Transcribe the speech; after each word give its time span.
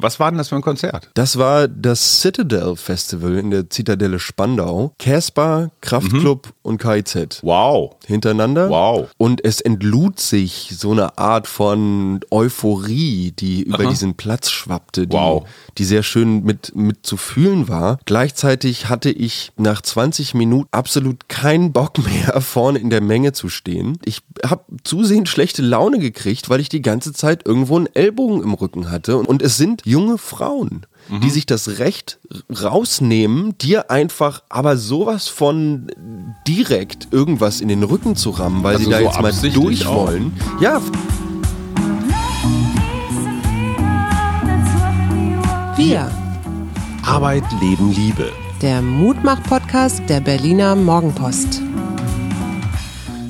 Was 0.00 0.20
war 0.20 0.30
denn 0.30 0.38
das 0.38 0.48
für 0.48 0.56
ein 0.56 0.62
Konzert? 0.62 1.10
Das 1.14 1.38
war 1.38 1.68
das 1.68 2.20
Citadel 2.20 2.76
Festival 2.76 3.36
in 3.36 3.50
der 3.50 3.70
Zitadelle 3.70 4.18
Spandau. 4.18 4.92
Casper, 4.98 5.70
Kraftklub 5.80 6.46
mhm. 6.46 6.52
und 6.62 6.78
KIZ. 6.78 7.40
Wow. 7.42 7.96
Hintereinander. 8.06 8.70
Wow. 8.70 9.08
Und 9.16 9.44
es 9.44 9.60
entlud 9.60 10.20
sich 10.20 10.74
so 10.76 10.92
eine 10.92 11.18
Art 11.18 11.46
von 11.46 12.20
Euphorie, 12.30 13.32
die 13.32 13.62
über 13.62 13.84
Aha. 13.84 13.90
diesen 13.90 14.14
Platz 14.14 14.50
schwappte, 14.50 15.06
die, 15.06 15.16
wow. 15.16 15.46
die 15.76 15.84
sehr 15.84 16.02
schön 16.02 16.44
mit, 16.44 16.74
mit 16.74 17.04
zu 17.04 17.16
fühlen 17.16 17.68
war. 17.68 17.98
Gleichzeitig 18.04 18.88
hatte 18.88 19.10
ich 19.10 19.52
nach 19.56 19.82
20 19.82 20.34
Minuten 20.34 20.68
absolut 20.70 21.28
keinen 21.28 21.72
Bock 21.72 21.98
mehr, 21.98 22.40
vorne 22.40 22.78
in 22.78 22.90
der 22.90 23.00
Menge 23.00 23.32
zu 23.32 23.48
stehen. 23.48 23.98
Ich 24.04 24.22
habe 24.44 24.64
zusehends 24.84 25.30
schlechte 25.30 25.62
Laune 25.62 25.98
gekriegt, 25.98 26.48
weil 26.50 26.60
ich 26.60 26.68
die 26.68 26.82
ganze 26.82 27.12
Zeit 27.12 27.46
irgendwo 27.46 27.76
einen 27.76 27.88
Ellbogen 27.94 28.42
im 28.42 28.54
Rücken 28.54 28.90
hatte. 28.90 29.18
Und 29.18 29.42
es 29.42 29.56
sind 29.56 29.82
junge 29.88 30.18
Frauen, 30.18 30.86
mhm. 31.08 31.20
die 31.20 31.30
sich 31.30 31.46
das 31.46 31.78
Recht 31.78 32.18
rausnehmen, 32.50 33.56
dir 33.58 33.90
einfach 33.90 34.42
aber 34.50 34.76
sowas 34.76 35.28
von 35.28 35.90
direkt 36.46 37.08
irgendwas 37.10 37.60
in 37.60 37.68
den 37.68 37.82
Rücken 37.82 38.14
zu 38.14 38.30
rammen, 38.30 38.62
weil 38.62 38.76
also 38.76 38.84
sie 38.84 38.90
da 38.90 38.98
so 38.98 39.04
jetzt 39.04 39.22
mal 39.22 39.50
durch 39.50 39.86
wollen. 39.86 40.32
Ja. 40.60 40.80
Wir. 45.76 46.10
Arbeit, 47.02 47.44
Leben, 47.60 47.92
Liebe. 47.92 48.30
Der 48.60 48.82
Mutmach-Podcast 48.82 50.02
der 50.08 50.20
Berliner 50.20 50.76
Morgenpost. 50.76 51.62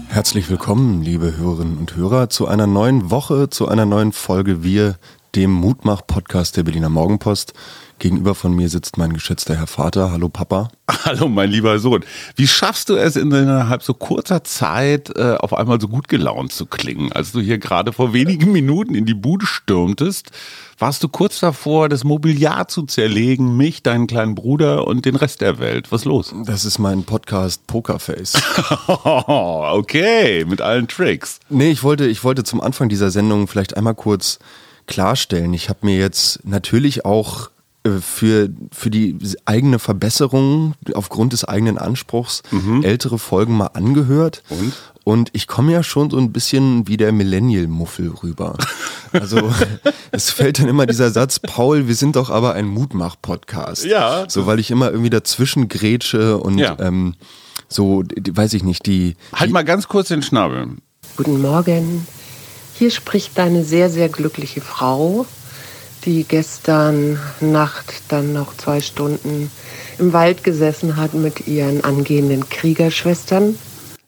Herzlich 0.09 0.51
willkommen, 0.51 1.03
liebe 1.03 1.37
Hörerinnen 1.37 1.79
und 1.79 1.95
Hörer, 1.95 2.31
zu 2.31 2.49
einer 2.49 2.67
neuen 2.67 3.11
Woche, 3.11 3.51
zu 3.51 3.69
einer 3.69 3.85
neuen 3.85 4.13
Folge 4.13 4.65
Wir 4.65 4.97
dem 5.39 5.53
Mutmach-Podcast 5.53 6.57
der 6.57 6.65
Berliner 6.65 6.89
Morgenpost. 6.89 7.53
Gegenüber 8.01 8.35
von 8.35 8.57
mir 8.57 8.69
sitzt 8.69 8.99
mein 8.99 9.13
geschätzter 9.13 9.55
Herr 9.55 9.69
Vater. 9.69 10.11
Hallo 10.11 10.29
Papa. 10.29 10.69
Hallo 11.05 11.29
mein 11.29 11.49
lieber 11.49 11.79
Sohn. 11.79 12.05
Wie 12.35 12.49
schaffst 12.49 12.89
du 12.89 12.97
es 12.97 13.15
innerhalb 13.15 13.85
so 13.85 13.95
kurzer 13.95 14.43
Zeit 14.43 15.17
äh, 15.17 15.37
auf 15.39 15.55
einmal 15.55 15.81
so 15.81 15.87
gut 15.87 16.09
gelaunt 16.09 16.53
zu 16.53 16.67
klingen? 16.67 17.13
Als 17.13 17.31
du 17.31 17.41
hier 17.41 17.59
gerade 17.59 17.93
vor 17.93 18.13
wenigen 18.13 18.51
Minuten 18.51 18.97
in 18.97 19.07
die 19.07 19.15
Bude 19.15 19.47
stürmtest, 19.47 20.33
warst 20.77 21.05
du 21.05 21.09
kurz 21.09 21.39
davor, 21.39 21.89
das 21.89 22.03
Mobiliar 22.03 22.67
zu 22.67 22.83
zerlegen, 22.83 23.57
mich, 23.57 23.85
deinen 23.85 24.09
kleinen 24.09 24.35
Bruder 24.35 24.89
und 24.89 25.05
den 25.05 25.15
Rest 25.15 25.41
der 25.41 25.61
Welt. 25.61 25.93
Was 25.93 26.01
ist 26.01 26.07
los? 26.07 26.35
Das 26.47 26.65
ist 26.65 26.81
mein 26.81 27.05
Podcast 27.05 27.65
Pokerface. 27.69 28.43
okay, 29.05 30.45
mit 30.47 30.61
allen 30.61 30.89
Tricks. 30.89 31.39
Nee, 31.49 31.71
ich 31.71 31.85
wollte, 31.85 32.09
ich 32.09 32.25
wollte 32.25 32.43
zum 32.43 32.61
Anfang 32.61 32.89
dieser 32.89 33.13
Sendung 33.13 33.47
vielleicht 33.47 33.77
einmal 33.77 33.95
kurz 33.95 34.41
klarstellen. 34.89 35.55
Ich 35.55 35.69
habe 35.69 35.87
mir 35.87 35.97
jetzt 35.97 36.45
natürlich 36.45 37.05
auch 37.05 37.51
äh, 37.85 38.01
für, 38.01 38.49
für 38.73 38.91
die 38.91 39.17
eigene 39.45 39.79
Verbesserung 39.79 40.75
aufgrund 40.95 41.33
des 41.33 41.45
eigenen 41.45 41.79
Anspruchs 41.79 42.43
mhm. 42.51 42.83
ältere 42.83 43.19
Folgen 43.19 43.57
mal 43.57 43.69
angehört. 43.69 44.43
Und? 44.49 44.73
Und 45.05 45.31
ich 45.33 45.47
komme 45.47 45.73
ja 45.73 45.83
schon 45.83 46.11
so 46.11 46.19
ein 46.19 46.33
bisschen 46.33 46.87
wie 46.87 46.97
der 46.97 47.13
Millennial-Muffel 47.13 48.13
rüber. 48.23 48.57
Also 49.11 49.51
es 50.11 50.29
fällt 50.29 50.59
dann 50.59 50.69
immer 50.69 50.85
dieser 50.85 51.11
Satz, 51.11 51.39
Paul, 51.39 51.89
wir 51.89 51.95
sind 51.95 52.17
doch 52.17 52.29
aber 52.29 52.53
ein 52.53 52.67
Mutmach-Podcast. 52.67 53.87
Ja. 53.87 54.27
So, 54.29 54.45
weil 54.45 54.59
ich 54.59 54.71
immer 54.71 54.91
irgendwie 54.91 55.09
dazwischen 55.09 55.69
grätsche 55.69 56.37
und 56.37 56.59
ja. 56.59 56.77
ähm, 56.79 57.15
so, 57.69 58.05
weiß 58.05 58.53
ich 58.53 58.65
nicht, 58.65 58.85
die... 58.85 59.17
Halt 59.33 59.49
die 59.49 59.55
mal 59.55 59.65
ganz 59.65 59.89
kurz 59.89 60.09
den 60.09 60.21
Schnabel. 60.23 60.73
Guten 61.17 61.41
Morgen. 61.41 62.07
Hier 62.79 62.93
spricht 62.93 63.37
deine 63.39 63.65
sehr, 63.65 63.91
sehr 63.91 64.09
glückliche 64.09 64.61
Frau, 64.61 65.27
die 66.05 66.23
gestern 66.23 67.19
Nacht 67.41 68.03
dann 68.09 68.33
noch 68.33 68.57
zwei 68.57 68.81
Stunden 68.81 69.51
im 69.99 70.13
Wald 70.13 70.45
gesessen 70.45 70.97
hat 70.97 71.13
mit 71.13 71.49
ihren 71.49 71.83
angehenden 71.83 72.49
Kriegerschwestern. 72.49 73.59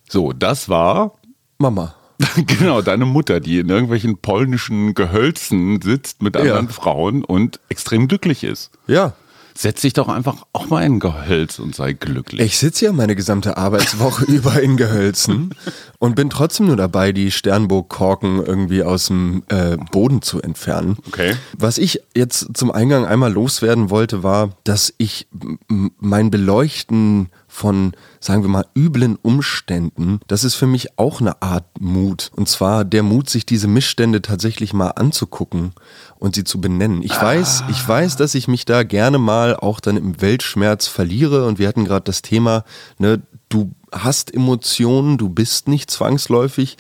So, 0.08 0.32
das 0.32 0.68
war 0.68 1.14
Mama. 1.58 1.96
genau, 2.46 2.80
deine 2.80 3.06
Mutter, 3.06 3.40
die 3.40 3.58
in 3.58 3.70
irgendwelchen 3.70 4.18
polnischen 4.18 4.94
Gehölzen 4.94 5.82
sitzt 5.82 6.22
mit 6.22 6.36
anderen 6.36 6.66
ja. 6.66 6.72
Frauen 6.72 7.24
und 7.24 7.58
extrem 7.70 8.06
glücklich 8.06 8.44
ist. 8.44 8.70
Ja. 8.86 9.14
Setz 9.60 9.82
dich 9.82 9.92
doch 9.92 10.08
einfach 10.08 10.46
auch 10.54 10.70
mal 10.70 10.86
in 10.86 11.00
Gehölz 11.00 11.58
und 11.58 11.74
sei 11.74 11.92
glücklich. 11.92 12.40
Ich 12.40 12.56
sitze 12.56 12.86
ja 12.86 12.92
meine 12.92 13.14
gesamte 13.14 13.58
Arbeitswoche 13.58 14.24
über 14.32 14.58
in 14.62 14.78
Gehölzen 14.78 15.54
und 15.98 16.16
bin 16.16 16.30
trotzdem 16.30 16.68
nur 16.68 16.76
dabei, 16.76 17.12
die 17.12 17.30
Sternburg-Korken 17.30 18.42
irgendwie 18.42 18.82
aus 18.82 19.08
dem 19.08 19.42
äh, 19.48 19.76
Boden 19.92 20.22
zu 20.22 20.40
entfernen. 20.40 20.96
Okay. 21.08 21.36
Was 21.58 21.76
ich 21.76 22.00
jetzt 22.16 22.56
zum 22.56 22.70
Eingang 22.70 23.04
einmal 23.04 23.30
loswerden 23.30 23.90
wollte, 23.90 24.22
war, 24.22 24.56
dass 24.64 24.94
ich 24.96 25.28
mein 25.68 26.30
Beleuchten 26.30 27.28
von, 27.50 27.92
sagen 28.20 28.42
wir 28.42 28.48
mal, 28.48 28.64
üblen 28.76 29.18
Umständen, 29.20 30.20
das 30.28 30.44
ist 30.44 30.54
für 30.54 30.68
mich 30.68 30.98
auch 30.98 31.20
eine 31.20 31.42
Art 31.42 31.64
Mut. 31.80 32.30
Und 32.36 32.48
zwar 32.48 32.84
der 32.84 33.02
Mut, 33.02 33.28
sich 33.28 33.44
diese 33.44 33.66
Missstände 33.66 34.22
tatsächlich 34.22 34.72
mal 34.72 34.90
anzugucken 34.90 35.72
und 36.18 36.36
sie 36.36 36.44
zu 36.44 36.60
benennen. 36.60 37.02
Ich 37.02 37.14
ah. 37.14 37.22
weiß, 37.22 37.64
ich 37.68 37.86
weiß, 37.86 38.16
dass 38.16 38.36
ich 38.36 38.46
mich 38.46 38.64
da 38.64 38.84
gerne 38.84 39.18
mal 39.18 39.56
auch 39.56 39.80
dann 39.80 39.96
im 39.96 40.20
Weltschmerz 40.22 40.86
verliere. 40.86 41.46
Und 41.46 41.58
wir 41.58 41.66
hatten 41.66 41.84
gerade 41.84 42.04
das 42.04 42.22
Thema, 42.22 42.64
ne, 42.98 43.20
du 43.48 43.72
hast 43.92 44.32
Emotionen, 44.32 45.18
du 45.18 45.28
bist 45.28 45.66
nicht 45.66 45.90
zwangsläufig 45.90 46.76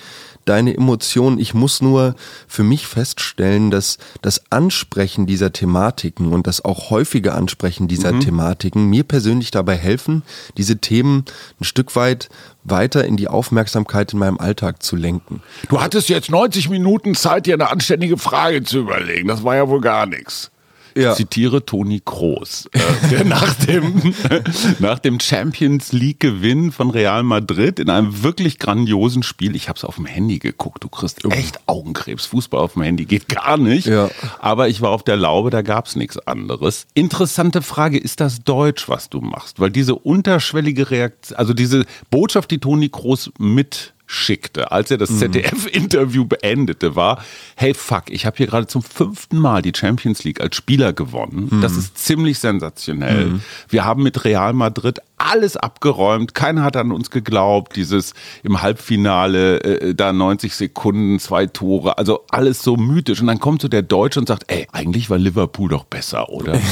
deine 0.50 0.76
Emotionen. 0.76 1.38
Ich 1.38 1.54
muss 1.54 1.80
nur 1.80 2.16
für 2.48 2.64
mich 2.64 2.88
feststellen, 2.88 3.70
dass 3.70 3.98
das 4.20 4.50
Ansprechen 4.50 5.24
dieser 5.24 5.52
Thematiken 5.52 6.32
und 6.32 6.48
das 6.48 6.64
auch 6.64 6.90
häufige 6.90 7.34
Ansprechen 7.34 7.86
dieser 7.86 8.12
mhm. 8.12 8.20
Thematiken 8.20 8.86
mir 8.86 9.04
persönlich 9.04 9.52
dabei 9.52 9.76
helfen, 9.76 10.24
diese 10.56 10.78
Themen 10.78 11.24
ein 11.60 11.64
Stück 11.64 11.94
weit 11.94 12.30
weiter 12.64 13.04
in 13.04 13.16
die 13.16 13.28
Aufmerksamkeit 13.28 14.12
in 14.12 14.18
meinem 14.18 14.38
Alltag 14.38 14.82
zu 14.82 14.96
lenken. 14.96 15.40
Du 15.68 15.80
hattest 15.80 16.08
jetzt 16.08 16.30
90 16.30 16.68
Minuten 16.68 17.14
Zeit, 17.14 17.46
dir 17.46 17.54
eine 17.54 17.70
anständige 17.70 18.18
Frage 18.18 18.64
zu 18.64 18.80
überlegen. 18.80 19.28
Das 19.28 19.44
war 19.44 19.54
ja 19.54 19.68
wohl 19.68 19.80
gar 19.80 20.06
nichts 20.06 20.50
ja. 20.94 21.14
zitiere 21.14 21.64
Toni 21.64 22.00
Kroos, 22.04 22.68
äh, 22.72 22.80
der 23.10 23.24
nach 23.24 23.54
dem, 23.54 24.14
nach 24.78 24.98
dem 24.98 25.20
Champions 25.20 25.92
League-Gewinn 25.92 26.72
von 26.72 26.90
Real 26.90 27.22
Madrid 27.22 27.78
in 27.78 27.90
einem 27.90 28.22
wirklich 28.22 28.58
grandiosen 28.58 29.22
Spiel, 29.22 29.56
ich 29.56 29.68
habe 29.68 29.76
es 29.76 29.84
auf 29.84 29.96
dem 29.96 30.06
Handy 30.06 30.38
geguckt, 30.38 30.84
du 30.84 30.88
kriegst 30.88 31.24
echt 31.30 31.60
Augenkrebs, 31.66 32.26
Fußball 32.26 32.60
auf 32.60 32.74
dem 32.74 32.82
Handy 32.82 33.04
geht 33.04 33.28
gar 33.28 33.56
nicht, 33.56 33.86
ja. 33.86 34.10
aber 34.38 34.68
ich 34.68 34.80
war 34.80 34.90
auf 34.90 35.02
der 35.02 35.16
Laube, 35.16 35.50
da 35.50 35.62
gab 35.62 35.86
es 35.86 35.96
nichts 35.96 36.18
anderes. 36.18 36.86
Interessante 36.94 37.62
Frage, 37.62 37.98
ist 37.98 38.20
das 38.20 38.42
Deutsch, 38.42 38.88
was 38.88 39.08
du 39.08 39.20
machst? 39.20 39.60
Weil 39.60 39.70
diese 39.70 39.94
unterschwellige 39.94 40.90
Reaktion, 40.90 41.38
also 41.38 41.54
diese 41.54 41.84
Botschaft, 42.10 42.50
die 42.50 42.58
Toni 42.58 42.88
Kroos 42.88 43.30
mit 43.38 43.94
schickte, 44.10 44.72
als 44.72 44.90
er 44.90 44.98
das 44.98 45.10
mhm. 45.10 45.18
ZDF-Interview 45.18 46.24
beendete, 46.24 46.96
war, 46.96 47.22
hey 47.54 47.74
fuck, 47.74 48.04
ich 48.08 48.26
habe 48.26 48.36
hier 48.38 48.48
gerade 48.48 48.66
zum 48.66 48.82
fünften 48.82 49.38
Mal 49.38 49.62
die 49.62 49.72
Champions 49.74 50.24
League 50.24 50.40
als 50.40 50.56
Spieler 50.56 50.92
gewonnen. 50.92 51.48
Mhm. 51.50 51.60
Das 51.60 51.76
ist 51.76 51.96
ziemlich 51.96 52.40
sensationell. 52.40 53.26
Mhm. 53.26 53.40
Wir 53.68 53.84
haben 53.84 54.02
mit 54.02 54.24
Real 54.24 54.52
Madrid 54.52 54.98
alles 55.16 55.56
abgeräumt. 55.56 56.34
Keiner 56.34 56.64
hat 56.64 56.76
an 56.76 56.90
uns 56.90 57.10
geglaubt. 57.10 57.76
Dieses 57.76 58.14
im 58.42 58.62
Halbfinale, 58.62 59.62
äh, 59.62 59.94
da 59.94 60.12
90 60.12 60.56
Sekunden, 60.56 61.20
zwei 61.20 61.46
Tore, 61.46 61.96
also 61.96 62.24
alles 62.30 62.62
so 62.62 62.76
mythisch. 62.76 63.20
Und 63.20 63.28
dann 63.28 63.38
kommt 63.38 63.62
so 63.62 63.68
der 63.68 63.82
Deutsche 63.82 64.18
und 64.18 64.26
sagt, 64.26 64.44
ey, 64.48 64.66
eigentlich 64.72 65.08
war 65.08 65.18
Liverpool 65.18 65.68
doch 65.68 65.84
besser, 65.84 66.30
oder? 66.30 66.58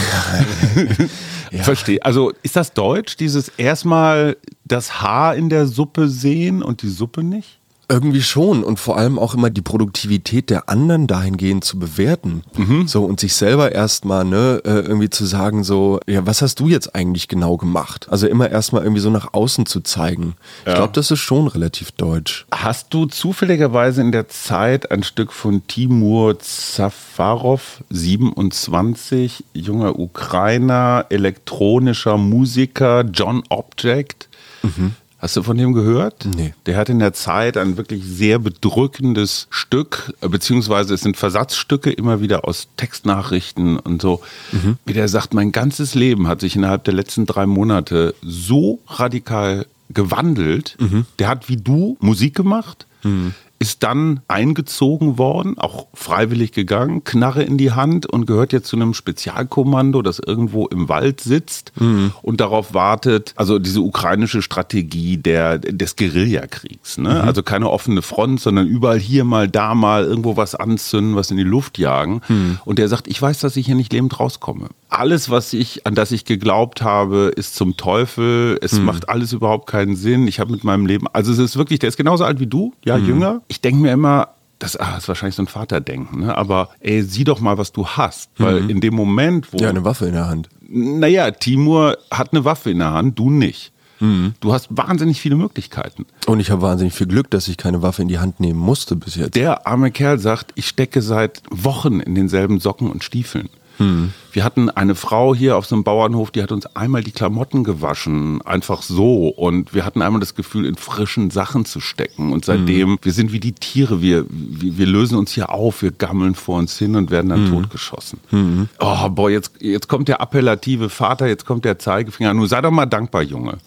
ja. 1.50 1.62
Verstehe. 1.62 2.04
Also 2.04 2.32
ist 2.42 2.56
das 2.56 2.72
Deutsch, 2.72 3.16
dieses 3.16 3.48
erstmal 3.50 4.36
das 4.64 5.00
Haar 5.00 5.36
in 5.36 5.48
der 5.48 5.66
Suppe 5.66 6.08
sehen 6.08 6.62
und 6.62 6.82
die 6.82 6.88
Suppe 6.88 7.22
nicht? 7.22 7.57
Irgendwie 7.90 8.22
schon 8.22 8.64
und 8.64 8.78
vor 8.78 8.98
allem 8.98 9.18
auch 9.18 9.34
immer 9.34 9.48
die 9.48 9.62
Produktivität 9.62 10.50
der 10.50 10.68
anderen 10.68 11.06
dahingehend 11.06 11.64
zu 11.64 11.78
bewerten. 11.78 12.42
Mhm. 12.56 12.86
So 12.86 13.04
und 13.04 13.18
sich 13.18 13.34
selber 13.34 13.72
erstmal, 13.72 14.26
ne, 14.26 14.60
äh, 14.64 14.80
irgendwie 14.80 15.08
zu 15.08 15.24
sagen, 15.24 15.64
so, 15.64 15.98
ja, 16.06 16.26
was 16.26 16.42
hast 16.42 16.60
du 16.60 16.68
jetzt 16.68 16.94
eigentlich 16.94 17.28
genau 17.28 17.56
gemacht? 17.56 18.06
Also 18.10 18.26
immer 18.26 18.50
erstmal 18.50 18.82
irgendwie 18.82 19.00
so 19.00 19.08
nach 19.08 19.32
außen 19.32 19.64
zu 19.64 19.80
zeigen. 19.80 20.34
Ja. 20.66 20.72
Ich 20.72 20.76
glaube, 20.76 20.92
das 20.92 21.10
ist 21.10 21.20
schon 21.20 21.46
relativ 21.48 21.92
deutsch. 21.92 22.46
Hast 22.52 22.92
du 22.92 23.06
zufälligerweise 23.06 24.02
in 24.02 24.12
der 24.12 24.28
Zeit 24.28 24.90
ein 24.90 25.02
Stück 25.02 25.32
von 25.32 25.66
Timur 25.66 26.38
Zafarov, 26.40 27.82
27, 27.88 29.44
junger 29.54 29.98
Ukrainer, 29.98 31.06
elektronischer 31.08 32.18
Musiker, 32.18 33.04
John 33.04 33.42
Object? 33.48 34.28
Mhm. 34.62 34.94
Hast 35.18 35.36
du 35.36 35.42
von 35.42 35.56
dem 35.56 35.72
gehört? 35.72 36.26
Nee. 36.36 36.54
Der 36.66 36.76
hat 36.76 36.88
in 36.88 37.00
der 37.00 37.12
Zeit 37.12 37.56
ein 37.56 37.76
wirklich 37.76 38.04
sehr 38.04 38.38
bedrückendes 38.38 39.48
Stück, 39.50 40.14
äh, 40.20 40.28
beziehungsweise 40.28 40.94
es 40.94 41.00
sind 41.00 41.16
Versatzstücke 41.16 41.90
immer 41.90 42.20
wieder 42.20 42.46
aus 42.46 42.68
Textnachrichten 42.76 43.78
und 43.78 44.00
so. 44.00 44.20
Mhm. 44.52 44.78
Wie 44.84 44.92
der 44.92 45.08
sagt, 45.08 45.34
mein 45.34 45.50
ganzes 45.50 45.94
Leben 45.94 46.28
hat 46.28 46.40
sich 46.40 46.54
innerhalb 46.54 46.84
der 46.84 46.94
letzten 46.94 47.26
drei 47.26 47.46
Monate 47.46 48.14
so 48.22 48.78
radikal 48.86 49.66
gewandelt. 49.90 50.76
Mhm. 50.78 51.06
Der 51.18 51.28
hat 51.28 51.48
wie 51.48 51.56
du 51.56 51.96
Musik 52.00 52.34
gemacht. 52.36 52.86
Mhm 53.02 53.34
ist 53.60 53.82
dann 53.82 54.20
eingezogen 54.28 55.18
worden, 55.18 55.58
auch 55.58 55.88
freiwillig 55.92 56.52
gegangen, 56.52 57.02
Knarre 57.02 57.42
in 57.42 57.58
die 57.58 57.72
Hand 57.72 58.06
und 58.06 58.26
gehört 58.26 58.52
jetzt 58.52 58.68
zu 58.68 58.76
einem 58.76 58.94
Spezialkommando, 58.94 60.02
das 60.02 60.20
irgendwo 60.24 60.66
im 60.66 60.88
Wald 60.88 61.20
sitzt 61.20 61.72
mhm. 61.80 62.12
und 62.22 62.40
darauf 62.40 62.72
wartet, 62.72 63.32
also 63.36 63.58
diese 63.58 63.80
ukrainische 63.80 64.42
Strategie 64.42 65.16
der, 65.16 65.58
des 65.58 65.96
Guerillakriegs. 65.96 66.98
Ne? 66.98 67.10
Mhm. 67.10 67.28
Also 67.28 67.42
keine 67.42 67.70
offene 67.70 68.02
Front, 68.02 68.40
sondern 68.40 68.68
überall 68.68 68.98
hier 68.98 69.24
mal, 69.24 69.48
da 69.48 69.74
mal 69.74 70.04
irgendwo 70.04 70.36
was 70.36 70.54
anzünden, 70.54 71.16
was 71.16 71.30
in 71.30 71.36
die 71.36 71.42
Luft 71.42 71.78
jagen. 71.78 72.20
Mhm. 72.28 72.58
Und 72.64 72.78
der 72.78 72.88
sagt, 72.88 73.08
ich 73.08 73.20
weiß, 73.20 73.40
dass 73.40 73.56
ich 73.56 73.66
hier 73.66 73.74
nicht 73.74 73.92
lebend 73.92 74.18
rauskomme. 74.20 74.68
Alles, 74.88 75.30
was 75.30 75.52
ich, 75.52 75.86
an 75.86 75.94
das 75.94 76.12
ich 76.12 76.24
geglaubt 76.24 76.82
habe, 76.82 77.32
ist 77.34 77.56
zum 77.56 77.76
Teufel. 77.76 78.58
Es 78.62 78.74
mhm. 78.74 78.84
macht 78.84 79.08
alles 79.08 79.32
überhaupt 79.32 79.68
keinen 79.68 79.96
Sinn. 79.96 80.28
Ich 80.28 80.40
habe 80.40 80.52
mit 80.52 80.64
meinem 80.64 80.86
Leben, 80.86 81.06
also 81.12 81.32
es 81.32 81.38
ist 81.38 81.56
wirklich, 81.56 81.80
der 81.80 81.88
ist 81.88 81.96
genauso 81.96 82.24
alt 82.24 82.40
wie 82.40 82.46
du, 82.46 82.72
ja, 82.84 82.96
mhm. 82.96 83.06
jünger. 83.06 83.42
Ich 83.48 83.60
denke 83.60 83.80
mir 83.80 83.92
immer, 83.92 84.28
das, 84.58 84.76
ah, 84.76 84.96
ist 84.96 85.08
wahrscheinlich 85.08 85.36
so 85.36 85.42
ein 85.42 85.46
Vaterdenken, 85.46 86.20
ne? 86.20 86.36
aber 86.36 86.70
ey, 86.80 87.02
sieh 87.02 87.24
doch 87.24 87.40
mal, 87.40 87.58
was 87.58 87.72
du 87.72 87.86
hast. 87.86 88.30
Weil 88.38 88.62
mhm. 88.62 88.70
in 88.70 88.80
dem 88.80 88.94
Moment, 88.94 89.52
wo. 89.52 89.58
Ja, 89.58 89.70
eine 89.70 89.84
Waffe 89.84 90.06
in 90.06 90.12
der 90.12 90.28
Hand. 90.28 90.48
Naja, 90.68 91.30
Timur 91.30 91.96
hat 92.10 92.32
eine 92.32 92.44
Waffe 92.44 92.70
in 92.70 92.78
der 92.78 92.92
Hand, 92.92 93.18
du 93.18 93.30
nicht. 93.30 93.72
Mhm. 94.00 94.34
Du 94.40 94.52
hast 94.52 94.68
wahnsinnig 94.70 95.20
viele 95.20 95.36
Möglichkeiten. 95.36 96.06
Und 96.26 96.40
ich 96.40 96.50
habe 96.50 96.62
wahnsinnig 96.62 96.94
viel 96.94 97.06
Glück, 97.06 97.30
dass 97.30 97.48
ich 97.48 97.56
keine 97.56 97.82
Waffe 97.82 98.02
in 98.02 98.08
die 98.08 98.18
Hand 98.18 98.40
nehmen 98.40 98.58
musste 98.58 98.96
bis 98.96 99.16
jetzt. 99.16 99.34
Der 99.34 99.66
arme 99.66 99.90
Kerl 99.90 100.18
sagt, 100.18 100.52
ich 100.54 100.68
stecke 100.68 101.02
seit 101.02 101.42
Wochen 101.50 102.00
in 102.00 102.14
denselben 102.14 102.60
Socken 102.60 102.90
und 102.90 103.04
Stiefeln. 103.04 103.48
Hm. 103.78 104.12
Wir 104.30 104.44
hatten 104.44 104.70
eine 104.70 104.94
Frau 104.94 105.34
hier 105.34 105.56
auf 105.56 105.66
so 105.66 105.74
einem 105.74 105.84
Bauernhof, 105.84 106.30
die 106.30 106.42
hat 106.42 106.52
uns 106.52 106.66
einmal 106.76 107.02
die 107.02 107.10
Klamotten 107.12 107.64
gewaschen, 107.64 108.42
einfach 108.42 108.82
so. 108.82 109.28
Und 109.28 109.74
wir 109.74 109.84
hatten 109.84 110.02
einmal 110.02 110.20
das 110.20 110.34
Gefühl, 110.34 110.66
in 110.66 110.76
frischen 110.76 111.30
Sachen 111.30 111.64
zu 111.64 111.80
stecken. 111.80 112.32
Und 112.32 112.44
seitdem, 112.44 112.90
hm. 112.90 112.98
wir 113.02 113.12
sind 113.12 113.32
wie 113.32 113.40
die 113.40 113.52
Tiere, 113.52 114.02
wir, 114.02 114.26
wir, 114.28 114.78
wir, 114.78 114.86
lösen 114.86 115.16
uns 115.16 115.32
hier 115.32 115.50
auf, 115.50 115.82
wir 115.82 115.92
gammeln 115.92 116.34
vor 116.34 116.58
uns 116.58 116.78
hin 116.78 116.94
und 116.96 117.10
werden 117.10 117.30
dann 117.30 117.46
hm. 117.46 117.52
totgeschossen. 117.52 118.20
Hm. 118.30 118.68
Oh, 118.80 119.08
boah, 119.08 119.30
jetzt, 119.30 119.52
jetzt 119.60 119.88
kommt 119.88 120.08
der 120.08 120.20
appellative 120.20 120.90
Vater, 120.90 121.26
jetzt 121.26 121.46
kommt 121.46 121.64
der 121.64 121.78
Zeigefinger. 121.78 122.34
Nun 122.34 122.46
sei 122.46 122.60
doch 122.60 122.70
mal 122.70 122.86
dankbar, 122.86 123.22
Junge. 123.22 123.58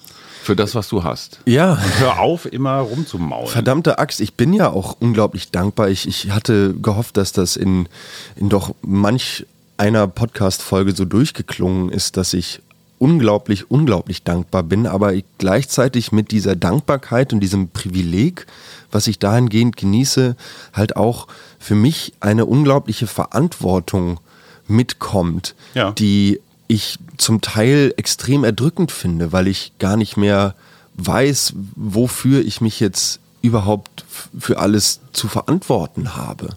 Für 0.43 0.55
das, 0.55 0.73
was 0.73 0.89
du 0.89 1.03
hast. 1.03 1.39
Ja. 1.45 1.73
Und 1.73 1.99
hör 1.99 2.19
auf, 2.19 2.51
immer 2.51 2.79
rumzumaulen. 2.79 3.47
Verdammte 3.47 3.99
Axt, 3.99 4.19
ich 4.21 4.33
bin 4.33 4.53
ja 4.53 4.69
auch 4.69 4.97
unglaublich 4.99 5.51
dankbar. 5.51 5.89
Ich, 5.89 6.07
ich 6.07 6.31
hatte 6.31 6.73
gehofft, 6.73 7.17
dass 7.17 7.31
das 7.31 7.55
in, 7.55 7.87
in 8.35 8.49
doch 8.49 8.73
manch 8.81 9.45
einer 9.81 10.07
Podcast-Folge 10.07 10.95
so 10.95 11.05
durchgeklungen 11.05 11.89
ist, 11.89 12.15
dass 12.15 12.35
ich 12.35 12.61
unglaublich, 12.99 13.71
unglaublich 13.71 14.21
dankbar 14.21 14.61
bin, 14.61 14.85
aber 14.85 15.15
ich 15.15 15.25
gleichzeitig 15.39 16.11
mit 16.11 16.29
dieser 16.29 16.55
Dankbarkeit 16.55 17.33
und 17.33 17.39
diesem 17.39 17.69
Privileg, 17.69 18.45
was 18.91 19.07
ich 19.07 19.17
dahingehend 19.17 19.77
genieße, 19.77 20.35
halt 20.73 20.97
auch 20.97 21.27
für 21.57 21.73
mich 21.73 22.13
eine 22.19 22.45
unglaubliche 22.45 23.07
Verantwortung 23.07 24.19
mitkommt, 24.67 25.55
ja. 25.73 25.93
die 25.93 26.39
ich 26.67 26.99
zum 27.17 27.41
Teil 27.41 27.91
extrem 27.97 28.43
erdrückend 28.43 28.91
finde, 28.91 29.31
weil 29.31 29.47
ich 29.47 29.73
gar 29.79 29.97
nicht 29.97 30.15
mehr 30.15 30.53
weiß, 30.93 31.53
wofür 31.75 32.45
ich 32.45 32.61
mich 32.61 32.79
jetzt 32.79 33.19
überhaupt 33.41 34.05
für 34.37 34.59
alles 34.59 34.99
zu 35.11 35.27
verantworten 35.27 36.15
habe. 36.15 36.49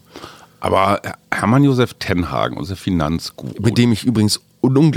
Aber 0.64 1.02
Hermann 1.30 1.62
Josef 1.62 1.92
Tenhagen, 1.98 2.56
unser 2.56 2.74
Finanzguru. 2.74 3.52
Mit 3.60 3.76
dem 3.76 3.92
ich 3.92 4.04
übrigens 4.04 4.40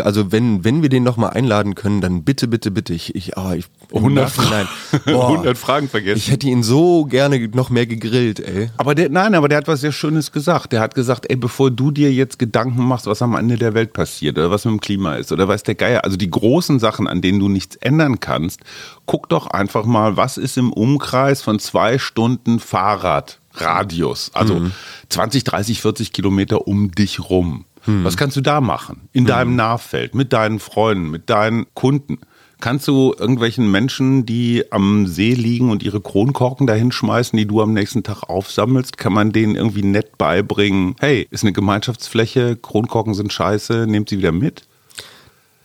also 0.02 0.32
wenn, 0.32 0.64
wenn 0.64 0.82
wir 0.82 0.88
den 0.88 1.04
nochmal 1.04 1.32
einladen 1.32 1.76
können, 1.76 2.00
dann 2.00 2.24
bitte, 2.24 2.48
bitte, 2.48 2.72
bitte. 2.72 2.94
Ich, 2.94 3.14
ich, 3.16 3.36
oh, 3.36 3.52
ich 3.52 3.66
100, 3.94 4.30
Fra 4.30 4.66
Boah, 5.06 5.32
100 5.32 5.58
Fragen 5.58 5.90
vergessen. 5.90 6.20
Ich 6.20 6.32
hätte 6.32 6.48
ihn 6.48 6.64
so 6.64 7.04
gerne 7.04 7.50
noch 7.50 7.70
mehr 7.70 7.86
gegrillt, 7.86 8.40
ey. 8.40 8.70
Aber 8.78 8.96
der, 8.96 9.10
nein, 9.10 9.36
aber 9.36 9.50
der 9.50 9.58
hat 9.58 9.68
was 9.68 9.82
sehr 9.82 9.92
Schönes 9.92 10.32
gesagt. 10.32 10.72
Der 10.72 10.80
hat 10.80 10.96
gesagt, 10.96 11.26
ey, 11.30 11.36
bevor 11.36 11.70
du 11.70 11.92
dir 11.92 12.14
jetzt 12.14 12.40
Gedanken 12.40 12.86
machst, 12.86 13.08
was 13.08 13.22
am 13.22 13.36
Ende 13.36 13.58
der 13.58 13.74
Welt 13.74 13.92
passiert 13.92 14.38
oder 14.38 14.50
was 14.52 14.64
mit 14.64 14.72
dem 14.72 14.80
Klima 14.80 15.16
ist 15.16 15.34
oder 15.34 15.50
weiß 15.50 15.64
der 15.64 15.76
Geier, 15.76 16.06
also 16.06 16.16
die 16.16 16.32
großen 16.32 16.80
Sachen, 16.80 17.06
an 17.06 17.20
denen 17.20 17.40
du 17.40 17.50
nichts 17.50 17.76
ändern 17.76 18.22
kannst, 18.22 18.62
guck 19.06 19.28
doch 19.28 19.48
einfach 19.48 19.84
mal, 19.84 20.16
was 20.16 20.38
ist 20.38 20.58
im 20.58 20.72
Umkreis 20.72 21.42
von 21.42 21.60
zwei 21.60 21.98
Stunden 21.98 22.62
Fahrrad 22.62 23.42
Radius, 23.60 24.32
also 24.34 24.60
mhm. 24.60 24.72
20, 25.10 25.44
30, 25.44 25.82
40 25.82 26.14
Kilometer 26.14 26.68
um 26.68 26.92
dich 26.92 27.20
rum. 27.30 27.66
Mhm. 27.86 28.04
Was 28.04 28.18
kannst 28.18 28.38
du 28.38 28.42
da 28.42 28.62
machen? 28.62 29.10
In 29.14 29.24
mhm. 29.24 29.28
deinem 29.28 29.56
Nahfeld, 29.56 30.16
mit 30.16 30.34
deinen 30.34 30.60
Freunden, 30.60 31.10
mit 31.10 31.30
deinen 31.30 31.66
Kunden. 31.74 32.20
Kannst 32.60 32.88
du 32.88 33.14
irgendwelchen 33.18 33.70
Menschen, 33.70 34.26
die 34.26 34.64
am 34.72 35.06
See 35.06 35.36
liegen 35.36 35.70
und 35.70 35.84
ihre 35.84 36.02
Kronkorken 36.02 36.66
dahin 36.66 36.92
schmeißen, 36.92 37.38
die 37.38 37.46
du 37.46 37.62
am 37.62 37.74
nächsten 37.74 38.02
Tag 38.02 38.24
aufsammelst, 38.24 38.98
kann 38.98 39.14
man 39.14 39.32
denen 39.32 39.56
irgendwie 39.56 39.84
nett 39.84 40.18
beibringen, 40.18 40.96
hey, 41.00 41.28
ist 41.30 41.44
eine 41.44 41.54
Gemeinschaftsfläche, 41.54 42.56
Kronkorken 42.56 43.14
sind 43.14 43.32
scheiße, 43.32 43.86
nehmt 43.88 44.10
sie 44.10 44.18
wieder 44.18 44.32
mit? 44.32 44.64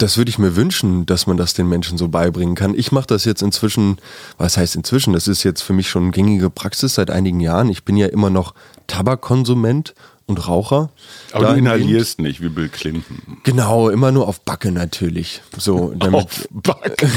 Das 0.02 0.16
würde 0.16 0.30
ich 0.30 0.38
mir 0.40 0.56
wünschen, 0.56 1.06
dass 1.06 1.28
man 1.28 1.36
das 1.36 1.54
den 1.54 1.68
Menschen 1.68 1.96
so 1.96 2.08
beibringen 2.08 2.56
kann. 2.56 2.74
Ich 2.74 2.90
mache 2.90 3.06
das 3.06 3.24
jetzt 3.24 3.40
inzwischen, 3.40 3.98
was 4.36 4.56
heißt 4.56 4.74
inzwischen? 4.74 5.12
Das 5.12 5.28
ist 5.28 5.44
jetzt 5.44 5.62
für 5.62 5.72
mich 5.72 5.88
schon 5.88 6.10
gängige 6.10 6.50
Praxis 6.50 6.96
seit 6.96 7.08
einigen 7.08 7.38
Jahren. 7.38 7.68
Ich 7.68 7.84
bin 7.84 7.96
ja 7.96 8.08
immer 8.08 8.28
noch 8.28 8.52
Tabakkonsument 8.88 9.94
und 10.26 10.48
Raucher. 10.48 10.90
Aber 11.30 11.52
du 11.52 11.54
inhalierst 11.54 12.18
nicht 12.18 12.40
wie 12.40 12.48
Bill 12.48 12.68
Clinton. 12.68 13.38
Genau, 13.44 13.90
immer 13.90 14.10
nur 14.10 14.26
auf 14.26 14.40
Backe 14.40 14.72
natürlich. 14.72 15.40
So, 15.56 15.94
damit, 15.96 16.24
auf 16.24 16.48
Backe. 16.50 17.08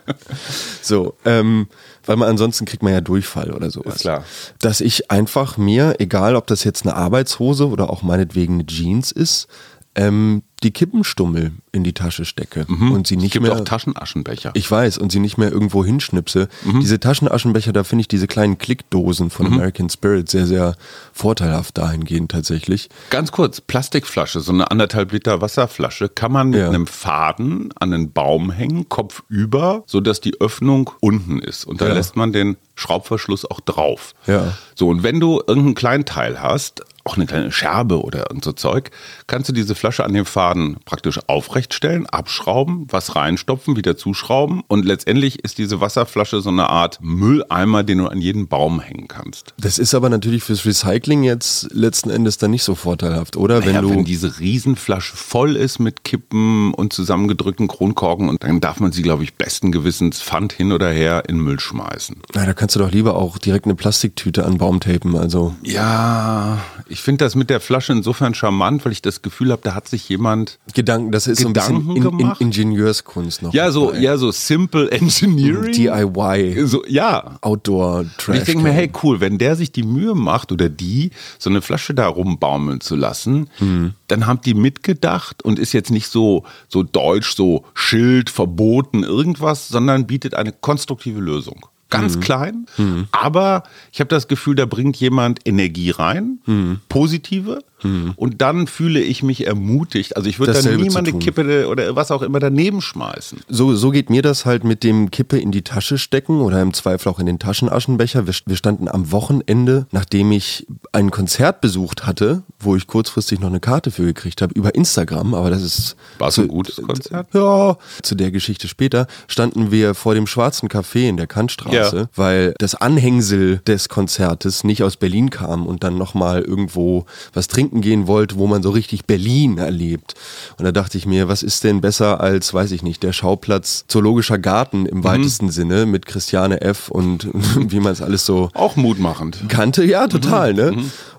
so, 0.80 1.18
ähm, 1.26 1.68
weil 2.06 2.16
man 2.16 2.30
ansonsten 2.30 2.64
kriegt 2.64 2.82
man 2.82 2.94
ja 2.94 3.02
Durchfall 3.02 3.50
oder 3.50 3.70
sowas. 3.70 3.96
Ist 3.96 4.00
klar. 4.00 4.24
Dass 4.58 4.80
ich 4.80 5.10
einfach 5.10 5.58
mir, 5.58 5.96
egal 5.98 6.34
ob 6.34 6.46
das 6.46 6.64
jetzt 6.64 6.86
eine 6.86 6.96
Arbeitshose 6.96 7.68
oder 7.68 7.90
auch 7.90 8.02
meinetwegen 8.02 8.54
eine 8.54 8.64
Jeans 8.64 9.12
ist, 9.12 9.48
ähm, 9.96 10.42
die 10.62 10.70
Kippenstummel 10.70 11.52
in 11.72 11.84
die 11.84 11.92
Tasche 11.92 12.24
stecke 12.24 12.64
mhm. 12.66 12.92
und 12.92 13.06
sie 13.06 13.16
nicht 13.16 13.26
es 13.26 13.32
gibt 13.32 13.44
mehr 13.44 13.54
auch 13.56 13.60
Taschenaschenbecher. 13.60 14.52
Ich 14.54 14.70
weiß 14.70 14.96
und 14.96 15.12
sie 15.12 15.20
nicht 15.20 15.36
mehr 15.36 15.52
irgendwo 15.52 15.84
hinschnipse. 15.84 16.48
Mhm. 16.64 16.80
Diese 16.80 16.98
Taschenaschenbecher, 16.98 17.72
da 17.72 17.84
finde 17.84 18.00
ich 18.00 18.08
diese 18.08 18.26
kleinen 18.26 18.56
Klickdosen 18.56 19.28
von 19.28 19.46
mhm. 19.46 19.54
American 19.54 19.90
Spirit 19.90 20.30
sehr 20.30 20.46
sehr 20.46 20.74
vorteilhaft 21.12 21.76
dahingehend 21.76 22.30
tatsächlich. 22.30 22.88
Ganz 23.10 23.32
kurz, 23.32 23.60
Plastikflasche, 23.60 24.40
so 24.40 24.52
eine 24.52 24.70
anderthalb 24.70 25.12
Liter 25.12 25.42
Wasserflasche 25.42 26.08
kann 26.08 26.32
man 26.32 26.50
mit 26.50 26.60
ja. 26.60 26.68
einem 26.68 26.86
Faden 26.86 27.68
an 27.78 27.92
einen 27.92 28.12
Baum 28.12 28.50
hängen, 28.50 28.88
Kopf 28.88 29.22
über, 29.28 29.82
so 29.86 30.00
dass 30.00 30.20
die 30.22 30.40
Öffnung 30.40 30.90
unten 31.00 31.38
ist 31.38 31.66
und 31.66 31.82
da 31.82 31.88
ja. 31.88 31.94
lässt 31.94 32.16
man 32.16 32.32
den 32.32 32.56
Schraubverschluss 32.76 33.44
auch 33.44 33.60
drauf. 33.60 34.14
Ja. 34.26 34.54
So 34.74 34.88
und 34.88 35.02
wenn 35.02 35.20
du 35.20 35.42
irgendeinen 35.46 35.74
Kleinteil 35.74 36.42
hast, 36.42 36.82
auch 37.04 37.16
eine 37.16 37.26
kleine 37.26 37.52
Scherbe 37.52 38.02
oder 38.02 38.30
irgend 38.30 38.44
so 38.44 38.52
Zeug, 38.52 38.90
kannst 39.26 39.48
du 39.48 39.52
diese 39.52 39.74
Flasche 39.74 40.04
an 40.04 40.12
dem 40.12 40.26
Faden 40.26 40.45
praktisch 40.84 41.20
aufrecht 41.26 41.74
stellen, 41.74 42.06
abschrauben, 42.06 42.86
was 42.90 43.16
reinstopfen, 43.16 43.76
wieder 43.76 43.96
zuschrauben 43.96 44.62
und 44.68 44.84
letztendlich 44.84 45.44
ist 45.44 45.58
diese 45.58 45.80
Wasserflasche 45.80 46.40
so 46.40 46.50
eine 46.50 46.68
Art 46.68 46.98
Mülleimer, 47.00 47.82
den 47.82 47.98
du 47.98 48.06
an 48.06 48.20
jeden 48.20 48.48
Baum 48.48 48.80
hängen 48.80 49.08
kannst. 49.08 49.54
Das 49.58 49.78
ist 49.78 49.94
aber 49.94 50.08
natürlich 50.08 50.42
fürs 50.42 50.64
Recycling 50.64 51.22
jetzt 51.22 51.72
letzten 51.72 52.10
Endes 52.10 52.38
dann 52.38 52.50
nicht 52.50 52.62
so 52.62 52.74
vorteilhaft, 52.74 53.36
oder? 53.36 53.60
Naja, 53.60 53.74
wenn, 53.74 53.82
du 53.82 53.90
wenn 53.90 54.04
diese 54.04 54.38
Riesenflasche 54.38 55.16
voll 55.16 55.56
ist 55.56 55.78
mit 55.78 56.04
Kippen 56.04 56.74
und 56.74 56.92
zusammengedrückten 56.92 57.68
Kronkorken 57.68 58.28
und 58.28 58.42
dann 58.42 58.60
darf 58.60 58.80
man 58.80 58.92
sie, 58.92 59.02
glaube 59.02 59.24
ich, 59.24 59.34
besten 59.34 59.72
Gewissens 59.72 60.22
Pfand 60.22 60.52
hin 60.52 60.72
oder 60.72 60.90
her 60.90 61.24
in 61.28 61.38
Müll 61.38 61.60
schmeißen. 61.60 62.16
Na, 62.34 62.46
da 62.46 62.54
kannst 62.54 62.76
du 62.76 62.80
doch 62.80 62.90
lieber 62.90 63.16
auch 63.16 63.38
direkt 63.38 63.64
eine 63.64 63.74
Plastiktüte 63.74 64.44
an 64.44 64.58
Baum 64.58 64.80
tapen, 64.80 65.16
also. 65.16 65.54
Ja, 65.62 66.58
ich 66.88 67.00
finde 67.00 67.24
das 67.24 67.34
mit 67.34 67.50
der 67.50 67.60
Flasche 67.60 67.92
insofern 67.92 68.34
charmant, 68.34 68.84
weil 68.84 68.92
ich 68.92 69.02
das 69.02 69.22
Gefühl 69.22 69.52
habe, 69.52 69.62
da 69.62 69.74
hat 69.74 69.88
sich 69.88 70.08
jemand 70.08 70.35
Gedanken, 70.74 71.12
das 71.12 71.26
ist 71.26 71.44
Gedanken 71.44 72.02
so 72.02 72.10
ein 72.10 72.16
bisschen 72.16 72.20
in, 72.20 72.20
in 72.20 72.32
Ingenieurskunst 72.38 73.42
noch. 73.42 73.54
Ja, 73.54 73.70
so, 73.70 73.94
ja, 73.94 74.16
so 74.16 74.30
simple 74.30 74.90
engineering. 74.90 75.72
DIY. 75.72 76.66
So, 76.66 76.84
ja. 76.86 77.38
Outdoor 77.40 78.04
Trash. 78.18 78.38
ich 78.38 78.44
denke 78.44 78.62
mir, 78.62 78.72
hey, 78.72 78.90
cool, 79.02 79.20
wenn 79.20 79.38
der 79.38 79.56
sich 79.56 79.72
die 79.72 79.82
Mühe 79.82 80.14
macht 80.14 80.52
oder 80.52 80.68
die, 80.68 81.10
so 81.38 81.50
eine 81.50 81.62
Flasche 81.62 81.94
da 81.94 82.06
rumbaumeln 82.08 82.80
zu 82.80 82.96
lassen, 82.96 83.48
mhm. 83.58 83.94
dann 84.08 84.26
haben 84.26 84.40
die 84.44 84.54
mitgedacht 84.54 85.42
und 85.42 85.58
ist 85.58 85.72
jetzt 85.72 85.90
nicht 85.90 86.08
so, 86.08 86.44
so 86.68 86.82
deutsch, 86.82 87.34
so 87.34 87.64
Schild, 87.74 88.30
verboten, 88.30 89.02
irgendwas, 89.02 89.68
sondern 89.68 90.06
bietet 90.06 90.34
eine 90.34 90.52
konstruktive 90.52 91.20
Lösung 91.20 91.66
ganz 91.90 92.16
mhm. 92.16 92.20
klein, 92.20 92.66
mhm. 92.78 93.08
aber 93.12 93.62
ich 93.92 94.00
habe 94.00 94.08
das 94.08 94.28
Gefühl, 94.28 94.54
da 94.54 94.66
bringt 94.66 94.96
jemand 94.96 95.40
Energie 95.46 95.90
rein, 95.90 96.40
mhm. 96.46 96.80
positive, 96.88 97.60
hm. 97.86 98.12
Und 98.16 98.40
dann 98.42 98.66
fühle 98.66 99.00
ich 99.00 99.22
mich 99.22 99.46
ermutigt. 99.46 100.16
Also 100.16 100.28
ich 100.28 100.38
würde 100.38 100.52
dann 100.52 100.76
niemand 100.76 101.08
eine 101.08 101.18
Kippe 101.18 101.68
oder 101.68 101.96
was 101.96 102.10
auch 102.10 102.22
immer 102.22 102.38
daneben 102.38 102.80
schmeißen. 102.80 103.40
So, 103.48 103.74
so 103.74 103.90
geht 103.90 104.10
mir 104.10 104.22
das 104.22 104.44
halt 104.44 104.64
mit 104.64 104.84
dem 104.84 105.10
Kippe 105.10 105.38
in 105.38 105.52
die 105.52 105.62
Tasche 105.62 105.98
stecken 105.98 106.40
oder 106.40 106.60
im 106.60 106.72
Zweifel 106.72 107.08
auch 107.08 107.18
in 107.18 107.26
den 107.26 107.38
Taschenaschenbecher. 107.38 108.26
Wir, 108.26 108.34
wir 108.46 108.56
standen 108.56 108.88
am 108.88 109.12
Wochenende, 109.12 109.86
nachdem 109.92 110.32
ich 110.32 110.66
ein 110.92 111.10
Konzert 111.10 111.60
besucht 111.60 112.06
hatte, 112.06 112.42
wo 112.58 112.76
ich 112.76 112.86
kurzfristig 112.86 113.40
noch 113.40 113.48
eine 113.48 113.60
Karte 113.60 113.90
für 113.90 114.04
gekriegt 114.04 114.42
habe, 114.42 114.52
über 114.54 114.74
Instagram, 114.74 115.34
aber 115.34 115.50
das 115.50 115.62
ist... 115.62 115.96
War 116.18 116.28
es 116.28 116.38
ein 116.38 116.48
gutes 116.48 116.76
Konzert? 116.76 117.28
Ja, 117.32 117.76
zu 118.02 118.14
der 118.14 118.30
Geschichte 118.30 118.68
später, 118.68 119.06
standen 119.28 119.70
wir 119.70 119.94
vor 119.94 120.14
dem 120.14 120.26
Schwarzen 120.26 120.68
Café 120.68 121.08
in 121.08 121.16
der 121.16 121.26
Kantstraße. 121.26 121.86
Straße, 121.86 121.96
Ja. 121.96 122.08
weil 122.14 122.54
das 122.58 122.74
Anhängsel 122.74 123.60
des 123.66 123.88
Konzertes 123.88 124.64
nicht 124.64 124.82
aus 124.82 124.96
Berlin 124.96 125.30
kam 125.30 125.66
und 125.66 125.84
dann 125.84 125.98
nochmal 125.98 126.42
irgendwo 126.42 127.06
was 127.32 127.48
trinken 127.48 127.75
gehen 127.80 128.06
wollte, 128.06 128.36
wo 128.36 128.46
man 128.46 128.62
so 128.62 128.70
richtig 128.70 129.04
Berlin 129.06 129.58
erlebt. 129.58 130.14
Und 130.58 130.64
da 130.64 130.72
dachte 130.72 130.98
ich 130.98 131.06
mir, 131.06 131.28
was 131.28 131.42
ist 131.42 131.64
denn 131.64 131.80
besser 131.80 132.20
als, 132.20 132.52
weiß 132.54 132.72
ich 132.72 132.82
nicht, 132.82 133.02
der 133.02 133.12
Schauplatz 133.12 133.84
Zoologischer 133.88 134.38
Garten 134.38 134.86
im 134.86 135.04
weitesten 135.04 135.50
Sinne 135.50 135.86
mit 135.86 136.06
Christiane 136.06 136.60
F. 136.60 136.88
und 136.88 137.28
wie 137.56 137.80
man 137.80 137.92
es 137.92 138.02
alles 138.02 138.26
so 138.26 138.50
Auch 138.54 138.76
mutmachend. 138.76 139.44
kannte. 139.48 139.84
Ja, 139.84 140.06
total, 140.08 140.54
ne? 140.54 140.76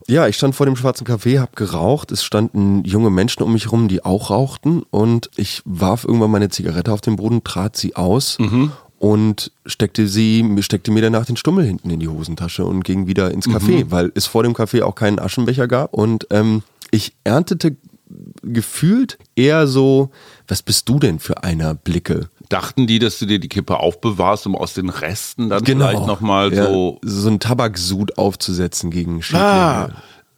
Ja, 0.09 0.27
ich 0.27 0.37
stand 0.37 0.55
vor 0.55 0.65
dem 0.65 0.77
schwarzen 0.77 1.05
Café, 1.05 1.39
hab 1.39 1.55
geraucht. 1.57 2.11
Es 2.13 2.23
standen 2.23 2.83
junge 2.85 3.09
Menschen 3.09 3.43
um 3.43 3.51
mich 3.51 3.71
rum, 3.71 3.89
die 3.89 4.05
auch 4.05 4.29
rauchten. 4.29 4.83
Und 4.89 5.29
ich 5.35 5.61
warf 5.65 6.05
irgendwann 6.05 6.31
meine 6.31 6.47
Zigarette 6.49 6.93
auf 6.93 7.01
den 7.01 7.17
Boden, 7.17 7.43
trat 7.43 7.75
sie 7.75 7.95
aus 7.97 8.37
und 8.99 9.51
steckte 9.65 10.07
sie, 10.07 10.43
steckte 10.61 10.91
mir 10.91 11.01
danach 11.01 11.25
den 11.25 11.37
Stummel 11.37 11.65
hinten 11.65 11.89
in 11.89 11.99
die 11.99 12.07
Hosentasche 12.07 12.65
und 12.65 12.83
ging 12.83 13.07
wieder 13.07 13.31
ins 13.31 13.47
Café, 13.47 13.85
weil 13.89 14.11
es 14.15 14.25
vor 14.25 14.43
dem 14.43 14.53
Café 14.53 14.83
auch 14.83 14.95
keinen 14.95 15.19
Aschenbecher 15.19 15.67
gab. 15.67 15.93
Und 15.93 16.27
ähm, 16.31 16.63
ich 16.91 17.13
erntete 17.23 17.75
gefühlt 18.41 19.17
eher 19.35 19.67
so, 19.67 20.09
was 20.47 20.61
bist 20.61 20.87
du 20.89 20.99
denn 20.99 21.19
für 21.19 21.43
einer 21.43 21.73
Blicke? 21.73 22.29
Dachten 22.49 22.87
die, 22.87 22.99
dass 22.99 23.19
du 23.19 23.25
dir 23.25 23.39
die 23.39 23.49
Kippe 23.49 23.79
aufbewahrst, 23.79 24.47
um 24.47 24.55
aus 24.55 24.73
den 24.73 24.89
Resten 24.89 25.49
dann 25.49 25.65
vielleicht 25.65 26.07
nochmal 26.07 26.49
Genau. 26.49 26.63
Ja, 26.63 26.71
so 26.71 26.99
so 27.03 27.29
ein 27.29 27.39
Tabaksud 27.39 28.17
aufzusetzen 28.17 28.89
gegen 28.89 29.21
Schädlinge. 29.21 29.45
Ah, 29.45 29.89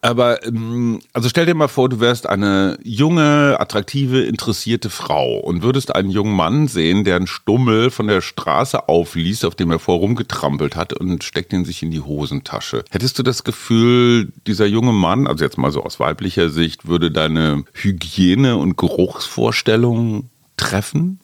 aber 0.01 0.45
ähm, 0.45 1.01
also 1.13 1.29
stell 1.29 1.45
dir 1.45 1.55
mal 1.55 1.67
vor, 1.67 1.89
du 1.89 1.99
wärst 1.99 2.27
eine 2.27 2.77
junge, 2.83 3.57
attraktive, 3.59 4.21
interessierte 4.21 4.89
Frau 4.89 5.37
und 5.39 5.61
würdest 5.61 5.93
einen 5.95 6.09
jungen 6.09 6.35
Mann 6.35 6.67
sehen, 6.67 7.03
der 7.03 7.17
einen 7.17 7.27
Stummel 7.27 7.91
von 7.91 8.07
der 8.07 8.21
Straße 8.21 8.87
aufliest, 8.87 9.45
auf 9.45 9.55
dem 9.55 9.71
er 9.71 9.79
vorher 9.79 10.01
rumgetrampelt 10.01 10.75
hat 10.75 10.93
und 10.93 11.23
steckt 11.23 11.53
ihn 11.53 11.65
sich 11.65 11.83
in 11.83 11.91
die 11.91 12.01
Hosentasche. 12.01 12.85
Hättest 12.89 13.19
du 13.19 13.23
das 13.23 13.43
Gefühl, 13.43 14.31
dieser 14.47 14.65
junge 14.65 14.93
Mann, 14.93 15.27
also 15.27 15.43
jetzt 15.43 15.57
mal 15.57 15.71
so 15.71 15.83
aus 15.83 15.99
weiblicher 15.99 16.49
Sicht, 16.49 16.87
würde 16.87 17.11
deine 17.11 17.63
Hygiene- 17.73 18.57
und 18.57 18.77
Geruchsvorstellungen 18.77 20.29
treffen? 20.55 21.19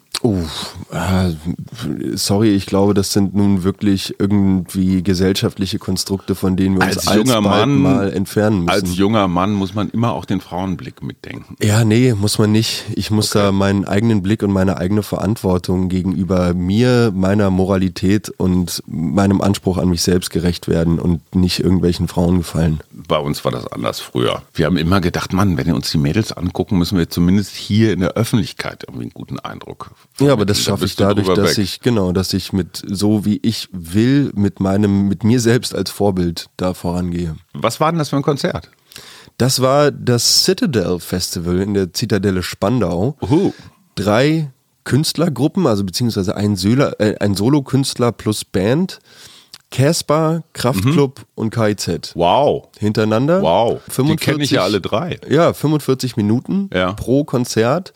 Äh, 0.92 1.34
sorry, 2.16 2.50
ich 2.52 2.66
glaube, 2.66 2.94
das 2.94 3.12
sind 3.14 3.36
nun 3.36 3.64
wirklich 3.64 4.16
irgendwie 4.20 5.04
gesellschaftliche 5.04 5.80
Konstrukte, 5.80 6.36
von 6.36 6.56
denen 6.56 6.78
wir 6.80 6.86
uns 6.86 7.08
Als 7.08 7.16
junger 7.18 7.42
Mann- 7.42 7.78
mal 7.82 8.14
entfernen 8.14 8.60
müssen. 8.66 8.70
Als 8.70 8.96
junger 8.96 9.28
Mann 9.28 9.54
muss 9.54 9.74
man 9.74 9.90
immer 9.90 10.14
auch 10.14 10.26
den 10.26 10.42
Frauenblick 10.42 11.04
mitdenken. 11.04 11.56
ja, 11.62 11.84
nee, 11.84 12.14
muss 12.14 12.38
man 12.40 12.52
nicht. 12.52 12.86
Ich 12.96 13.12
muss 13.12 13.30
da 13.32 13.52
meinen 13.52 13.86
eigenen 13.86 14.22
Blick 14.22 14.44
und 14.44 14.52
meine 14.52 14.78
eigene 14.78 15.04
Verantwortung 15.04 15.90
gegenüber 15.90 16.54
mir, 16.54 17.12
meiner 17.14 17.50
Moralität 17.50 18.30
und 18.30 18.82
meinem 18.88 19.42
Anspruch 19.42 19.78
an 19.78 19.90
mich 19.90 20.02
selbst 20.02 20.30
gerecht 20.30 20.68
werden 20.68 21.00
und 21.00 21.36
nicht 21.36 21.60
irgendwelchen 21.60 22.08
Frauen 22.08 22.38
gefallen. 22.38 22.80
Bei 23.08 23.18
uns 23.18 23.44
war 23.44 23.52
das 23.52 23.68
anders 23.68 24.00
früher. 24.00 24.42
Wir 24.54 24.66
haben 24.66 24.78
immer 24.78 25.02
gedacht, 25.02 25.34
Mann, 25.34 25.58
wenn 25.58 25.68
wir 25.68 25.76
uns 25.76 25.92
die 25.92 25.98
Mädels 25.98 26.32
angucken, 26.32 26.78
müssen 26.78 26.98
wir 26.98 27.10
zumindest 27.10 27.52
hier 27.56 27.94
in 27.94 28.00
der 28.00 28.12
Öffentlichkeit 28.14 28.84
irgendwie 28.88 29.04
einen 29.06 29.14
guten 29.14 29.40
Eindruck. 29.40 29.92
Ja, 30.20 30.32
aber 30.32 30.46
das 30.46 30.58
Da 30.60 30.64
schaffe 30.64 30.86
ich 30.86 30.96
dadurch, 30.96 31.28
dass 31.28 31.58
weg. 31.58 31.64
ich, 31.64 31.80
genau, 31.82 32.12
dass 32.14 32.34
ich 32.34 32.54
mit 32.54 32.82
so 32.88 33.26
wie 33.26 33.40
ich 33.44 33.68
will, 33.72 34.32
mit 34.34 34.60
meinem, 34.60 35.08
mit 35.08 35.24
mir 35.24 35.40
selbst 35.40 35.76
als 35.76 35.92
Vorbild 35.92 36.48
da 36.58 36.74
vorangehe. 36.74 37.36
Was 37.54 37.80
war 37.80 37.92
denn 37.92 38.00
das 38.00 38.10
für 38.10 38.16
ein 38.16 38.22
Konzert? 38.22 38.70
Das 39.38 39.62
war 39.62 39.92
das 39.92 40.46
Citadel 40.46 41.00
Festival 41.02 41.60
in 41.60 41.74
der 41.74 41.92
Zitadelle 41.94 42.44
Spandau. 42.44 43.18
Uhu. 43.22 43.52
Drei 43.96 44.52
Künstlergruppen, 44.86 45.68
also 45.68 45.84
beziehungsweise 45.84 46.38
ein, 46.38 46.56
Söla, 46.56 46.94
äh, 47.00 47.16
ein 47.20 47.36
Solo-Künstler 47.36 48.12
plus 48.14 48.46
Band. 48.46 49.00
Casper, 49.72 50.44
Kraftklub 50.54 51.26
und 51.36 51.50
KIZ. 51.54 52.12
Wow. 52.16 52.70
Hintereinander. 52.80 53.42
Wow. 53.42 53.82
Die 53.88 53.92
45, 53.92 54.20
kenne 54.26 54.44
ich 54.44 54.52
ja 54.52 54.62
alle 54.64 54.80
drei. 54.80 55.20
Ja, 55.28 55.52
45 55.54 56.16
Minuten 56.16 56.70
Ja. 56.74 56.94
pro 56.94 57.26
Konzert. 57.26 57.94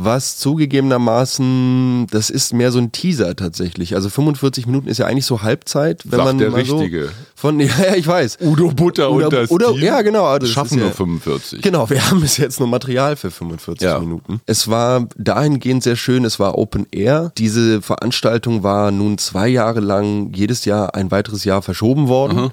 Was 0.00 0.36
zugegebenermaßen, 0.38 2.06
das 2.10 2.30
ist 2.30 2.52
mehr 2.54 2.70
so 2.72 2.78
ein 2.78 2.92
Teaser 2.92 3.34
tatsächlich. 3.36 3.94
Also 3.94 4.08
45 4.08 4.66
Minuten 4.66 4.88
ist 4.88 4.98
ja 4.98 5.06
eigentlich 5.06 5.26
so 5.26 5.42
Halbzeit, 5.42 6.02
wenn 6.04 6.18
Sagt 6.18 6.24
man 6.24 6.38
der 6.38 6.50
mal 6.50 6.64
so 6.64 6.76
Richtige. 6.78 7.10
von 7.34 7.58
ja, 7.60 7.66
ja, 7.84 7.94
ich 7.96 8.06
weiß. 8.06 8.38
Udo 8.40 8.68
Butter 8.70 9.10
Oder- 9.10 9.26
und 9.26 9.32
das 9.32 9.50
oder- 9.50 9.72
Team 9.72 9.82
ja, 9.82 10.02
genau, 10.02 10.38
das 10.38 10.50
schaffen 10.50 10.78
ja- 10.78 10.84
nur 10.84 10.92
45. 10.92 11.62
Genau, 11.62 11.90
wir 11.90 12.00
haben 12.10 12.20
bis 12.20 12.36
jetzt 12.36 12.60
nur 12.60 12.68
Material 12.68 13.16
für 13.16 13.30
45 13.30 13.84
Ja. 13.84 13.98
Minuten. 13.98 14.40
Es 14.46 14.68
war 14.68 15.06
dahingehend 15.16 15.82
sehr 15.82 15.96
schön, 15.96 16.24
es 16.24 16.38
war 16.38 16.56
Open 16.56 16.86
Air. 16.92 17.32
Diese 17.36 17.82
Veranstaltung 17.82 18.62
war 18.62 18.90
nun 18.90 19.18
zwei 19.18 19.48
Jahre 19.48 19.80
lang 19.80 20.32
jedes 20.34 20.64
Jahr 20.64 20.94
ein 20.94 21.10
weiteres 21.10 21.44
Jahr 21.44 21.62
verschoben 21.62 22.08
worden. 22.08 22.50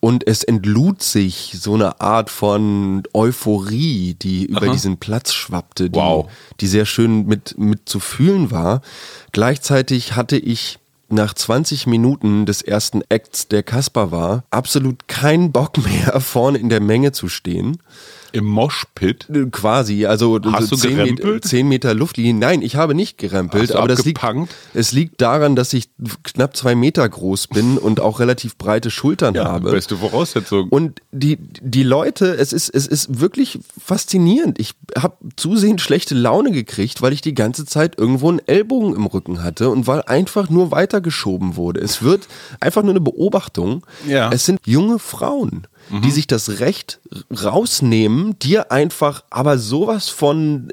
Und 0.00 0.26
es 0.26 0.44
entlud 0.44 1.02
sich 1.02 1.56
so 1.58 1.74
eine 1.74 2.00
Art 2.00 2.30
von 2.30 3.02
Euphorie, 3.14 4.14
die 4.14 4.44
über 4.44 4.68
diesen 4.68 4.98
Platz 4.98 5.32
schwappte, 5.32 5.90
die, 5.90 5.98
Wow. 5.98 6.30
die 6.60 6.66
sehr 6.66 6.86
schön 6.86 7.26
mit, 7.26 7.56
mit 7.58 7.88
zu 7.88 7.98
fühlen 7.98 8.50
war. 8.50 8.82
Gleichzeitig 9.32 10.14
hatte 10.14 10.36
ich 10.36 10.78
nach 11.08 11.34
20 11.34 11.86
Minuten 11.86 12.46
des 12.46 12.62
ersten 12.62 13.02
Acts, 13.08 13.48
der 13.48 13.62
Kasper 13.62 14.10
war, 14.10 14.44
absolut 14.50 15.08
keinen 15.08 15.52
Bock 15.52 15.78
mehr, 15.78 16.20
vorne 16.20 16.58
in 16.58 16.68
der 16.68 16.80
Menge 16.80 17.12
zu 17.12 17.28
stehen. 17.28 17.78
Im 18.32 18.44
Moshpit. 18.44 19.28
Äh, 19.30 19.46
Quasi, 19.50 20.06
also 20.06 20.38
Hast 20.44 20.68
so 20.68 20.76
du 20.76 20.82
10, 20.82 20.90
Meter, 20.96 21.04
gerempelt? 21.04 21.44
10 21.44 21.68
Meter 21.68 21.94
Luftlinie. 21.94 22.34
Nein, 22.34 22.62
ich 22.62 22.76
habe 22.76 22.94
nicht 22.94 23.18
gerempelt, 23.18 23.72
aber 23.72 23.88
das 23.88 24.04
liegt, 24.04 24.20
es 24.74 24.92
liegt 24.92 25.20
daran, 25.20 25.56
dass 25.56 25.72
ich 25.72 25.88
knapp 26.22 26.56
zwei 26.56 26.74
Meter 26.74 27.08
groß 27.08 27.48
bin 27.48 27.78
und 27.78 28.00
auch 28.00 28.20
relativ 28.20 28.56
breite 28.56 28.90
Schultern 28.90 29.38
habe. 29.38 29.70
beste 29.70 29.96
Voraussetzung. 29.96 30.68
Und 30.68 31.00
die, 31.12 31.38
die 31.38 31.82
Leute, 31.82 32.34
es 32.36 32.52
ist, 32.52 32.68
es 32.68 32.86
ist 32.86 33.20
wirklich 33.20 33.58
faszinierend. 33.82 34.58
Ich 34.58 34.72
habe 34.98 35.16
zusehends 35.36 35.82
schlechte 35.82 36.14
Laune 36.14 36.50
gekriegt, 36.52 37.02
weil 37.02 37.12
ich 37.12 37.20
die 37.20 37.34
ganze 37.34 37.64
Zeit 37.66 37.98
irgendwo 37.98 38.28
einen 38.28 38.40
Ellbogen 38.46 38.94
im 38.94 39.06
Rücken 39.06 39.42
hatte 39.42 39.70
und 39.70 39.86
weil 39.86 40.02
einfach 40.02 40.50
nur 40.50 40.70
weitergeschoben 40.70 41.56
wurde. 41.56 41.80
Es 41.80 42.02
wird 42.02 42.28
einfach 42.60 42.82
nur 42.82 42.92
eine 42.92 43.00
Beobachtung. 43.00 43.84
Ja. 44.06 44.30
Es 44.32 44.44
sind 44.46 44.60
junge 44.64 44.98
Frauen, 44.98 45.66
die 45.90 46.10
sich 46.10 46.26
das 46.26 46.58
Recht 46.60 47.00
rausnehmen, 47.50 48.38
dir 48.40 48.72
einfach 48.72 49.24
aber 49.30 49.58
sowas 49.58 50.08
von 50.08 50.68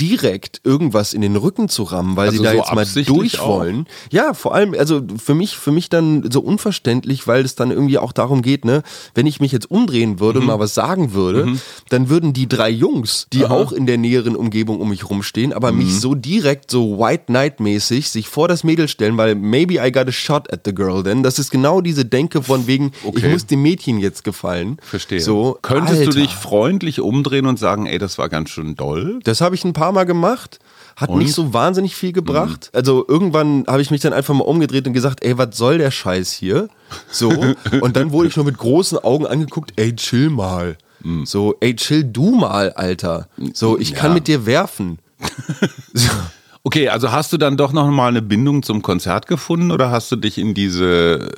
direkt 0.00 0.60
irgendwas 0.64 1.14
in 1.14 1.20
den 1.20 1.36
Rücken 1.36 1.68
zu 1.68 1.84
rammen, 1.84 2.16
weil 2.16 2.26
Also 2.28 2.38
sie 2.38 2.44
da 2.44 2.50
so 2.50 2.56
jetzt 2.58 2.74
mal 2.74 2.86
durch 3.06 3.38
auch? 3.40 3.60
wollen. 3.60 3.86
Ja, 4.10 4.34
vor 4.34 4.54
allem, 4.54 4.74
also 4.78 5.02
für 5.16 5.34
mich, 5.34 5.56
für 5.56 5.72
mich 5.72 5.88
dann 5.88 6.30
so 6.30 6.40
unverständlich, 6.40 7.26
weil 7.26 7.44
es 7.44 7.54
dann 7.54 7.70
irgendwie 7.70 7.98
auch 7.98 8.12
darum 8.12 8.42
geht, 8.42 8.64
ne, 8.64 8.82
wenn 9.14 9.26
ich 9.26 9.40
mich 9.40 9.52
jetzt 9.52 9.70
umdrehen 9.70 10.20
würde 10.20 10.38
und 10.40 10.44
Mhm. 10.44 10.48
mal 10.48 10.58
was 10.58 10.74
sagen 10.74 11.12
würde, 11.12 11.58
dann 11.88 12.08
würden 12.08 12.32
die 12.32 12.48
drei 12.48 12.70
Jungs, 12.70 13.26
die 13.32 13.46
auch 13.46 13.72
in 13.72 13.86
der 13.86 13.98
näheren 13.98 14.36
Umgebung 14.36 14.80
um 14.80 14.88
mich 14.90 15.08
rumstehen, 15.08 15.52
aber 15.52 15.72
Mhm. 15.72 15.78
mich 15.78 16.00
so 16.00 16.14
direkt, 16.14 16.70
so 16.70 16.98
White 16.98 17.24
Knight 17.26 17.60
mäßig, 17.60 18.08
sich 18.10 18.28
vor 18.28 18.48
das 18.48 18.64
Mädel 18.64 18.88
stellen, 18.88 19.16
weil 19.16 19.34
maybe 19.34 19.74
I 19.74 19.90
got 19.92 20.08
a 20.08 20.12
shot 20.12 20.52
at 20.52 20.60
the 20.64 20.74
girl 20.74 21.02
then. 21.02 21.22
Das 21.22 21.38
ist 21.38 21.50
genau 21.50 21.80
diese 21.80 22.04
Denke 22.04 22.42
von 22.42 22.66
wegen, 22.66 22.88
ich 22.88 23.02
Okay. 23.04 23.28
muss 23.28 23.46
dem 23.46 23.62
Mädchen 23.62 23.98
jetzt 23.98 24.24
gefallen. 24.24 24.47
Verstehe. 24.82 25.20
So, 25.20 25.58
Könntest 25.62 26.00
Alter. 26.00 26.10
du 26.12 26.18
dich 26.20 26.34
freundlich 26.34 27.00
umdrehen 27.00 27.46
und 27.46 27.58
sagen, 27.58 27.86
ey, 27.86 27.98
das 27.98 28.18
war 28.18 28.28
ganz 28.28 28.50
schön 28.50 28.74
doll? 28.76 29.20
Das 29.24 29.40
habe 29.40 29.54
ich 29.54 29.64
ein 29.64 29.72
paar 29.72 29.92
Mal 29.92 30.04
gemacht. 30.04 30.58
Hat 30.96 31.10
Und? 31.10 31.16
Mhm. 31.18 31.22
nicht 31.22 31.34
so 31.34 31.52
wahnsinnig 31.54 31.94
viel 31.94 32.12
gebracht. 32.12 32.70
Also 32.72 33.04
irgendwann 33.06 33.64
habe 33.68 33.80
ich 33.82 33.90
mich 33.90 34.00
dann 34.00 34.12
einfach 34.12 34.34
mal 34.34 34.44
umgedreht 34.44 34.86
und 34.86 34.92
gesagt, 34.94 35.22
ey, 35.24 35.38
was 35.38 35.56
soll 35.56 35.78
der 35.78 35.90
Scheiß 35.92 36.32
hier? 36.32 36.68
So. 37.10 37.28
und 37.80 37.96
dann 37.96 38.10
wurde 38.12 38.28
ich 38.28 38.36
nur 38.36 38.44
mit 38.44 38.58
großen 38.58 38.98
Augen 38.98 39.26
angeguckt, 39.26 39.72
ey, 39.76 39.94
chill 39.94 40.30
mal. 40.30 40.76
So, 41.24 41.54
ey, 41.60 41.76
chill 41.76 42.02
du 42.04 42.32
mal, 42.34 42.72
Alter. 42.72 43.28
So, 43.54 43.78
ich 43.78 43.94
kann 43.94 44.10
Mhm. 44.10 44.14
Ja. 44.14 44.14
mit 44.14 44.26
dir 44.28 44.46
werfen. 44.46 44.98
so. 45.94 46.10
Okay, 46.68 46.90
also 46.90 47.12
hast 47.12 47.32
du 47.32 47.38
dann 47.38 47.56
doch 47.56 47.72
noch 47.72 47.90
mal 47.90 48.08
eine 48.08 48.20
Bindung 48.20 48.62
zum 48.62 48.82
Konzert 48.82 49.26
gefunden 49.26 49.70
oder 49.70 49.90
hast 49.90 50.12
du 50.12 50.16
dich 50.16 50.36
in 50.36 50.52
diese 50.52 51.30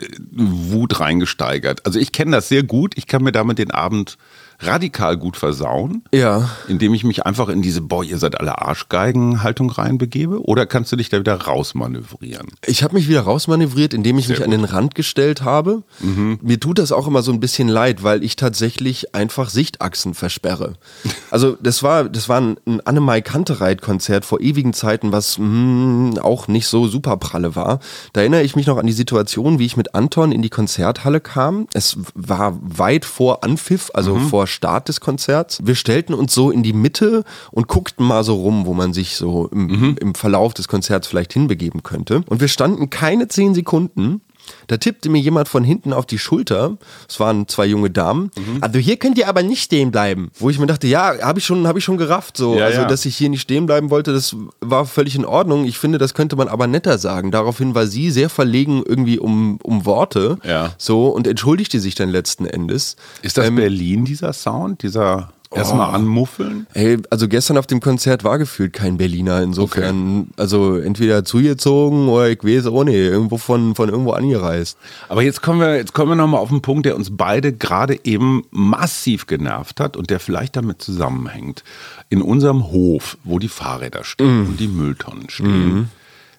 äh, 0.00 0.06
Wut 0.32 0.98
reingesteigert? 0.98 1.86
Also 1.86 2.00
ich 2.00 2.10
kenne 2.10 2.32
das 2.32 2.48
sehr 2.48 2.64
gut. 2.64 2.98
Ich 2.98 3.06
kann 3.06 3.22
mir 3.22 3.30
damit 3.30 3.58
den 3.58 3.70
Abend 3.70 4.18
radikal 4.62 5.16
gut 5.16 5.36
versauen, 5.36 6.02
Ja. 6.12 6.48
indem 6.68 6.94
ich 6.94 7.04
mich 7.04 7.26
einfach 7.26 7.48
in 7.48 7.62
diese 7.62 7.80
Boah, 7.80 8.04
ihr 8.04 8.18
seid 8.18 8.38
alle 8.40 8.60
Arschgeigen-Haltung 8.62 9.70
reinbegebe. 9.70 10.40
Oder 10.44 10.66
kannst 10.66 10.92
du 10.92 10.96
dich 10.96 11.08
da 11.08 11.18
wieder 11.18 11.34
rausmanövrieren? 11.42 12.48
Ich 12.66 12.82
habe 12.82 12.94
mich 12.94 13.08
wieder 13.08 13.22
rausmanövriert, 13.22 13.94
indem 13.94 14.18
ich 14.18 14.26
Sehr 14.26 14.36
mich 14.36 14.44
an 14.44 14.50
gut. 14.50 14.58
Mhm. 14.60 14.66
den 14.66 14.72
Rand 14.74 14.94
gestellt 14.94 15.42
habe. 15.42 15.82
Mir 16.00 16.60
tut 16.60 16.78
das 16.78 16.92
auch 16.92 17.06
immer 17.06 17.22
so 17.22 17.32
ein 17.32 17.40
bisschen 17.40 17.68
leid, 17.68 18.02
weil 18.02 18.22
ich 18.22 18.36
tatsächlich 18.36 19.14
einfach 19.14 19.50
Sichtachsen 19.50 20.14
versperre. 20.14 20.74
Also 21.30 21.56
das 21.62 21.82
war, 21.82 22.04
das 22.10 22.28
war 22.28 22.40
ein, 22.42 22.56
ein 22.66 22.80
Annemai 22.82 23.22
Kantereit-Konzert 23.22 24.24
vor 24.26 24.40
ewigen 24.40 24.74
Zeiten, 24.74 25.12
was 25.12 25.38
mm, 25.38 26.18
auch 26.20 26.46
nicht 26.46 26.66
so 26.66 26.86
super 26.88 27.16
pralle 27.16 27.56
war. 27.56 27.80
Da 28.12 28.20
erinnere 28.20 28.42
ich 28.42 28.54
mich 28.54 28.66
noch 28.66 28.76
an 28.76 28.86
die 28.86 28.92
Situation, 28.92 29.58
wie 29.58 29.64
ich 29.64 29.76
mit 29.78 29.94
Anton 29.94 30.30
in 30.30 30.42
die 30.42 30.50
Konzerthalle 30.50 31.20
kam. 31.20 31.66
Es 31.72 31.96
war 32.14 32.58
weit 32.60 33.06
vor 33.06 33.44
Anpfiff, 33.44 33.90
also 33.94 34.16
Mhm. 34.16 34.28
vor 34.28 34.46
Start 34.52 34.88
des 34.88 35.00
Konzerts. 35.00 35.58
Wir 35.64 35.74
stellten 35.74 36.14
uns 36.14 36.32
so 36.34 36.50
in 36.50 36.62
die 36.62 36.72
Mitte 36.72 37.24
und 37.50 37.66
guckten 37.66 38.06
mal 38.06 38.22
so 38.22 38.36
rum, 38.36 38.66
wo 38.66 38.74
man 38.74 38.92
sich 38.92 39.16
so 39.16 39.48
im, 39.48 39.66
Mhm. 39.66 39.96
im 40.00 40.14
Verlauf 40.14 40.54
des 40.54 40.68
Konzerts 40.68 41.08
vielleicht 41.08 41.32
hinbegeben 41.32 41.82
könnte. 41.82 42.22
Und 42.28 42.40
wir 42.40 42.48
standen 42.48 42.90
keine 42.90 43.28
zehn 43.28 43.54
Sekunden. 43.54 44.20
Da 44.66 44.76
tippte 44.76 45.08
mir 45.08 45.20
jemand 45.20 45.48
von 45.48 45.64
hinten 45.64 45.92
auf 45.92 46.06
die 46.06 46.18
Schulter. 46.18 46.76
Es 47.08 47.20
waren 47.20 47.48
zwei 47.48 47.66
junge 47.66 47.90
Damen. 47.90 48.30
Mhm. 48.36 48.58
Also 48.60 48.78
hier 48.78 48.96
könnt 48.96 49.18
ihr 49.18 49.28
aber 49.28 49.42
nicht 49.42 49.62
stehen 49.62 49.90
bleiben. 49.90 50.30
Wo 50.38 50.50
ich 50.50 50.58
mir 50.58 50.66
dachte, 50.66 50.86
ja, 50.86 51.14
habe 51.22 51.38
ich 51.38 51.46
schon, 51.46 51.66
habe 51.66 51.78
ich 51.78 51.84
schon 51.84 51.96
gerafft. 51.98 52.36
So, 52.36 52.56
Ja, 52.58 52.66
also 52.66 52.82
ja. 52.82 52.86
dass 52.86 53.04
ich 53.04 53.16
hier 53.16 53.28
nicht 53.28 53.42
stehen 53.42 53.66
bleiben 53.66 53.90
wollte, 53.90 54.12
das 54.12 54.34
war 54.60 54.86
völlig 54.86 55.14
in 55.16 55.24
Ordnung. 55.24 55.64
Ich 55.64 55.78
finde, 55.78 55.98
das 55.98 56.14
könnte 56.14 56.36
man 56.36 56.48
aber 56.48 56.66
netter 56.66 56.98
sagen. 56.98 57.30
Daraufhin 57.30 57.74
war 57.74 57.86
sie 57.86 58.10
sehr 58.10 58.28
verlegen 58.28 58.82
irgendwie 58.86 59.18
um, 59.18 59.58
um 59.62 59.84
Worte. 59.84 60.38
Ja. 60.44 60.72
So 60.78 61.08
und 61.08 61.26
entschuldigte 61.26 61.80
sich 61.80 61.94
dann 61.94 62.08
letzten 62.08 62.46
Endes. 62.46 62.96
Ist 63.22 63.38
das 63.38 63.46
Ähm, 63.46 63.56
Berlin, 63.56 64.04
dieser 64.04 64.32
Sound? 64.32 64.82
Dieser 64.82 65.32
erstmal 65.54 65.90
Oh. 65.90 65.92
anmuffeln? 65.94 66.66
Ey, 66.74 66.98
also 67.10 67.28
gestern 67.28 67.58
auf 67.58 67.66
dem 67.66 67.80
Konzert 67.80 68.24
war 68.24 68.38
gefühlt 68.38 68.72
kein 68.72 68.96
Berliner. 68.96 69.42
Insofern, 69.42 70.28
also 70.36 70.76
entweder 70.76 71.24
zugezogen 71.24 72.08
oder 72.08 72.30
ich 72.30 72.42
weiß 72.42 72.66
auch 72.66 72.84
nicht, 72.84 72.94
irgendwo 72.94 73.38
von, 73.38 73.74
von 73.74 73.88
irgendwo 73.88 74.12
angereist. 74.12 74.78
Aber 75.08 75.22
jetzt 75.22 75.42
kommen 75.42 75.60
wir, 75.60 75.76
jetzt 75.76 75.92
kommen 75.94 76.10
wir 76.12 76.16
nochmal 76.16 76.40
auf 76.40 76.50
einen 76.50 76.62
Punkt, 76.62 76.86
der 76.86 76.96
uns 76.96 77.08
beide 77.16 77.52
gerade 77.52 77.98
eben 78.04 78.44
massiv 78.50 79.26
genervt 79.26 79.80
hat 79.80 79.96
und 79.96 80.10
der 80.10 80.20
vielleicht 80.20 80.56
damit 80.56 80.82
zusammenhängt. 80.82 81.64
In 82.08 82.22
unserem 82.22 82.70
Hof, 82.70 83.16
wo 83.24 83.38
die 83.38 83.48
Fahrräder 83.48 84.04
stehen 84.04 84.46
und 84.46 84.60
die 84.60 84.68
Mülltonnen 84.68 85.28
stehen, 85.30 85.90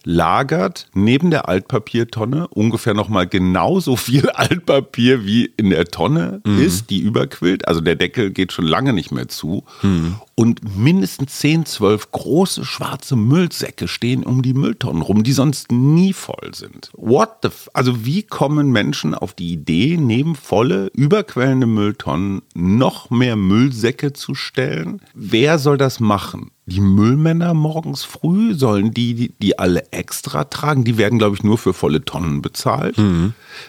lagert 0.04 0.88
neben 0.94 1.32
der 1.32 1.48
Altpapiertonne 1.48 2.48
ungefähr 2.50 2.94
nochmal 2.94 3.28
genauso 3.28 3.96
viel 3.96 4.30
Altpapier 4.34 5.26
wie 5.26 5.52
in 5.58 5.70
der 5.70 5.86
Tonne 5.86 6.42
ist, 6.60 6.90
die 6.90 7.00
überquillt. 7.00 7.68
Also 7.68 7.82
der 7.82 7.96
Deckel 7.96 8.32
geht 8.32 8.52
schon 8.52 8.66
lange 8.66 8.94
nicht 8.94 9.12
mehr 9.12 9.28
zu. 9.28 9.64
Und 10.36 10.78
mindestens 10.78 11.40
10, 11.40 11.66
12 11.68 12.12
große 12.12 12.66
schwarze 12.66 13.16
Müllsäcke 13.16 13.88
stehen 13.88 14.24
um 14.24 14.42
die 14.42 14.56
Mülltonnen 14.56 15.04
rum, 15.04 15.24
die 15.24 15.34
sonst 15.34 15.72
nie 15.72 16.14
voll 16.14 16.52
sind. 16.54 16.90
What 16.96 17.38
the 17.44 17.50
f 17.50 17.70
Also 17.74 18.04
wie 18.06 18.24
kommen 18.24 18.72
Menschen 18.72 19.14
auf 19.14 19.34
die 19.34 19.52
Idee, 19.54 19.98
neben 19.98 20.36
volle, 20.36 20.88
überquellende 20.96 21.68
Mülltonnen 21.68 22.42
noch 22.56 23.12
mehr 23.12 23.36
Müllsäcke 23.36 24.14
zu 24.14 24.34
stellen? 24.34 25.02
Wer 25.14 25.60
soll 25.60 25.78
das 25.78 26.00
machen? 26.00 26.50
Die 26.66 26.80
Müllmänner 26.80 27.54
morgens 27.54 28.06
früh 28.06 28.54
sollen 28.54 28.94
die, 28.94 29.16
die, 29.16 29.34
die 29.42 29.60
alle 29.60 29.92
extra 29.92 30.46
tragen? 30.46 30.86
Die 30.86 30.98
werden, 30.98 31.20
glaube 31.20 31.36
ich, 31.36 31.44
nur 31.44 31.58
für 31.58 31.74
volle 31.74 32.06
Tonnen 32.06 32.42
bezahlt. 32.42 32.96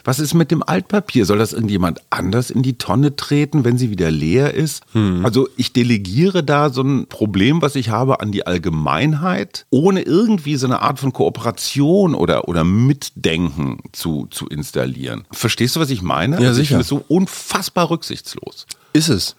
Was 0.05 0.21
ist 0.21 0.33
mit 0.33 0.53
dem 0.53 0.63
Altpapier? 0.63 1.27
Soll 1.27 1.39
das 1.39 1.53
irgendjemand 1.53 1.99
anders 2.11 2.51
in 2.51 2.63
die 2.63 2.79
Tonne 2.79 3.17
treten, 3.17 3.65
wenn 3.65 3.79
sie 3.79 3.91
wieder 3.91 4.13
leer 4.13 4.55
ist? 4.55 4.85
Also 5.25 5.49
ich 5.57 5.73
delegiere 5.73 6.45
da 6.45 6.54
so 6.71 6.83
ein 6.83 7.07
Problem, 7.07 7.63
was 7.63 7.77
ich 7.77 7.91
habe, 7.91 8.21
an 8.21 8.33
die 8.33 8.47
Allgemeinheit, 8.47 9.67
ohne 9.71 10.03
irgendwie 10.03 10.57
so 10.57 10.67
eine 10.67 10.83
Art 10.83 10.99
von 10.99 11.13
Kooperation 11.13 12.15
oder, 12.15 12.49
oder 12.49 12.65
Mitdenken 12.65 13.79
zu, 13.93 14.27
zu 14.31 14.47
installieren. 14.47 15.25
Verstehst 15.33 15.77
du, 15.77 15.81
was 15.81 15.91
ich 15.91 16.03
meine? 16.03 16.41
Ja, 16.41 16.49
also 16.49 16.61
ich 16.61 16.69
sicher. 16.69 16.79
finde 16.79 16.83
es 16.83 16.89
so 16.89 17.05
unfassbar 17.09 17.91
rücksichtslos. 17.91 18.67
Ist 18.93 19.09
es. 19.09 19.37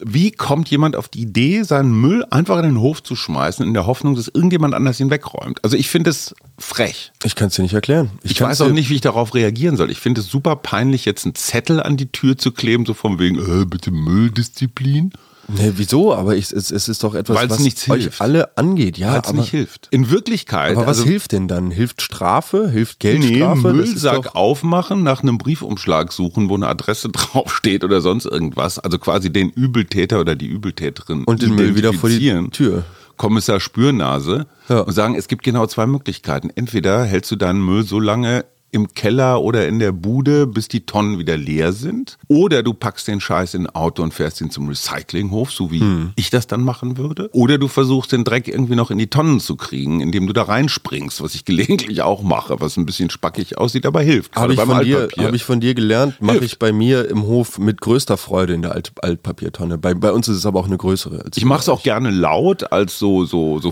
Wie 0.00 0.30
kommt 0.30 0.68
jemand 0.68 0.96
auf 0.96 1.08
die 1.08 1.20
Idee, 1.20 1.62
seinen 1.62 1.92
Müll 1.92 2.24
einfach 2.30 2.58
in 2.58 2.64
den 2.64 2.80
Hof 2.80 3.02
zu 3.02 3.16
schmeißen, 3.16 3.66
in 3.66 3.72
der 3.72 3.86
Hoffnung, 3.86 4.14
dass 4.14 4.28
irgendjemand 4.28 4.74
anders 4.74 5.00
ihn 5.00 5.10
wegräumt? 5.10 5.62
Also 5.64 5.76
ich 5.76 5.88
finde 5.88 6.10
es 6.10 6.34
frech. 6.58 7.12
Ich 7.24 7.34
kann 7.34 7.48
es 7.48 7.54
dir 7.54 7.62
nicht 7.62 7.74
erklären. 7.74 8.10
Ich, 8.22 8.34
kann's 8.34 8.60
weiß 8.60 8.68
auch 8.68 8.72
nicht, 8.72 8.90
wie 8.90 8.96
ich 8.96 9.00
darauf 9.00 9.34
reagieren 9.34 9.76
soll. 9.76 9.90
Ich 9.90 10.00
finde 10.00 10.20
es 10.20 10.26
super 10.26 10.56
peinlich, 10.56 11.04
jetzt 11.04 11.24
einen 11.24 11.34
Zettel 11.34 11.82
an 11.82 11.96
die 11.96 12.12
Tür 12.12 12.36
zu 12.36 12.52
kleben, 12.52 12.84
so 12.84 12.94
von 12.94 13.18
wegen, 13.18 13.38
äh, 13.38 13.64
bitte 13.64 13.90
Mülldisziplin. 13.90 15.12
Nee, 15.48 15.72
wieso? 15.76 16.14
Aber 16.14 16.34
ich, 16.36 16.50
es, 16.52 16.70
es 16.70 16.88
ist 16.88 17.04
doch 17.04 17.14
etwas, 17.14 17.36
Weil's 17.36 17.50
was 17.52 17.58
nichts 17.60 17.88
euch 17.88 18.02
hilft. 18.04 18.20
alle 18.20 18.56
angeht. 18.56 18.98
Ja, 18.98 19.12
Weil 19.12 19.20
es 19.20 19.28
aber, 19.28 19.38
nicht 19.38 19.50
hilft. 19.50 19.88
In 19.90 20.10
Wirklichkeit. 20.10 20.76
aber 20.76 20.86
was 20.86 20.98
also, 20.98 21.08
hilft 21.08 21.32
denn 21.32 21.46
dann? 21.48 21.70
Hilft 21.70 22.02
Strafe? 22.02 22.68
Hilft 22.68 23.02
Nee, 23.04 23.18
Geldstrafe? 23.18 23.68
Ist 23.68 23.74
Müllsack 23.74 24.34
aufmachen, 24.34 25.02
nach 25.02 25.22
einem 25.22 25.38
Briefumschlag 25.38 26.12
suchen, 26.12 26.48
wo 26.48 26.54
eine 26.56 26.66
Adresse 26.68 27.08
draufsteht 27.12 27.84
oder 27.84 28.00
sonst 28.00 28.24
irgendwas. 28.26 28.78
Also 28.78 28.98
quasi 28.98 29.32
den 29.32 29.50
Übeltäter 29.50 30.20
oder 30.20 30.34
die 30.34 30.46
Übeltäterin 30.46 31.24
Und 31.24 31.42
den 31.42 31.54
Müll 31.54 31.76
wieder 31.76 31.92
vor 31.92 32.08
die. 32.10 32.48
Tür. 32.50 32.84
Kommissar 33.16 33.60
Spürnase 33.60 34.46
Ja. 34.68 34.80
und 34.80 34.92
sagen, 34.92 35.14
es 35.14 35.28
gibt 35.28 35.42
genau 35.42 35.66
zwei 35.66 35.86
Möglichkeiten. 35.86 36.50
Entweder 36.54 37.04
hältst 37.04 37.30
du 37.30 37.36
deinen 37.36 37.64
Müll 37.64 37.84
so 37.84 37.98
lange 38.00 38.44
im 38.76 38.94
Keller 38.94 39.42
oder 39.42 39.66
in 39.66 39.78
der 39.80 39.90
Bude, 39.92 40.46
bis 40.46 40.68
die 40.68 40.86
Tonnen 40.86 41.18
wieder 41.18 41.36
leer 41.36 41.72
sind. 41.72 42.16
Oder 42.28 42.62
du 42.62 42.72
packst 42.74 43.08
den 43.08 43.20
Scheiß 43.20 43.54
in 43.54 43.66
ein 43.66 43.74
Auto 43.74 44.02
und 44.02 44.14
fährst 44.14 44.40
ihn 44.40 44.50
zum 44.50 44.68
Recyclinghof, 44.68 45.50
so 45.50 45.70
wie 45.72 45.80
Hm. 45.80 46.12
ich 46.16 46.30
das 46.30 46.46
dann 46.46 46.62
machen 46.62 46.96
würde. 46.96 47.28
Oder 47.32 47.58
du 47.58 47.66
versuchst 47.68 48.12
den 48.12 48.22
Dreck 48.24 48.46
irgendwie 48.48 48.76
noch 48.76 48.90
in 48.90 48.98
die 48.98 49.08
Tonnen 49.08 49.40
zu 49.40 49.56
kriegen, 49.56 50.00
indem 50.00 50.26
du 50.26 50.32
da 50.32 50.44
reinspringst, 50.44 51.20
was 51.22 51.34
ich 51.34 51.44
gelegentlich 51.46 52.02
auch 52.02 52.22
mache, 52.22 52.60
was 52.60 52.76
ein 52.76 52.86
bisschen 52.86 53.10
spackig 53.10 53.58
aussieht, 53.58 53.86
aber 53.86 54.00
hilft. 54.02 54.36
Habe 54.36 54.54
ich, 54.54 54.60
von 54.60 54.84
dir, 54.84 55.08
hab 55.18 55.32
ich 55.34 55.42
von 55.44 55.60
dir 55.60 55.74
gelernt, 55.74 56.20
mache 56.20 56.44
ich 56.44 56.58
bei 56.58 56.72
mir 56.72 57.08
im 57.10 57.22
Hof 57.24 57.58
mit 57.58 57.80
größter 57.80 58.16
Freude 58.16 58.52
in 58.54 58.62
der 58.62 58.72
Alt 58.72 58.92
Altpapiertonne. 59.00 59.78
Bei, 59.78 59.94
bei 59.94 60.12
uns 60.12 60.28
ist 60.28 60.36
es 60.36 60.46
aber 60.46 60.60
auch 60.60 60.66
eine 60.66 60.76
größere. 60.76 61.24
Als 61.24 61.36
Ich 61.36 61.44
mache 61.44 61.60
es 61.60 61.68
auch 61.68 61.82
gerne 61.82 62.10
laut 62.10 62.70
als 62.72 62.98
so, 62.98 63.24
so, 63.24 63.58
so 63.58 63.70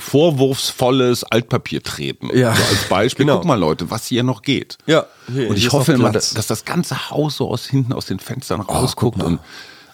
vorwurfsvolles 0.49 1.25
Altpapier 1.25 1.83
treten. 1.83 2.29
Ja. 2.37 2.55
So 2.55 2.63
als 2.63 2.89
Beispiel, 2.89 3.15
Genau. 3.25 3.39
guck 3.39 3.47
mal 3.47 3.59
Leute, 3.59 3.91
was 3.91 4.07
hier 4.07 4.23
noch 4.23 4.43
geht. 4.43 4.77
Ja, 4.87 4.94
hier- 5.33 5.49
und 5.51 5.57
ich 5.57 5.73
hoffe 5.73 5.93
immer, 5.93 6.11
dass, 6.13 6.35
dass 6.35 6.47
das 6.47 6.65
ganze 6.65 7.11
Haus 7.11 7.37
so 7.37 7.49
aus 7.51 7.67
hinten 7.67 7.93
aus 7.93 8.07
den 8.07 8.19
Fenstern 8.19 8.61
rausguckt 8.61 9.19
guck 9.19 9.27
mal. 9.29 9.33
und 9.35 9.41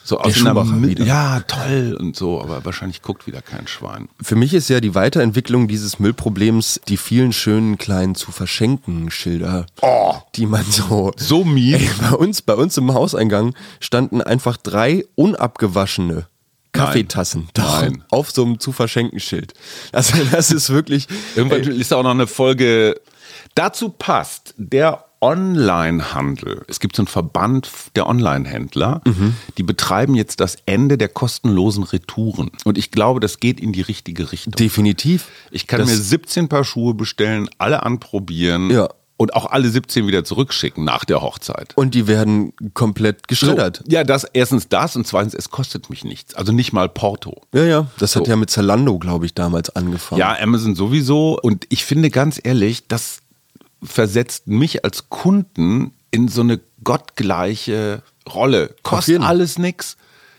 so 0.03 0.19
aus 0.19 0.35
Mi- 0.37 0.89
wieder. 0.89 1.05
Ja, 1.05 1.41
toll 1.41 1.97
und 2.01 2.17
so, 2.17 2.41
aber 2.43 2.65
wahrscheinlich 2.65 3.03
guckt 3.03 3.27
wieder 3.27 3.43
kein 3.43 3.69
Schwein. 3.69 4.09
Für 4.21 4.35
mich 4.35 4.55
ist 4.55 4.69
ja 4.71 4.81
die 4.81 4.95
Weiterentwicklung 4.95 5.69
dieses 5.69 5.99
Müllproblems 6.01 6.81
die 6.89 6.97
vielen 6.97 7.33
schönen 7.33 7.77
kleinen 7.79 8.15
zu 8.15 8.33
verschenken 8.33 9.11
Schilder, 9.11 9.67
Oh. 9.83 10.15
die 10.37 10.47
man 10.47 10.65
so. 10.65 11.13
So 11.17 11.45
mies. 11.45 11.83
Bei 12.01 12.17
uns, 12.17 12.43
bei 12.43 12.55
uns 12.55 12.77
im 12.79 12.93
Hauseingang 12.95 13.55
standen 13.79 14.21
einfach 14.23 14.57
drei 14.57 15.05
unabgewaschene 15.17 16.27
Kaffeetassen 16.73 17.49
da 17.53 17.83
Nein. 17.83 18.05
auf 18.11 18.31
so 18.31 18.45
einem 18.45 18.59
zu 18.59 18.73
verschenken 18.73 19.21
Schild. 19.21 19.55
Also 19.93 20.15
das 20.31 20.51
ist 20.51 20.71
wirklich. 20.71 21.09
Irgendwann 21.37 21.63
ey, 21.63 21.79
ist 21.81 21.93
auch 21.93 22.03
noch 22.03 22.11
eine 22.11 22.27
Folge. 22.27 23.01
Dazu 23.61 23.91
passt 23.91 24.55
der 24.57 25.05
Onlinehandel. 25.21 26.63
Es 26.67 26.81
gibt 26.81 26.97
so 26.97 27.03
einen 27.03 27.09
Verband 27.09 27.69
der 27.95 28.07
Online-Händler, 28.09 29.03
Mhm. 29.05 29.35
die 29.59 29.63
betreiben 29.63 30.15
jetzt 30.15 30.41
das 30.41 30.57
Ende 30.65 30.97
der 30.97 31.09
kostenlosen 31.09 31.85
Retouren. 31.85 32.51
Und 32.65 32.79
ich 32.79 32.91
glaube, 32.91 33.21
das 33.21 33.39
geht 33.39 33.61
in 33.61 33.73
die 33.75 33.83
richtige 33.83 34.33
Richtung. 34.33 34.53
definitiv. 34.53 35.27
Ich 35.51 35.67
kann 35.67 35.81
Das- 35.81 35.91
mir 35.91 35.97
17 35.97 36.49
Paar 36.49 36.65
Schuhe 36.65 36.95
bestellen, 36.95 37.51
alle 37.59 37.83
anprobieren 37.83 38.71
Ja. 38.71 38.89
und 39.19 39.35
auch 39.35 39.45
alle 39.51 39.69
17 39.69 40.07
wieder 40.07 40.25
zurückschicken 40.25 40.83
nach 40.85 41.05
der 41.05 41.21
Hochzeit. 41.21 41.73
Und 41.77 41.95
die 41.95 42.07
werden 42.07 42.55
komplett 42.73 43.29
geschreddert. 43.29 43.83
So, 43.85 43.93
ja, 43.93 44.05
das 44.05 44.25
erstens 44.25 44.71
das 44.71 44.97
und 44.97 45.07
zweitens, 45.07 45.35
es 45.35 45.51
kostet 45.51 45.91
mich 45.91 46.03
nichts. 46.03 46.35
Also 46.35 46.53
nicht 46.53 46.73
mal 46.73 46.89
Porto. 46.89 47.43
Ja, 47.53 47.65
ja. 47.65 47.87
Das 47.99 48.17
hat 48.17 48.25
So. 48.25 48.31
ja 48.31 48.37
mit 48.37 48.49
Zalando, 48.49 48.99
glaube 48.99 49.27
ich, 49.27 49.35
damals 49.35 49.69
angefangen. 49.77 50.19
Ja, 50.19 50.35
Amazon 50.41 50.75
sowieso. 50.75 51.39
Und 51.43 51.67
ich 51.69 51.85
finde 51.85 52.09
ganz 52.09 52.41
ehrlich, 52.43 52.89
das 52.89 53.19
versetzt 53.83 54.47
mich 54.47 54.85
als 54.85 55.09
Kunden 55.09 55.93
in 56.11 56.29
so 56.29 56.41
eine 56.43 56.61
gottgleiche 56.85 58.03
Rolle. 58.33 58.75
Kostet 58.83 59.23
alles 59.23 59.59
nix. 59.59 59.97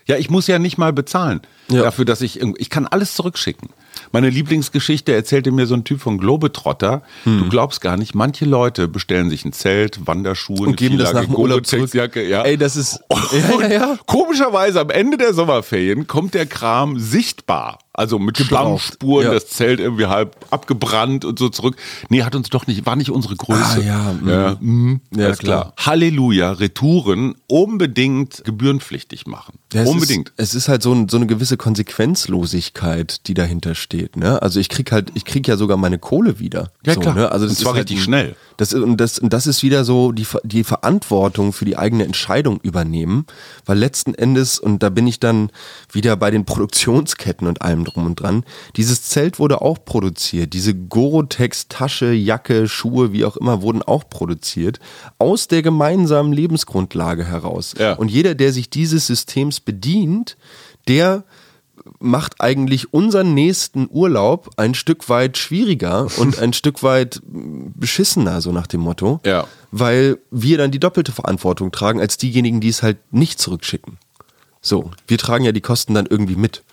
Ja, 0.07 0.17
ich 0.17 0.29
muss 0.29 0.47
ja 0.47 0.59
nicht 0.59 0.77
mal 0.77 0.91
bezahlen 0.93 1.41
Ja. 1.69 1.83
dafür, 1.83 2.05
dass 2.05 2.21
ich 2.21 2.41
ich 2.41 2.69
kann 2.69 2.87
alles 2.87 3.15
zurückschicken. 3.15 3.69
Meine 4.11 4.29
Lieblingsgeschichte 4.29 5.13
erzählte 5.13 5.51
mir 5.51 5.67
so 5.67 5.75
ein 5.75 5.83
Typ 5.83 6.01
von 6.01 6.17
Globetrotter. 6.17 7.01
Hm. 7.23 7.39
Du 7.39 7.49
glaubst 7.49 7.81
gar 7.81 7.97
nicht, 7.97 8.15
manche 8.15 8.45
Leute 8.45 8.87
bestellen 8.87 9.29
sich 9.29 9.45
ein 9.45 9.53
Zelt, 9.53 10.07
Wanderschuhe, 10.07 10.67
Und 10.67 10.77
geben 10.77 10.97
das 10.97 11.13
nach 11.13 11.25
dem 11.25 11.35
Urlaub 11.35 11.65
zurück. 11.65 11.93
Ja. 11.93 12.41
Ey, 12.43 12.57
das 12.57 12.75
ist. 12.75 12.99
Ja, 13.31 13.67
ja. 13.67 13.97
komischerweise 14.07 14.81
am 14.81 14.89
Ende 14.89 15.17
der 15.17 15.33
Sommerferien 15.33 16.07
kommt 16.07 16.33
der 16.33 16.45
Kram 16.45 16.99
sichtbar. 16.99 17.79
Also 17.93 18.19
mit 18.19 18.37
Schlammspuren, 18.37 19.25
ja. 19.25 19.33
das 19.33 19.47
Zelt 19.47 19.81
irgendwie 19.81 20.05
halb 20.05 20.37
abgebrannt 20.49 21.25
und 21.25 21.37
so 21.37 21.49
zurück. 21.49 21.75
Nee, 22.07 22.23
hat 22.23 22.35
uns 22.35 22.49
doch 22.49 22.65
nicht, 22.65 22.85
war 22.85 22.95
nicht 22.95 23.09
unsere 23.09 23.35
Größe. 23.35 23.61
Ah, 23.61 23.79
ja, 23.79 24.13
mhm. 24.13 24.29
ja, 24.29 24.57
mhm, 24.61 25.01
Ja, 25.13 25.25
alles 25.25 25.39
klar. 25.39 25.73
Halleluja, 25.77 26.53
Retouren 26.53 27.35
unbedingt 27.47 28.43
gebührenpflichtig 28.45 29.27
machen. 29.27 29.59
Ja, 29.73 29.81
es 29.81 29.89
unbedingt. 29.89 30.29
Ist, 30.29 30.35
es 30.37 30.55
ist 30.55 30.67
halt 30.69 30.83
so, 30.83 30.93
ein, 30.93 31.09
so 31.09 31.17
eine 31.17 31.27
gewisse 31.27 31.57
Konsequenzlosigkeit, 31.57 33.27
die 33.27 33.33
dahinter 33.33 33.75
steht. 33.75 34.15
Ne? 34.15 34.41
Also 34.41 34.61
ich 34.61 34.69
krieg 34.69 34.93
halt, 34.93 35.11
ich 35.15 35.25
krieg 35.25 35.45
ja 35.49 35.57
sogar 35.57 35.75
meine 35.75 35.99
Kohle 35.99 36.39
wieder. 36.39 36.71
Ja, 36.85 36.93
so, 36.93 37.01
klar. 37.01 37.15
Ne? 37.15 37.29
Also 37.29 37.45
das 37.45 37.57
Und 37.57 37.63
zwar 37.63 37.73
ist 37.73 37.77
halt 37.77 37.89
richtig 37.89 38.03
schnell. 38.03 38.37
Das 38.55 38.73
und, 38.73 38.97
das, 38.97 39.19
und 39.19 39.33
das 39.33 39.47
ist 39.47 39.63
wieder 39.63 39.83
so 39.83 40.11
die, 40.13 40.27
die 40.43 40.63
Verantwortung 40.63 41.51
für 41.51 41.65
die 41.65 41.77
eigene 41.77 42.05
Entscheidung 42.05 42.59
übernehmen, 42.61 43.25
weil 43.65 43.77
letzten 43.77 44.13
Endes, 44.13 44.59
und 44.59 44.83
da 44.83 44.89
bin 44.89 45.07
ich 45.07 45.19
dann 45.19 45.51
wieder 45.91 46.15
bei 46.15 46.31
den 46.31 46.45
Produktionsketten 46.45 47.47
und 47.47 47.61
allem 47.61 47.80
allem 47.81 47.85
drum 47.85 48.05
und 48.05 48.19
dran. 48.19 48.43
Dieses 48.75 49.03
Zelt 49.03 49.39
wurde 49.39 49.61
auch 49.61 49.83
produziert. 49.83 50.53
Diese 50.53 50.73
Gorotex 50.75 51.67
Tasche, 51.67 52.11
Jacke, 52.11 52.67
Schuhe, 52.67 53.13
wie 53.13 53.25
auch 53.25 53.37
immer, 53.37 53.61
wurden 53.61 53.81
auch 53.81 54.09
produziert. 54.09 54.79
Aus 55.17 55.47
der 55.47 55.61
gemeinsamen 55.61 56.33
Lebensgrundlage 56.33 57.25
heraus. 57.25 57.73
Ja. 57.77 57.93
Und 57.93 58.09
jeder, 58.09 58.35
der 58.35 58.53
sich 58.53 58.69
dieses 58.69 59.07
Systems 59.07 59.59
bedient, 59.59 60.37
der 60.87 61.23
macht 61.99 62.41
eigentlich 62.41 62.93
unseren 62.93 63.33
nächsten 63.33 63.87
Urlaub 63.89 64.51
ein 64.57 64.75
Stück 64.75 65.09
weit 65.09 65.37
schwieriger 65.37 66.07
und 66.17 66.39
ein 66.39 66.53
Stück 66.53 66.83
weit 66.83 67.21
beschissener, 67.23 68.41
so 68.41 68.51
nach 68.51 68.67
dem 68.67 68.81
Motto. 68.81 69.19
Ja. 69.25 69.47
Weil 69.71 70.17
wir 70.29 70.57
dann 70.57 70.71
die 70.71 70.79
doppelte 70.79 71.11
Verantwortung 71.11 71.71
tragen, 71.71 71.99
als 71.99 72.17
diejenigen, 72.17 72.61
die 72.61 72.69
es 72.69 72.83
halt 72.83 72.97
nicht 73.11 73.39
zurückschicken. 73.39 73.97
So, 74.63 74.91
wir 75.07 75.17
tragen 75.17 75.43
ja 75.43 75.53
die 75.53 75.61
Kosten 75.61 75.95
dann 75.95 76.05
irgendwie 76.05 76.35
mit. 76.35 76.63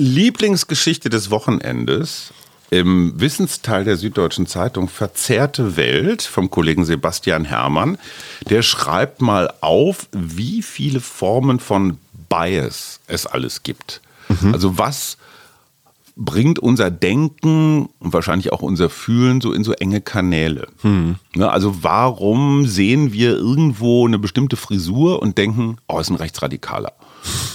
Lieblingsgeschichte 0.00 1.10
des 1.10 1.32
Wochenendes 1.32 2.32
im 2.70 3.20
Wissensteil 3.20 3.82
der 3.82 3.96
Süddeutschen 3.96 4.46
Zeitung 4.46 4.88
Verzerrte 4.88 5.76
Welt 5.76 6.22
vom 6.22 6.50
Kollegen 6.50 6.84
Sebastian 6.84 7.44
Herrmann. 7.44 7.98
Der 8.48 8.62
schreibt 8.62 9.20
mal 9.20 9.52
auf, 9.60 10.06
wie 10.12 10.62
viele 10.62 11.00
Formen 11.00 11.58
von 11.58 11.98
Bias 12.28 13.00
es 13.08 13.26
alles 13.26 13.64
gibt. 13.64 14.00
Also 14.52 14.78
was 14.78 15.16
bringt 16.18 16.58
unser 16.58 16.90
Denken 16.90 17.88
und 18.00 18.12
wahrscheinlich 18.12 18.52
auch 18.52 18.60
unser 18.60 18.90
Fühlen 18.90 19.40
so 19.40 19.52
in 19.52 19.62
so 19.62 19.72
enge 19.72 20.00
Kanäle. 20.00 20.66
Ne, 21.36 21.50
also 21.50 21.82
warum 21.82 22.66
sehen 22.66 23.12
wir 23.12 23.36
irgendwo 23.36 24.04
eine 24.04 24.18
bestimmte 24.18 24.56
Frisur 24.56 25.22
und 25.22 25.38
denken, 25.38 25.76
oh, 25.86 26.00
ist 26.00 26.10
ein 26.10 26.16
Rechtsradikaler. 26.16 26.92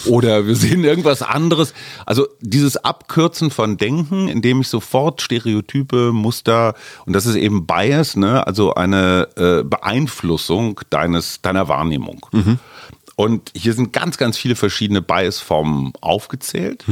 Oder 0.05 0.47
wir 0.47 0.55
sehen 0.55 0.83
irgendwas 0.85 1.21
anderes. 1.21 1.73
Also 2.05 2.27
dieses 2.39 2.77
Abkürzen 2.77 3.51
von 3.51 3.75
Denken, 3.77 4.29
indem 4.29 4.61
ich 4.61 4.69
sofort 4.69 5.21
Stereotype, 5.21 6.13
Muster 6.13 6.73
und 7.05 7.13
das 7.13 7.25
ist 7.25 7.35
eben 7.35 7.65
Bias, 7.67 8.15
ne? 8.15 8.47
also 8.47 8.75
eine 8.75 9.27
äh, 9.35 9.63
Beeinflussung 9.63 10.79
deines, 10.89 11.41
deiner 11.41 11.67
Wahrnehmung. 11.67 12.25
Und 13.15 13.51
hier 13.55 13.73
sind 13.73 13.91
ganz, 13.93 14.17
ganz 14.17 14.37
viele 14.37 14.55
verschiedene 14.55 15.01
Bias-Formen 15.01 15.93
aufgezählt. 16.01 16.85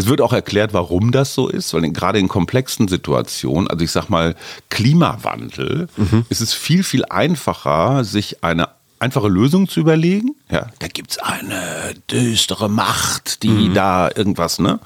Es 0.00 0.06
wird 0.06 0.22
auch 0.22 0.32
erklärt, 0.32 0.72
warum 0.72 1.12
das 1.12 1.34
so 1.34 1.48
ist, 1.48 1.74
weil 1.74 1.84
in, 1.84 1.92
gerade 1.92 2.18
in 2.18 2.26
komplexen 2.26 2.88
Situationen, 2.88 3.68
also 3.68 3.84
ich 3.84 3.90
sag 3.90 4.08
mal 4.08 4.34
Klimawandel, 4.70 5.88
ist 6.30 6.40
es 6.40 6.54
viel, 6.54 6.84
viel 6.84 7.04
einfacher, 7.04 8.02
sich 8.02 8.42
eine 8.42 8.70
einfache 8.98 9.28
Lösung 9.28 9.68
zu 9.68 9.78
überlegen. 9.78 10.36
Ja, 10.50 10.68
da 10.78 10.88
gibt's 10.88 11.18
eine 11.18 11.94
düstere 12.10 12.70
Macht, 12.70 13.42
die 13.42 13.70
da 13.74 14.08
irgendwas, 14.14 14.58
ne? 14.58 14.80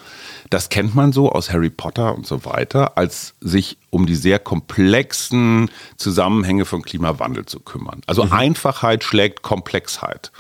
Das 0.51 0.69
kennt 0.69 0.95
man 0.95 1.13
so 1.13 1.31
aus 1.33 1.51
Harry 1.51 1.71
Potter 1.71 2.15
und 2.15 2.27
so 2.27 2.45
weiter, 2.45 2.97
als 2.97 3.35
sich 3.41 3.79
um 3.91 4.07
die 4.07 4.15
sehr 4.15 4.39
komplexen 4.39 5.71
Zusammenhänge 5.97 6.65
von 6.65 6.83
Klimawandel 6.83 7.47
zu 7.47 7.61
kümmern. 7.61 8.03
Also 8.07 8.23
Einfachheit 8.31 9.05
schlägt 9.05 9.43
Komplexheit. 9.43 10.33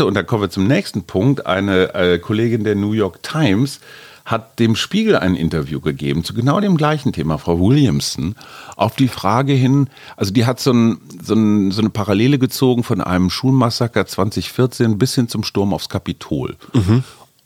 Und 0.00 0.14
dann 0.14 0.26
kommen 0.26 0.42
wir 0.42 0.50
zum 0.50 0.66
nächsten 0.66 1.04
Punkt. 1.04 1.46
Eine 1.46 1.94
äh, 1.94 2.18
Kollegin 2.18 2.64
der 2.64 2.74
New 2.74 2.92
York 2.92 3.22
Times 3.22 3.80
hat 4.24 4.58
dem 4.58 4.74
Spiegel 4.74 5.16
ein 5.16 5.34
Interview 5.34 5.80
gegeben 5.80 6.24
zu 6.24 6.32
genau 6.32 6.58
dem 6.58 6.76
gleichen 6.76 7.12
Thema, 7.12 7.36
Frau 7.38 7.60
Williamson, 7.60 8.36
auf 8.76 8.96
die 8.96 9.08
Frage 9.08 9.52
hin, 9.52 9.90
also 10.16 10.32
die 10.32 10.46
hat 10.46 10.60
so, 10.60 10.72
ein, 10.72 10.98
so, 11.22 11.34
ein, 11.34 11.70
so 11.72 11.82
eine 11.82 11.90
Parallele 11.90 12.38
gezogen 12.38 12.84
von 12.84 13.00
einem 13.02 13.28
Schulmassaker 13.28 14.06
2014 14.06 14.96
bis 14.96 15.14
hin 15.14 15.28
zum 15.28 15.44
Sturm 15.44 15.74
aufs 15.74 15.90
Kapitol. 15.90 16.56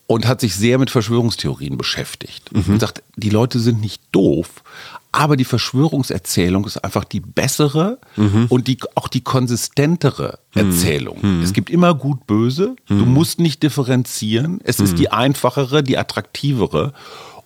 Und 0.09 0.27
hat 0.27 0.41
sich 0.41 0.57
sehr 0.57 0.79
mit 0.79 0.91
Verschwörungstheorien 0.91 1.77
beschäftigt. 1.79 2.51
Und 2.73 2.81
sagt, 2.81 3.03
die 3.17 3.31
Leute 3.31 3.61
sind 3.61 3.81
nicht 3.81 4.03
doof, 4.11 4.65
aber 5.13 5.37
die 5.37 5.45
Verschwörungserzählung 5.45 6.65
ist 6.67 6.83
einfach 6.85 7.05
die 7.05 7.21
bessere 7.21 7.99
und 8.49 8.69
die, 8.69 8.79
auch 8.95 9.09
die 9.09 9.21
konsistentere 9.23 10.39
Erzählung. 10.55 11.19
Es 11.43 11.53
gibt 11.53 11.71
immer 11.71 11.95
gut 11.95 12.27
böse, 12.27 12.75
du 12.89 12.95
musst 13.07 13.39
nicht 13.39 13.63
differenzieren, 13.63 14.61
es 14.65 14.81
ist 14.81 14.99
die 14.99 15.11
einfachere, 15.11 15.83
die 15.83 15.99
attraktivere. 15.99 16.93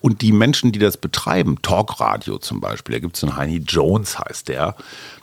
Und 0.03 0.21
die 0.21 0.33
Menschen, 0.33 0.73
die 0.73 0.79
das 0.79 0.97
betreiben, 0.97 1.61
Talkradio 1.61 2.37
zum 2.37 2.59
Beispiel, 2.59 2.95
da 2.95 2.99
gibt 2.99 3.15
es 3.15 3.23
einen 3.23 3.37
Heini 3.37 3.63
Jones, 3.65 4.19
heißt 4.19 4.49
der, 4.49 4.75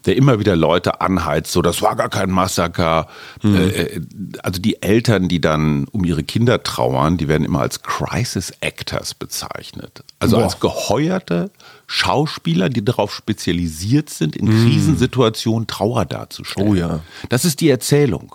der 0.07 0.17
immer 0.17 0.39
wieder 0.39 0.57
Leute 0.57 1.03
anheizt, 1.03 1.53
so 1.53 1.61
das 1.61 1.83
war 1.83 1.97
gar 1.97 2.09
kein 2.09 2.31
Massaker. 2.31 3.07
Äh, 3.45 4.01
also 4.43 4.59
die 4.59 4.83
Eltern, 4.83 5.29
die 5.29 5.39
dann 5.39 5.85
um 5.93 6.03
ihre 6.07 6.25
Kinder 6.25 6.63
trauern, 6.63 7.19
die 7.19 7.29
werden 7.29 7.45
immer 7.45 7.61
als 7.61 7.83
Crisis 7.83 8.55
Actors 8.63 9.13
bezeichnet. 9.13 10.03
Also 10.19 10.37
Boah. 10.37 10.45
als 10.45 10.61
geheuerte 10.61 11.51
Schauspieler, 11.87 12.71
die 12.71 12.83
darauf 12.83 13.15
spezialisiert 13.15 14.09
sind, 14.09 14.35
in 14.35 14.49
Krisensituationen 14.49 15.67
Trauer 15.67 16.07
darzustellen. 16.07 16.69
Oh 16.69 16.75
ja. 16.75 17.01
Das 17.29 17.45
ist 17.45 17.61
die 17.61 17.69
Erzählung. 17.69 18.35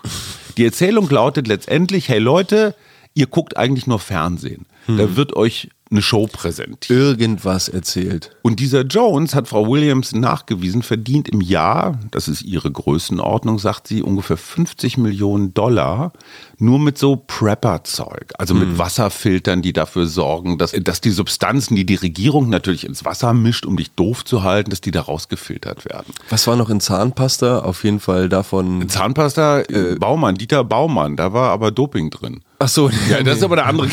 Die 0.57 0.65
Erzählung 0.65 1.09
lautet 1.09 1.47
letztendlich, 1.47 2.07
hey 2.07 2.19
Leute, 2.19 2.75
ihr 3.15 3.25
guckt 3.25 3.57
eigentlich 3.57 3.87
nur 3.87 3.97
Fernsehen. 3.97 4.67
Da 4.87 5.15
wird 5.15 5.35
euch 5.35 5.69
eine 5.91 6.01
Show 6.01 6.27
präsentiert. 6.27 6.89
Irgendwas 6.89 7.69
erzählt. 7.69 8.35
Und 8.41 8.59
dieser 8.59 8.81
Jones, 8.81 9.35
hat 9.35 9.47
Frau 9.47 9.67
Williams 9.69 10.13
nachgewiesen, 10.13 10.81
verdient 10.81 11.29
im 11.29 11.41
Jahr, 11.41 11.99
das 12.11 12.27
ist 12.27 12.41
ihre 12.41 12.71
Größenordnung, 12.71 13.59
sagt 13.59 13.87
sie, 13.87 14.01
ungefähr 14.01 14.37
50 14.37 14.97
Millionen 14.97 15.53
Dollar 15.53 16.11
nur 16.57 16.79
mit 16.79 16.97
so 16.97 17.15
Prepper-Zeug. 17.15 18.33
Also 18.37 18.53
mit 18.53 18.77
Wasserfiltern, 18.77 19.61
die 19.61 19.73
dafür 19.73 20.07
sorgen, 20.07 20.57
dass, 20.57 20.71
dass 20.71 21.01
die 21.01 21.11
Substanzen, 21.11 21.75
die 21.75 21.85
die 21.85 21.95
Regierung 21.95 22.49
natürlich 22.49 22.85
ins 22.85 23.05
Wasser 23.05 23.33
mischt, 23.33 23.65
um 23.65 23.77
dich 23.77 23.91
doof 23.91 24.23
zu 24.25 24.43
halten, 24.43 24.69
dass 24.69 24.81
die 24.81 24.91
da 24.91 25.01
rausgefiltert 25.01 25.85
werden. 25.85 26.13
Was 26.29 26.47
war 26.47 26.55
noch 26.55 26.69
in 26.69 26.79
Zahnpasta? 26.79 27.59
Auf 27.59 27.83
jeden 27.83 27.99
Fall 27.99 28.29
davon. 28.29 28.87
Zahnpasta, 28.87 29.61
äh, 29.61 29.95
Baumann, 29.99 30.35
Dieter 30.35 30.63
Baumann, 30.63 31.15
da 31.15 31.33
war 31.33 31.51
aber 31.51 31.71
Doping 31.71 32.09
drin. 32.09 32.41
Ach 32.65 32.69
so, 32.69 32.89
Ja, 33.11 33.21
das 33.21 33.37
ist 33.37 33.43
aber 33.43 33.57
eine 33.57 33.65
andere, 33.65 33.89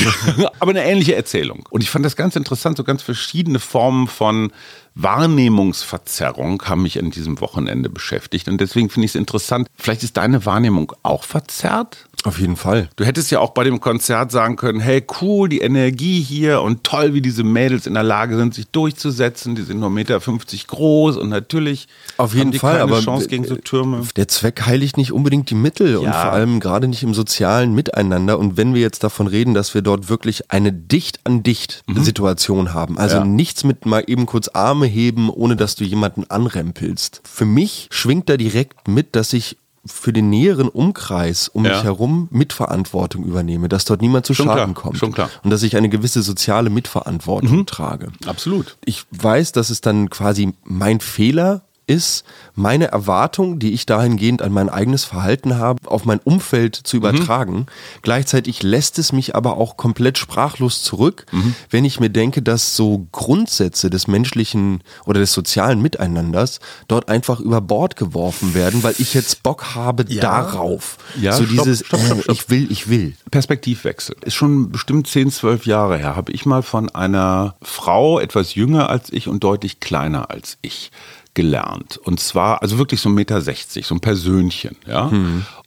aber 0.59 0.71
eine 0.71 0.83
ähnliche 0.83 1.15
Erzählung. 1.15 1.67
Und 1.69 1.83
ich 1.83 1.91
fand 1.91 2.07
das 2.07 2.17
ganz 2.17 2.37
interessant, 2.37 2.79
so 2.79 2.85
ganz 2.85 3.03
verschiedene 3.03 3.59
Formen 3.59 4.07
von 4.07 4.51
Wahrnehmungsverzerrung 4.95 6.63
haben 6.65 6.83
mich 6.83 6.99
an 6.99 7.11
diesem 7.11 7.41
Wochenende 7.41 7.89
beschäftigt. 7.89 8.49
Und 8.49 8.61
deswegen 8.61 8.91
finde 8.91 9.07
ich 9.07 9.13
es 9.13 9.17
interessant. 9.17 9.69
Vielleicht 9.77 10.03
ist 10.03 10.17
deine 10.17 10.45
Wahrnehmung 10.47 10.93
auch 11.03 11.25
verzerrt? 11.25 12.07
Auf 12.25 12.39
jeden 12.39 12.55
Fall. 12.55 12.89
Du 12.95 13.05
hättest 13.05 13.33
ja 13.33 13.41
auch 13.41 13.51
bei 13.51 13.65
dem 13.65 13.81
Konzert 13.81 14.31
sagen 14.31 14.55
können, 14.55 14.79
hey 14.79 15.05
cool, 15.21 15.49
die 15.49 15.59
Energie 15.59 16.21
hier 16.23 16.63
und 16.63 16.85
toll, 16.85 17.15
wie 17.15 17.21
diese 17.21 17.43
Mädels 17.43 17.89
in 17.89 17.95
der 17.95 18.05
Lage 18.05 18.37
sind, 18.37 18.55
sich 18.55 18.69
durchzusetzen. 18.69 19.57
Die 19.57 19.63
sind 19.63 19.81
nur 19.81 19.89
1,50 19.89 19.93
Meter 19.93 20.21
groß 20.69 21.17
und 21.17 21.31
natürlich 21.31 21.89
Auf 22.19 22.33
jeden 22.33 22.45
haben 22.47 22.51
die 22.53 22.59
Fall, 22.61 22.79
keine 22.79 22.83
aber 22.85 23.01
Chance 23.01 23.27
gegen 23.27 23.43
so 23.45 23.57
Türme. 23.57 24.07
Der 24.15 24.29
Zweck 24.29 24.65
heiligt 24.67 24.99
nicht 24.99 25.11
unbedingt 25.11 25.51
die 25.51 25.57
Mittel 25.57 25.97
und 25.97 26.05
Ja. 26.05 26.13
vor 26.13 26.33
allem 26.33 26.61
gerade 26.61 26.87
nicht 26.87 27.03
im 27.03 27.13
sozialen 27.13 27.75
Miteinander. 27.75 28.39
Und 28.39 28.57
wenn 28.57 28.73
wir 28.73 28.83
jetzt 28.83 29.03
davon 29.03 29.27
reden, 29.27 29.53
dass 29.53 29.75
wir 29.75 29.83
dort 29.83 30.09
wirklich 30.09 30.49
eine 30.53 30.73
dicht 30.73 31.19
an 31.25 31.43
dicht 31.43 31.83
Situation 31.93 32.73
haben, 32.73 32.99
also 32.99 33.17
Ja. 33.17 33.25
nichts 33.25 33.65
mit 33.65 33.85
mal 33.85 34.05
eben 34.07 34.27
kurz 34.27 34.47
Arme 34.47 34.82
heben, 34.87 35.31
ohne 35.31 35.57
dass 35.57 35.75
du 35.77 35.85
jemanden 35.85 36.25
anrempelst. 36.31 37.21
Für 37.25 37.45
mich 37.45 37.89
schwingt 37.91 38.29
da 38.29 38.37
direkt 38.37 38.89
mit, 38.89 39.15
dass 39.17 39.33
ich 39.33 39.57
für 39.85 40.13
den 40.13 40.31
näheren 40.31 40.69
Umkreis 40.69 41.49
um 41.49 41.65
Ja. 41.65 41.75
mich 41.75 41.83
herum 41.85 42.29
Mitverantwortung 42.31 43.25
übernehme, 43.25 43.69
dass 43.69 43.85
dort 43.85 44.01
niemand 44.01 44.25
zu 44.27 44.33
Schon 44.33 44.47
Schaden 44.47 44.75
klar, 44.75 44.83
kommt. 44.85 44.99
schon 44.99 45.11
klar. 45.13 45.29
Und 45.43 45.51
dass 45.51 45.65
ich 45.65 45.77
eine 45.77 45.89
gewisse 45.89 46.23
soziale 46.23 46.71
Mitverantwortung 46.71 47.67
trage 47.67 48.13
Absolut. 48.27 48.77
ich 48.85 49.05
weiß, 49.11 49.51
dass 49.51 49.71
es 49.71 49.81
dann 49.81 50.09
quasi 50.09 50.53
mein 50.63 51.01
Fehler 51.01 51.63
ist, 51.87 52.25
meine 52.55 52.87
Erwartung, 52.87 53.59
die 53.59 53.73
ich 53.73 53.87
dahingehend 53.87 54.43
an 54.43 54.53
mein 54.53 54.69
eigenes 54.69 55.05
Verhalten 55.05 55.59
habe, 55.59 55.91
auf 55.91 56.05
mein 56.05 56.21
Umfeld 56.21 56.77
zu 56.77 56.97
übertragen. 56.97 57.67
Gleichzeitig 58.03 58.63
lässt 58.63 58.99
es 58.99 59.13
mich 59.13 59.35
aber 59.35 59.57
auch 59.57 59.77
komplett 59.77 60.19
sprachlos 60.19 60.83
zurück, 60.83 61.27
wenn 61.71 61.85
ich 61.85 62.01
mir 62.01 62.11
denke, 62.11 62.43
dass 62.43 62.77
so 62.77 63.07
Grundsätze 63.13 63.91
des 63.91 64.07
menschlichen 64.07 64.83
oder 65.05 65.21
des 65.21 65.33
sozialen 65.33 65.83
Miteinanders 65.83 66.61
dort 66.89 67.09
einfach 67.09 67.41
über 67.41 67.61
Bord 67.61 67.97
geworfen 67.97 68.55
werden, 68.55 68.83
weil 68.83 68.95
ich 68.99 69.15
jetzt 69.15 69.43
Bock 69.43 69.75
habe 69.75 70.05
darauf. 70.05 70.99
Ja, 71.21 71.33
so 71.33 71.45
stopp, 71.45 71.65
dieses, 71.65 71.87
stopp, 71.87 72.01
stopp, 72.01 72.19
äh, 72.19 72.23
stopp. 72.23 72.35
ich 72.35 72.51
will, 72.51 72.71
ich 72.71 72.89
will. 72.89 73.15
Perspektivwechsel. 73.31 74.17
Ist 74.23 74.35
schon 74.35 74.71
bestimmt 74.71 75.07
10, 75.07 75.31
12 75.31 75.67
Jahre 75.67 75.99
her, 75.99 76.17
habe 76.17 76.33
ich 76.33 76.47
mal 76.47 76.63
von 76.63 76.89
einer 76.91 77.55
Frau, 77.63 78.19
etwas 78.19 78.55
jünger 78.55 78.89
als 78.89 79.13
ich 79.13 79.29
und 79.29 79.43
deutlich 79.45 79.81
kleiner 79.81 80.31
als 80.31 80.59
ich, 80.63 80.91
gelernt. 81.35 81.97
Und 81.97 82.21
zwar, 82.21 82.63
also 82.63 82.79
wirklich 82.79 83.01
so 83.01 83.09
1,60 83.09 83.13
Meter, 83.15 83.41
so 83.41 83.95
ein 83.95 84.01
Persönchen. 84.01 84.77
Ja? 84.87 85.11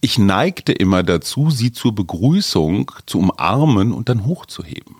Ich 0.01 0.17
neigte 0.17 0.71
immer 0.73 1.03
dazu, 1.03 1.49
sie 1.49 1.71
zur 1.71 1.93
Begrüßung 1.95 2.91
zu 3.05 3.19
umarmen 3.19 3.91
und 3.91 4.09
dann 4.09 4.25
hochzuheben. 4.25 4.97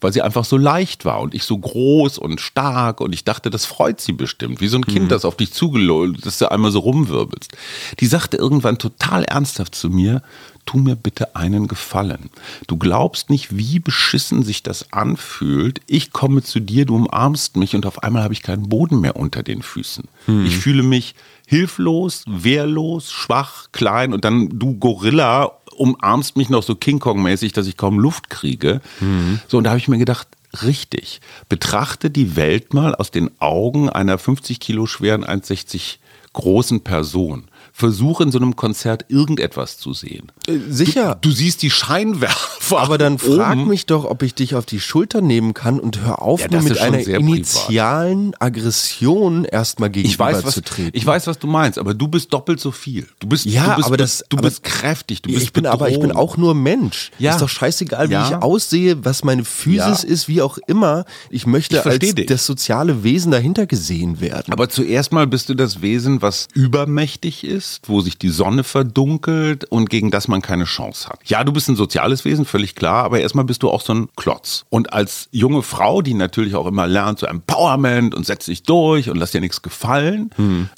weil 0.00 0.12
sie 0.12 0.20
einfach 0.20 0.44
so 0.44 0.58
leicht 0.58 1.06
war 1.06 1.20
und 1.20 1.34
ich 1.34 1.44
so 1.44 1.56
groß 1.56 2.18
und 2.18 2.42
stark 2.42 3.00
und 3.00 3.14
ich 3.14 3.24
dachte, 3.24 3.48
das 3.48 3.64
freut 3.64 4.02
sie 4.02 4.12
bestimmt, 4.12 4.60
wie 4.60 4.68
so 4.68 4.76
ein 4.76 4.84
Kind, 4.84 5.10
das 5.10 5.24
auf 5.24 5.36
dich 5.36 5.52
zugelollt, 5.54 6.26
dass 6.26 6.36
du 6.36 6.50
einmal 6.50 6.70
so 6.70 6.80
rumwirbelst. 6.80 7.56
Die 8.00 8.06
sagte 8.06 8.36
irgendwann 8.36 8.76
total 8.76 9.24
ernsthaft 9.24 9.74
zu 9.74 9.88
mir, 9.88 10.20
tu 10.66 10.78
mir 10.78 10.96
bitte 10.96 11.34
einen 11.36 11.68
Gefallen. 11.68 12.30
Du 12.66 12.76
glaubst 12.76 13.30
nicht, 13.30 13.56
wie 13.56 13.78
beschissen 13.78 14.42
sich 14.42 14.62
das 14.62 14.92
anfühlt. 14.92 15.80
Ich 15.86 16.12
komme 16.12 16.42
zu 16.42 16.60
dir, 16.60 16.84
du 16.84 16.96
umarmst 16.96 17.56
mich 17.56 17.74
und 17.74 17.86
auf 17.86 18.02
einmal 18.02 18.22
habe 18.22 18.34
ich 18.34 18.42
keinen 18.42 18.68
Boden 18.68 19.00
mehr 19.00 19.16
unter 19.16 19.42
den 19.42 19.62
Füßen. 19.62 20.04
Ich 20.44 20.56
fühle 20.58 20.82
mich 20.82 21.14
hilflos, 21.46 22.24
wehrlos, 22.26 23.12
schwach, 23.12 23.68
klein 23.72 24.12
und 24.12 24.24
dann 24.24 24.58
du 24.58 24.74
Gorilla 24.74 25.52
umarmst 25.76 26.36
mich 26.36 26.48
noch 26.48 26.62
so 26.62 26.74
King 26.74 26.98
Kong-mäßig, 26.98 27.52
dass 27.52 27.66
ich 27.66 27.76
kaum 27.76 27.98
Luft 28.00 28.28
kriege. 28.28 28.80
So, 29.46 29.58
und 29.58 29.64
da 29.64 29.70
habe 29.70 29.78
ich 29.78 29.88
mir 29.88 29.98
gedacht, 29.98 30.26
richtig, 30.62 31.20
betrachte 31.48 32.10
die 32.10 32.34
Welt 32.34 32.74
mal 32.74 32.94
aus 32.94 33.10
den 33.10 33.30
Augen 33.40 33.88
einer 33.88 34.18
50 34.18 34.58
Kilo 34.58 34.86
schweren, 34.86 35.24
1,60 35.24 35.98
großen 36.32 36.80
Person. 36.80 37.44
Versuche 37.78 38.22
in 38.22 38.32
so 38.32 38.38
einem 38.38 38.56
Konzert 38.56 39.04
irgendetwas 39.08 39.76
zu 39.76 39.92
sehen. 39.92 40.32
Äh, 40.48 40.54
sicher. 40.70 41.18
Du, 41.20 41.28
du 41.28 41.34
siehst 41.34 41.60
die 41.62 41.70
Scheinwerfer. 41.70 42.78
Aber 42.78 42.96
dann 42.96 43.18
frag 43.18 43.52
oben. 43.58 43.68
mich 43.68 43.84
doch, 43.84 44.06
ob 44.06 44.22
ich 44.22 44.34
dich 44.34 44.54
auf 44.54 44.64
die 44.64 44.80
Schulter 44.80 45.20
nehmen 45.20 45.52
kann 45.52 45.78
und 45.78 46.00
hör 46.00 46.22
auf, 46.22 46.40
Ja, 46.40 46.48
mir 46.50 46.62
mit 46.62 46.78
einer 46.78 46.98
initialen 47.06 48.32
Aggression 48.40 49.44
erstmal 49.44 49.94
Ich 49.94 50.18
weiß, 50.18 50.42
was, 50.44 50.60
ich 50.92 51.06
weiß, 51.06 51.26
was 51.26 51.38
du 51.38 51.46
meinst, 51.46 51.78
aber 51.78 51.92
du 51.92 52.08
bist 52.08 52.32
doppelt 52.32 52.60
so 52.60 52.70
viel. 52.70 53.06
Du 53.20 53.26
bist, 53.28 53.44
Ja, 53.44 53.70
du 53.70 53.76
bist, 53.76 53.86
aber 53.88 53.96
das- 53.98 54.24
du 54.30 54.38
aber- 54.38 54.48
bist 54.48 54.62
kräftig, 54.62 55.20
du 55.20 55.30
bist 55.30 55.42
ich 55.42 55.52
bin 55.52 55.66
aber 55.66 55.88
ich 55.90 56.00
bin 56.00 56.08
bedrohend. 56.08 56.30
auch 56.30 56.36
nur 56.38 56.54
Mensch. 56.54 57.10
Ja. 57.18 57.32
Ist 57.32 57.42
doch 57.42 57.48
scheißegal, 57.50 58.08
wie 58.08 58.14
Ja. 58.14 58.26
ich 58.28 58.34
aussehe, 58.36 59.04
was 59.04 59.22
meine 59.22 59.44
Physis 59.44 60.02
Ja. 60.02 60.08
ist, 60.08 60.28
wie 60.28 60.40
auch 60.40 60.56
immer. 60.66 61.04
Ich 61.28 61.46
möchte 61.46 61.76
Ich 61.76 61.84
als 61.84 61.98
dich. 61.98 62.26
das 62.26 62.46
soziale 62.46 63.04
Wesen 63.04 63.32
dahinter 63.32 63.66
gesehen 63.66 64.20
werden. 64.22 64.50
Aber 64.52 64.70
zuerst 64.70 65.12
mal 65.12 65.26
bist 65.26 65.50
du 65.50 65.54
das 65.54 65.82
Wesen, 65.82 66.22
was 66.22 66.48
übermächtig 66.54 67.44
ist, 67.44 67.65
wo 67.84 68.00
sich 68.00 68.18
die 68.18 68.28
Sonne 68.28 68.64
verdunkelt 68.64 69.64
und 69.64 69.90
gegen 69.90 70.10
das 70.10 70.28
man 70.28 70.42
keine 70.42 70.64
Chance 70.64 71.08
hat. 71.08 71.20
Ja, 71.24 71.44
du 71.44 71.52
bist 71.52 71.68
ein 71.68 71.76
soziales 71.76 72.24
Wesen, 72.24 72.44
völlig 72.44 72.74
klar, 72.74 73.04
aber 73.04 73.20
erstmal 73.20 73.44
bist 73.44 73.62
du 73.62 73.70
auch 73.70 73.80
so 73.80 73.94
ein 73.94 74.08
Klotz. 74.16 74.64
Und 74.70 74.92
als 74.92 75.28
junge 75.30 75.62
Frau, 75.62 76.02
die 76.02 76.14
natürlich 76.14 76.54
auch 76.54 76.66
immer 76.66 76.86
lernt, 76.86 77.18
so 77.18 77.26
Empowerment 77.26 78.14
und 78.14 78.26
setz 78.26 78.46
dich 78.46 78.62
durch 78.62 79.10
und 79.10 79.16
lass 79.16 79.32
dir 79.32 79.40
nichts 79.40 79.62
gefallen, 79.62 80.30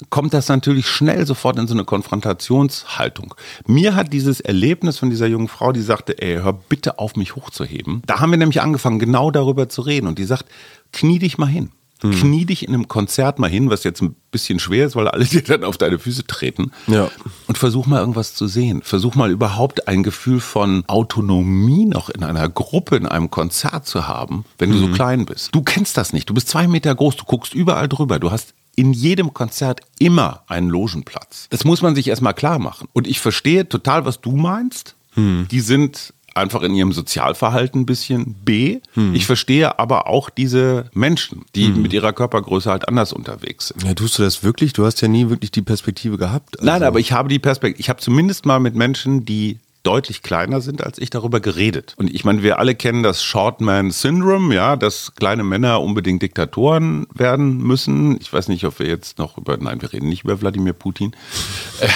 kommt 0.09 0.33
das 0.33 0.47
natürlich 0.49 0.87
schnell 0.87 1.25
sofort 1.25 1.57
in 1.57 1.67
so 1.67 1.73
eine 1.73 1.85
Konfrontationshaltung. 1.85 3.35
Mir 3.67 3.95
hat 3.95 4.13
dieses 4.13 4.39
Erlebnis 4.39 4.97
von 4.99 5.09
dieser 5.09 5.27
jungen 5.27 5.47
Frau, 5.47 5.71
die 5.71 5.81
sagte, 5.81 6.21
ey, 6.21 6.37
hör 6.37 6.53
bitte 6.53 6.99
auf, 6.99 7.15
mich 7.15 7.35
hochzuheben. 7.35 8.01
Da 8.05 8.19
haben 8.19 8.31
wir 8.31 8.37
nämlich 8.37 8.61
angefangen, 8.61 8.99
genau 8.99 9.31
darüber 9.31 9.69
zu 9.69 9.81
reden. 9.81 10.07
Und 10.07 10.19
die 10.19 10.25
sagt, 10.25 10.45
knie 10.91 11.19
dich 11.19 11.37
mal 11.37 11.47
hin. 11.47 11.69
Knie 11.99 12.45
dich 12.45 12.65
in 12.65 12.73
einem 12.73 12.87
Konzert 12.87 13.39
mal 13.39 13.49
hin, 13.49 13.69
was 13.69 13.83
jetzt 13.83 14.01
ein 14.01 14.15
bisschen 14.31 14.59
schwer 14.59 14.87
ist, 14.87 14.95
weil 14.95 15.07
alle 15.09 15.25
dir 15.25 15.41
dann 15.43 15.63
auf 15.63 15.77
deine 15.77 15.99
Füße 15.99 16.25
treten. 16.25 16.71
Ja. 16.87 17.09
Und 17.47 17.57
versuch 17.57 17.87
mal 17.87 17.99
irgendwas 17.99 18.33
zu 18.35 18.47
sehen. 18.47 18.81
Versuch 18.83 19.15
mal 19.15 19.31
überhaupt 19.31 19.87
ein 19.87 20.03
Gefühl 20.03 20.39
von 20.39 20.83
Autonomie 20.87 21.85
noch 21.85 22.09
in 22.09 22.23
einer 22.23 22.47
Gruppe, 22.47 22.95
in 22.95 23.05
einem 23.05 23.29
Konzert 23.29 23.85
zu 23.85 24.07
haben, 24.07 24.45
wenn 24.57 24.71
du 24.71 24.77
so 24.77 24.87
klein 24.87 25.25
bist. 25.25 25.53
Du 25.53 25.61
kennst 25.61 25.97
das 25.97 26.13
nicht. 26.13 26.29
Du 26.29 26.33
bist 26.33 26.47
zwei 26.47 26.67
Meter 26.67 26.95
groß, 26.95 27.17
du 27.17 27.25
guckst 27.25 27.53
überall 27.53 27.89
drüber. 27.89 28.19
Du 28.19 28.31
hast 28.31 28.53
in 28.75 28.93
jedem 28.93 29.33
Konzert 29.33 29.81
immer 29.99 30.43
einen 30.47 30.69
Logenplatz. 30.69 31.47
Das 31.49 31.65
muss 31.65 31.81
man 31.81 31.95
sich 31.95 32.07
erstmal 32.07 32.33
klar 32.33 32.59
machen. 32.59 32.87
Und 32.93 33.07
ich 33.07 33.19
verstehe 33.19 33.67
total, 33.67 34.05
was 34.05 34.21
du 34.21 34.37
meinst. 34.37 34.95
Die 35.51 35.59
sind 35.59 36.13
einfach 36.35 36.61
in 36.61 36.73
ihrem 36.73 36.91
Sozialverhalten 36.91 37.81
ein 37.81 37.85
bisschen 37.85 38.33
B. 38.45 38.79
Ich 39.13 39.25
verstehe 39.25 39.79
aber 39.79 40.07
auch 40.07 40.29
diese 40.29 40.89
Menschen, 40.93 41.45
die 41.55 41.69
mit 41.69 41.93
ihrer 41.93 42.13
Körpergröße 42.13 42.69
halt 42.69 42.87
anders 42.87 43.13
unterwegs 43.13 43.69
sind. 43.69 43.83
Ja, 43.83 43.93
tust 43.93 44.17
du 44.17 44.23
das 44.23 44.43
wirklich? 44.43 44.73
Du 44.73 44.85
hast 44.85 45.01
ja 45.01 45.07
nie 45.07 45.29
wirklich 45.29 45.51
die 45.51 45.61
Perspektive 45.61 46.17
gehabt. 46.17 46.57
Nein, 46.61 46.75
Also- 46.75 46.85
aber 46.85 46.99
ich 46.99 47.11
habe 47.11 47.29
die 47.29 47.39
Perspektive, 47.39 47.79
ich 47.79 47.89
habe 47.89 47.99
zumindest 47.99 48.45
mal 48.45 48.59
mit 48.59 48.75
Menschen, 48.75 49.25
die 49.25 49.59
deutlich 49.83 50.21
kleiner 50.21 50.61
sind 50.61 50.83
als 50.83 50.97
ich, 50.99 51.09
darüber 51.09 51.39
geredet. 51.39 51.93
Und 51.97 52.13
ich 52.13 52.25
meine, 52.25 52.43
wir 52.43 52.59
alle 52.59 52.75
kennen 52.75 53.03
das 53.03 53.23
Shortman 53.23 53.91
Syndrome, 53.91 54.53
ja, 54.53 54.75
dass 54.75 55.13
kleine 55.15 55.43
Männer 55.43 55.81
unbedingt 55.81 56.21
Diktatoren 56.21 57.07
werden 57.13 57.57
müssen. 57.57 58.19
Ich 58.21 58.31
weiß 58.31 58.47
nicht, 58.49 58.65
ob 58.65 58.79
wir 58.79 58.87
jetzt 58.87 59.17
noch 59.19 59.37
über, 59.37 59.57
nein, 59.57 59.81
wir 59.81 59.91
reden 59.93 60.09
nicht 60.09 60.23
über 60.23 60.41
Wladimir 60.41 60.73
Putin. 60.73 61.15
Äh, 61.79 61.87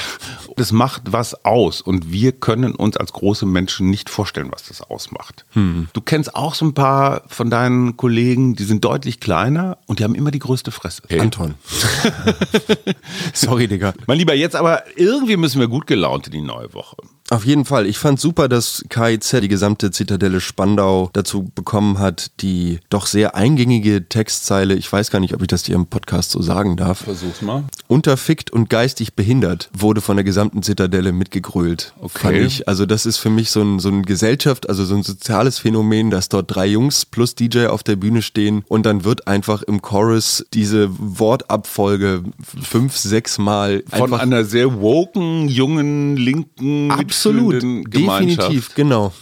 Das 0.55 0.71
macht 0.71 1.11
was 1.11 1.45
aus 1.45 1.81
und 1.81 2.11
wir 2.11 2.31
können 2.31 2.75
uns 2.75 2.95
als 2.95 3.11
große 3.11 3.45
Menschen 3.47 3.89
nicht 3.89 4.07
vorstellen, 4.07 4.49
was 4.51 4.67
das 4.67 4.81
ausmacht. 4.81 5.45
Du 5.55 6.01
kennst 6.05 6.35
auch 6.35 6.53
so 6.53 6.65
ein 6.65 6.75
paar 6.75 7.23
von 7.27 7.49
deinen 7.49 7.97
Kollegen, 7.97 8.55
die 8.55 8.63
sind 8.63 8.85
deutlich 8.85 9.19
kleiner 9.19 9.79
und 9.87 9.97
die 9.97 10.03
haben 10.03 10.13
immer 10.13 10.29
die 10.29 10.37
größte 10.37 10.69
Fresse. 10.71 11.01
Anton. 11.19 11.55
Sorry, 13.33 13.67
Digga. 13.67 13.93
Mein 14.07 14.17
Lieber, 14.19 14.35
jetzt 14.35 14.55
aber 14.55 14.83
irgendwie 14.95 15.37
müssen 15.37 15.59
wir 15.59 15.67
gut 15.67 15.87
gelaunt 15.87 16.27
in 16.27 16.33
die 16.33 16.41
neue 16.41 16.71
Woche. 16.73 16.97
Auf 17.33 17.45
jeden 17.45 17.65
Fall. 17.65 17.87
Ich 17.87 17.97
fand 17.97 18.19
super, 18.19 18.47
dass 18.47 18.85
KIZ 18.89 19.41
die 19.41 19.47
gesamte 19.47 19.89
Zitadelle 19.89 20.39
Spandau 20.39 21.09
dazu 21.13 21.49
bekommen 21.55 21.97
hat, 21.97 22.29
die 22.41 22.79
doch 22.91 23.07
sehr 23.07 23.33
eingängige 23.33 24.07
Textzeile, 24.07 24.75
ich 24.75 24.91
weiß 24.91 25.09
gar 25.09 25.19
nicht, 25.19 25.33
ob 25.33 25.41
ich 25.41 25.47
das 25.47 25.63
dir 25.63 25.73
im 25.73 25.87
Podcast 25.87 26.29
so 26.29 26.43
sagen 26.43 26.77
darf, 26.77 26.99
Versuch's 26.99 27.41
mal. 27.41 27.63
unterfickt 27.87 28.51
und 28.51 28.69
geistig 28.69 29.15
behindert, 29.15 29.71
wurde 29.75 30.01
von 30.01 30.15
der 30.15 30.23
gesamten 30.23 30.61
Zitadelle 30.61 31.11
mitgegrölt. 31.11 31.95
Okay. 31.99 32.19
Fand 32.19 32.37
ich. 32.37 32.67
Also 32.67 32.85
das 32.85 33.07
ist 33.07 33.17
für 33.17 33.31
mich 33.31 33.49
so 33.49 33.61
ein, 33.61 33.79
so 33.79 33.89
ein 33.89 34.03
Gesellschaft, 34.03 34.69
also 34.69 34.85
so 34.85 34.93
ein 34.93 35.01
soziales 35.01 35.57
Phänomen, 35.57 36.11
dass 36.11 36.29
dort 36.29 36.53
drei 36.53 36.67
Jungs 36.67 37.03
plus 37.03 37.33
DJ 37.33 37.65
auf 37.65 37.81
der 37.81 37.95
Bühne 37.95 38.21
stehen 38.21 38.63
und 38.67 38.85
dann 38.85 39.05
wird 39.05 39.27
einfach 39.27 39.63
im 39.63 39.81
Chorus 39.81 40.45
diese 40.53 40.87
Wortabfolge 40.91 42.25
fünf, 42.61 42.95
sechs 42.95 43.39
Mal 43.39 43.83
Von 43.89 44.13
einer 44.13 44.45
sehr 44.45 44.79
woken, 44.79 45.47
jungen, 45.47 46.15
linken, 46.15 46.91
absolut, 46.91 47.22
Gemeinschaft. 47.31 48.39
definitiv, 48.49 48.75
genau. 48.75 49.13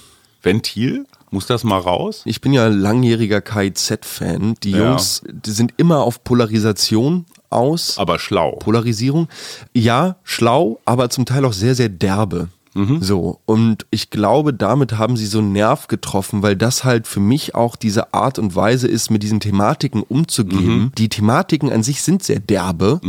Ventil? 0.41 1.05
Muss 1.29 1.45
das 1.45 1.63
mal 1.63 1.77
raus? 1.77 2.23
Ich 2.25 2.41
bin 2.41 2.51
ja 2.51 2.67
langjähriger 2.67 3.39
KIZ-Fan. 3.41 4.55
Die 4.63 4.71
Ja. 4.71 4.89
Jungs 4.89 5.21
die 5.31 5.51
sind 5.51 5.73
immer 5.77 5.99
auf 5.99 6.23
Polarisation 6.25 7.25
aus. 7.49 7.97
Aber 7.97 8.19
schlau. 8.19 8.57
Polarisierung. 8.57 9.29
Ja, 9.73 10.17
schlau, 10.23 10.79
aber 10.83 11.09
zum 11.09 11.25
Teil 11.25 11.45
auch 11.45 11.53
sehr, 11.53 11.75
sehr 11.75 11.89
derbe. 11.89 12.49
So, 12.73 13.41
und 13.45 13.86
ich 13.91 14.12
glaube, 14.12 14.53
damit 14.53 14.97
haben 14.97 15.17
sie 15.17 15.25
so 15.25 15.39
einen 15.39 15.51
Nerv 15.51 15.88
getroffen, 15.88 16.41
weil 16.41 16.55
das 16.55 16.86
halt 16.86 17.05
für 17.05 17.19
mich 17.19 17.53
auch 17.53 17.75
diese 17.75 18.13
Art 18.13 18.39
und 18.39 18.55
Weise 18.55 18.88
ist, 18.88 19.12
mit 19.12 19.23
diesen 19.23 19.41
Thematiken 19.41 20.03
umzugehen. 20.03 20.93
Die 20.97 21.10
Thematiken 21.10 21.69
an 21.69 21.84
sich 21.84 22.01
sind 22.01 22.23
sehr 22.23 22.39
derbe, 22.39 23.01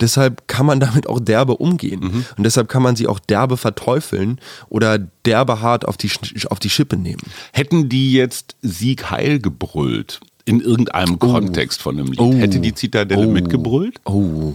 deshalb 0.00 0.48
kann 0.48 0.64
man 0.64 0.80
damit 0.80 1.06
auch 1.06 1.20
derbe 1.20 1.58
umgehen. 1.58 2.24
Und 2.38 2.44
deshalb 2.44 2.70
kann 2.70 2.82
man 2.82 2.96
sie 2.96 3.06
auch 3.08 3.18
derbe 3.18 3.58
verteufeln 3.58 4.40
oder 4.70 4.98
derbe 4.98 5.60
hart 5.60 5.86
auf 5.86 5.98
die, 5.98 6.10
auf 6.48 6.58
die 6.58 6.70
Schippe 6.70 6.96
nehmen. 6.96 7.20
Hätten 7.52 7.90
die 7.90 8.14
jetzt 8.14 8.56
Sieg 8.62 9.10
Heil 9.10 9.38
gebrüllt 9.38 10.20
in 10.46 10.60
irgendeinem 10.62 11.18
Kontext 11.18 11.82
von 11.82 11.96
einem 11.98 12.06
Lied, 12.08 12.20
Oh. 12.20 12.32
hätte 12.32 12.58
die 12.60 12.72
Zitadelle 12.74 13.26
Oh. 13.26 13.30
mitgebrüllt? 13.30 14.00
Oh. 14.06 14.54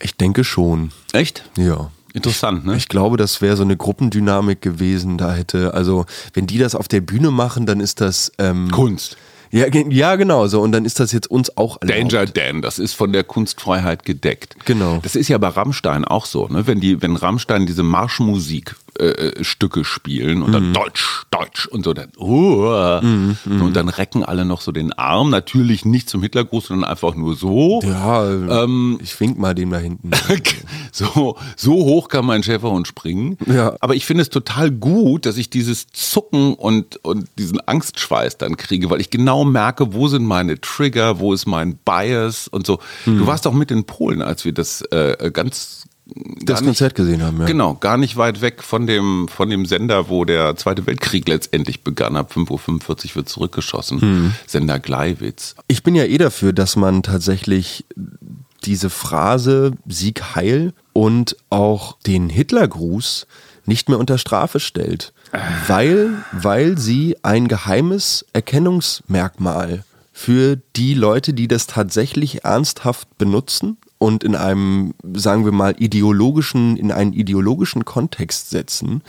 Ich 0.00 0.14
denke 0.16 0.44
schon. 0.44 0.92
Echt? 1.12 1.44
Ja. 1.58 1.90
Interessant, 2.16 2.64
ne? 2.64 2.76
Ich 2.76 2.88
glaube, 2.88 3.18
das 3.18 3.42
wäre 3.42 3.56
so 3.56 3.62
eine 3.62 3.76
Gruppendynamik 3.76 4.62
gewesen. 4.62 5.18
Da 5.18 5.34
hätte, 5.34 5.74
also, 5.74 6.06
wenn 6.32 6.46
die 6.46 6.56
das 6.56 6.74
auf 6.74 6.88
der 6.88 7.02
Bühne 7.02 7.30
machen, 7.30 7.66
dann 7.66 7.78
ist 7.78 8.00
das. 8.00 8.32
Ähm, 8.38 8.70
Kunst. 8.70 9.18
ja, 9.50 9.66
ja, 9.68 10.16
genau 10.16 10.46
so. 10.46 10.62
Und 10.62 10.72
dann 10.72 10.86
ist 10.86 10.98
das 10.98 11.12
jetzt 11.12 11.30
uns 11.30 11.54
auch 11.58 11.76
erlaubt. 11.82 12.14
Danger 12.14 12.24
Dan, 12.24 12.62
das 12.62 12.78
ist 12.78 12.94
von 12.94 13.12
der 13.12 13.22
Kunstfreiheit 13.22 14.06
gedeckt. 14.06 14.56
Genau. 14.64 14.98
Das 15.02 15.14
ist 15.14 15.28
ja 15.28 15.36
bei 15.36 15.48
Rammstein 15.48 16.06
auch 16.06 16.24
so, 16.24 16.48
ne? 16.48 16.66
Wenn 16.66 16.80
die, 16.80 17.02
wenn 17.02 17.16
Rammstein 17.16 17.66
diese 17.66 17.82
Marschmusik 17.82 18.76
Stücke 19.42 19.84
spielen 19.84 20.42
und 20.42 20.50
Mhm. 20.50 20.52
dann 20.52 20.72
Deutsch, 20.72 21.24
Deutsch 21.30 21.66
und 21.66 21.84
so 21.84 21.92
dann 21.92 22.10
uh, 22.18 22.98
und 23.62 23.72
dann 23.74 23.88
recken 23.88 24.24
alle 24.24 24.44
noch 24.44 24.60
so 24.60 24.72
den 24.72 24.92
Arm, 24.92 25.30
natürlich 25.30 25.84
nicht 25.84 26.08
zum 26.08 26.22
Hitlergruß, 26.22 26.66
sondern 26.66 26.88
einfach 26.90 27.14
nur 27.14 27.34
so. 27.36 27.80
Ja, 27.82 28.24
Ähm, 28.28 28.98
ich 29.02 29.18
wink 29.20 29.38
mal 29.38 29.54
dem 29.54 29.70
da 29.70 29.78
hinten. 29.78 30.10
so, 30.92 31.36
so 31.56 31.72
hoch 31.74 32.08
kann 32.08 32.24
mein 32.26 32.42
Schäferhund 32.42 32.86
springen. 32.86 33.36
Ja. 33.46 33.76
Aber 33.80 33.94
ich 33.94 34.06
finde 34.06 34.22
es 34.22 34.30
total 34.30 34.70
gut, 34.70 35.26
dass 35.26 35.36
ich 35.36 35.50
dieses 35.50 35.88
Zucken 35.88 36.54
und, 36.54 37.04
und 37.04 37.28
diesen 37.38 37.60
Angstschweiß 37.66 38.38
dann 38.38 38.56
kriege, 38.56 38.90
weil 38.90 39.00
ich 39.00 39.10
genau 39.10 39.44
merke, 39.44 39.92
wo 39.94 40.08
sind 40.08 40.24
meine 40.24 40.60
Trigger, 40.60 41.18
wo 41.18 41.32
ist 41.32 41.46
mein 41.46 41.76
Bias 41.84 42.48
und 42.48 42.66
so. 42.66 42.78
Hm. 43.04 43.18
Du 43.18 43.26
warst 43.26 43.46
doch 43.46 43.52
mit 43.52 43.70
in 43.70 43.84
Polen, 43.84 44.22
als 44.22 44.44
wir 44.44 44.52
das 44.52 44.82
äh, 44.82 45.30
ganz 45.32 45.84
das 46.06 46.62
Konzert 46.62 46.94
gesehen 46.94 47.22
haben, 47.22 47.40
ja. 47.40 47.46
Genau, 47.46 47.74
gar 47.74 47.96
nicht 47.96 48.16
weit 48.16 48.40
weg 48.40 48.62
von 48.62 48.86
dem, 48.86 49.26
von 49.28 49.50
dem 49.50 49.66
Sender, 49.66 50.08
wo 50.08 50.24
der 50.24 50.56
Zweite 50.56 50.86
Weltkrieg 50.86 51.28
letztendlich 51.28 51.82
begann. 51.82 52.16
Ab 52.16 52.32
5.45 52.34 53.08
Uhr 53.10 53.14
wird 53.16 53.28
zurückgeschossen. 53.28 54.00
Hm. 54.00 54.34
Sender 54.46 54.78
Gleiwitz. 54.78 55.56
Ich 55.66 55.82
bin 55.82 55.96
ja 55.96 56.04
eh 56.04 56.18
dafür, 56.18 56.52
dass 56.52 56.76
man 56.76 57.02
tatsächlich 57.02 57.84
diese 58.64 58.88
Phrase 58.88 59.72
Sieg 59.86 60.36
heil 60.36 60.72
und 60.92 61.36
auch 61.50 61.98
den 62.06 62.28
Hitlergruß 62.28 63.26
nicht 63.64 63.88
mehr 63.88 63.98
unter 63.98 64.18
Strafe 64.18 64.60
stellt. 64.60 65.12
weil, 65.66 66.10
weil 66.30 66.78
sie 66.78 67.16
ein 67.22 67.48
geheimes 67.48 68.24
Erkennungsmerkmal 68.32 69.84
für 70.12 70.56
die 70.76 70.94
Leute, 70.94 71.34
die 71.34 71.48
das 71.48 71.66
tatsächlich 71.66 72.44
ernsthaft 72.44 73.18
benutzen 73.18 73.76
und 73.98 74.24
in 74.24 74.34
einem, 74.34 74.94
sagen 75.14 75.44
wir 75.44 75.52
mal, 75.52 75.74
ideologischen, 75.78 76.76
in 76.76 76.90
einen 76.92 77.12
ideologischen 77.14 77.84
Kontext 77.84 78.50
setzen. 78.50 79.02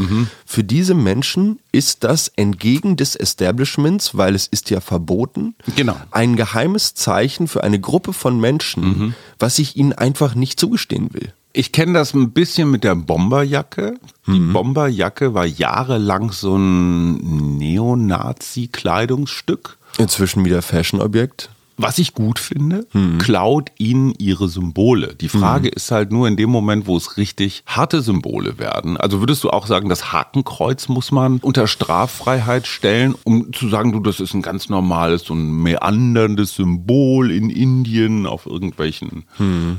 Für 0.46 0.64
diese 0.64 0.94
Menschen 0.94 1.60
ist 1.72 2.04
das 2.06 2.30
entgegen 2.36 2.96
des 2.96 3.16
Establishments, 3.16 4.16
weil 4.18 4.36
es 4.36 4.48
ist 4.48 4.70
ja 4.70 4.80
verboten, 4.80 5.56
Genau. 5.76 5.98
ein 6.12 6.36
geheimes 6.38 6.94
Zeichen 6.94 7.48
für 7.48 7.64
eine 7.64 7.80
Gruppe 7.80 8.14
von 8.14 8.40
Menschen, 8.40 9.16
was 9.40 9.58
ich 9.60 9.76
ihnen 9.76 9.94
einfach 9.94 10.36
nicht 10.36 10.60
zugestehen 10.60 11.14
will. 11.14 11.34
Ich 11.54 11.72
kenne 11.72 11.94
das 11.94 12.14
ein 12.14 12.32
bisschen 12.32 12.70
mit 12.70 12.84
der 12.84 12.94
Bomberjacke. 12.96 13.96
Die 14.28 14.40
Bomberjacke 14.40 15.34
war 15.34 15.46
jahrelang 15.46 16.32
so 16.32 16.56
ein 16.56 17.58
Neonazi-Kleidungsstück. 17.58 19.78
Inzwischen 19.98 20.46
wieder 20.46 20.62
Fashionobjekt. 20.62 21.50
Was 21.78 22.00
ich 22.00 22.14
gut 22.14 22.40
finde, 22.40 22.88
klaut 23.20 23.70
ihnen 23.78 24.14
ihre 24.18 24.48
Symbole. 24.48 25.14
Die 25.16 25.30
Frage 25.30 25.70
ist 25.70 25.92
halt 25.92 26.12
nur 26.12 26.28
in 26.28 26.36
dem 26.36 26.50
Moment, 26.50 26.88
wo 26.88 26.98
es 26.98 27.18
richtig 27.18 27.64
harte 27.68 28.02
Symbole 28.02 28.58
werden. 28.58 28.98
Also 28.98 29.20
würdest 29.20 29.44
du 29.44 29.52
auch 29.52 29.68
sagen, 29.68 29.88
das 29.88 30.12
Hakenkreuz 30.12 30.90
muss 30.90 31.12
man 31.12 31.38
unter 31.38 31.68
Straffreiheit 31.68 32.66
stellen, 32.66 33.14
um 33.24 33.54
zu 33.54 33.70
sagen, 33.70 33.92
du, 33.92 34.00
das 34.00 34.20
ist 34.20 34.34
ein 34.34 34.42
ganz 34.42 34.70
normales, 34.70 35.24
so 35.24 35.36
ein 35.36 35.62
meanderndes 35.62 36.56
Symbol 36.56 37.32
in 37.32 37.50
Indien 37.50 38.26
auf 38.26 38.48
irgendwelchen 38.48 39.26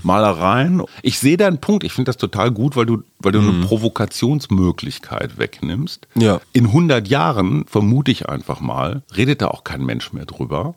Malereien. 0.03 0.83
Ich 1.03 1.19
sehe 1.19 1.37
da 1.37 1.49
einen 1.49 1.61
Punkt. 1.61 1.85
Ich 1.85 1.93
finde 1.93 2.11
das 2.11 2.17
total 2.17 2.51
gut, 2.51 2.77
weil 2.77 2.87
du, 2.87 3.03
weil 3.19 3.33
du 3.33 3.41
eine 3.41 3.65
Provokationsmöglichkeit 3.67 5.39
wegnimmst. 5.39 6.07
Ja. 6.15 6.41
In 6.53 6.67
100 6.67 7.09
Jahren, 7.09 7.65
vermute 7.67 8.11
ich 8.11 8.29
einfach 8.29 8.61
mal, 8.61 9.03
redet 9.17 9.43
da 9.43 9.49
auch 9.49 9.65
kein 9.65 9.85
Mensch 9.85 10.13
mehr 10.13 10.27
drüber. 10.27 10.75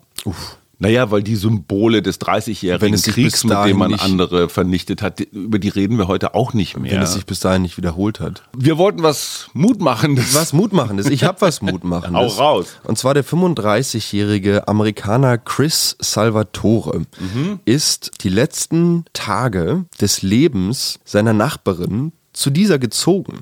Naja, 0.82 1.12
weil 1.12 1.22
die 1.22 1.36
Symbole 1.36 2.02
des 2.02 2.18
Wenn 2.20 2.34
30-jährigen 2.34 2.94
es 2.94 3.02
sich 3.02 3.14
Kriegs, 3.14 3.44
mit 3.44 3.56
dem 3.66 3.78
man 3.78 3.94
andere 3.94 4.48
vernichtet 4.48 5.00
hat, 5.00 5.20
über 5.20 5.60
die 5.60 5.68
reden 5.68 5.96
wir 5.96 6.08
heute 6.08 6.34
auch 6.34 6.54
nicht 6.54 6.76
mehr. 6.76 6.90
Wenn 6.90 7.02
es 7.02 7.14
sich 7.14 7.24
bis 7.24 7.38
dahin 7.38 7.62
nicht 7.62 7.76
wiederholt 7.76 8.18
hat. 8.18 8.42
wir 8.56 8.78
wollten 8.78 9.02
was 9.02 9.48
Mutmachendes. 9.52 10.34
Was 10.34 10.52
Mutmachendes. 10.52 11.06
Ich 11.06 11.22
habe 11.22 11.40
was 11.40 11.62
Mutmachendes. 11.62 12.36
Hau 12.38 12.42
raus. 12.42 12.66
Und 12.82 12.98
zwar 12.98 13.14
der 13.14 13.24
35-jährige 13.24 14.66
Amerikaner 14.66 15.38
Chris 15.38 15.96
Salvatore 16.00 17.02
ist 17.64 18.10
die 18.24 18.28
letzten 18.28 19.04
Tage 19.12 19.84
des 20.00 20.22
Lebens 20.22 20.98
seiner 21.04 21.32
Nachbarin 21.32 22.12
zu 22.32 22.50
dieser 22.50 22.78
gezogen. 22.78 23.40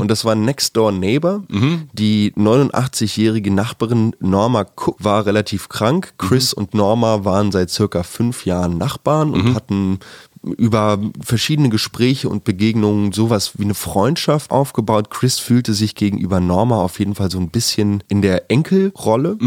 Und 0.00 0.08
das 0.08 0.24
war 0.24 0.34
Next 0.34 0.76
Door 0.76 0.92
Neighbor. 0.92 1.44
Die 1.92 2.32
89-jährige 2.36 3.52
Nachbarin 3.52 4.14
Norma 4.20 4.62
Cook 4.76 4.96
war 4.98 5.24
relativ 5.26 5.68
krank. 5.68 6.14
Chris 6.18 6.52
und 6.52 6.74
Norma 6.74 7.24
waren 7.24 7.52
seit 7.52 7.70
circa 7.70 8.02
fünf 8.02 8.44
Jahren 8.44 8.78
Nachbarn 8.78 9.30
und 9.30 9.54
hatten 9.54 10.00
über 10.42 10.98
verschiedene 11.20 11.68
Gespräche 11.68 12.28
und 12.28 12.44
Begegnungen 12.44 13.12
sowas 13.12 13.52
wie 13.58 13.64
eine 13.64 13.74
Freundschaft 13.74 14.50
aufgebaut. 14.50 15.10
Chris 15.10 15.38
fühlte 15.38 15.74
sich 15.74 15.94
gegenüber 15.94 16.40
Norma 16.40 16.82
auf 16.82 16.98
jeden 16.98 17.14
Fall 17.14 17.30
so 17.30 17.38
ein 17.38 17.48
bisschen 17.48 18.02
in 18.08 18.22
der 18.22 18.50
Enkelrolle. 18.50 19.38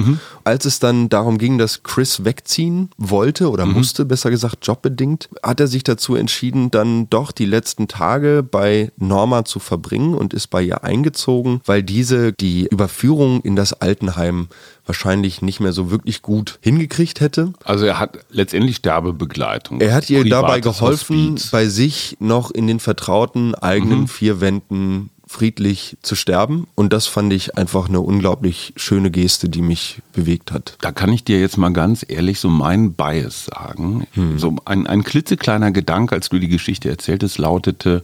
Als 0.44 0.66
es 0.66 0.80
dann 0.80 1.10
darum 1.10 1.38
ging, 1.38 1.58
dass 1.58 1.84
Chris 1.84 2.24
wegziehen 2.24 2.90
wollte 2.98 3.50
oder 3.50 3.66
musste, 3.66 4.06
besser 4.06 4.30
gesagt 4.30 4.66
jobbedingt, 4.66 5.30
hat 5.44 5.60
er 5.60 5.68
sich 5.68 5.84
dazu 5.84 6.16
entschieden, 6.16 6.72
dann 6.72 7.10
doch 7.10 7.32
die 7.32 7.46
letzten 7.46 7.88
Tage 7.88 8.44
bei 8.44 8.92
Norma 8.98 9.46
zu 9.46 9.60
verbringen 9.60 10.14
und 10.14 10.34
ist 10.34 10.48
bei 10.48 10.62
ihr 10.62 10.84
eingezogen, 10.84 11.62
weil 11.66 11.84
diese 11.84 12.32
die 12.34 12.68
Überführung 12.68 13.42
in 13.42 13.56
das 13.56 13.74
Altenheim 13.74 14.48
wahrscheinlich 14.86 15.42
nicht 15.42 15.60
mehr 15.60 15.74
so 15.74 15.92
wirklich 15.92 16.22
gut 16.22 16.60
hingekriegt 16.62 17.20
hätte. 17.20 17.54
Also 17.64 17.86
er 17.86 18.00
hat 18.00 18.20
letztendlich 18.30 18.78
Sterbebegleitung. 18.78 19.82
Er 19.82 19.94
hat 19.94 20.10
ihr 20.10 20.24
dabei 20.26 20.60
geholfen, 20.60 21.34
Hospiz. 21.34 21.52
bei 21.52 21.68
sich 21.68 22.18
noch 22.20 22.52
in 22.52 22.68
den 22.68 22.80
vertrauten 22.80 23.56
eigenen 23.56 24.08
vier 24.08 24.42
Wänden 24.42 25.10
friedlich 25.28 25.98
zu 26.02 26.16
sterben. 26.16 26.68
Und 26.76 26.94
das 26.94 27.08
fand 27.08 27.34
ich 27.34 27.58
einfach 27.58 27.90
eine 27.90 28.00
unglaublich 28.00 28.74
schöne 28.76 29.12
Geste, 29.12 29.50
die 29.50 29.62
mich 29.62 30.02
bewegt 30.14 30.52
hat. 30.52 30.78
Da 30.82 30.92
kann 30.92 31.12
ich 31.12 31.24
dir 31.24 31.40
jetzt 31.40 31.58
mal 31.58 31.74
ganz 31.74 32.06
ehrlich 32.08 32.40
so 32.40 32.50
meinen 32.50 32.94
Bias 32.94 33.46
sagen. 33.46 34.08
Hm. 34.14 34.38
So 34.38 34.56
ein, 34.66 34.88
ein 34.88 35.04
klitzekleiner 35.04 35.72
Gedanke, 35.72 36.16
als 36.16 36.30
du 36.30 36.40
die 36.40 36.48
Geschichte 36.48 36.90
erzähltest, 36.90 37.38
lautete 37.38 38.02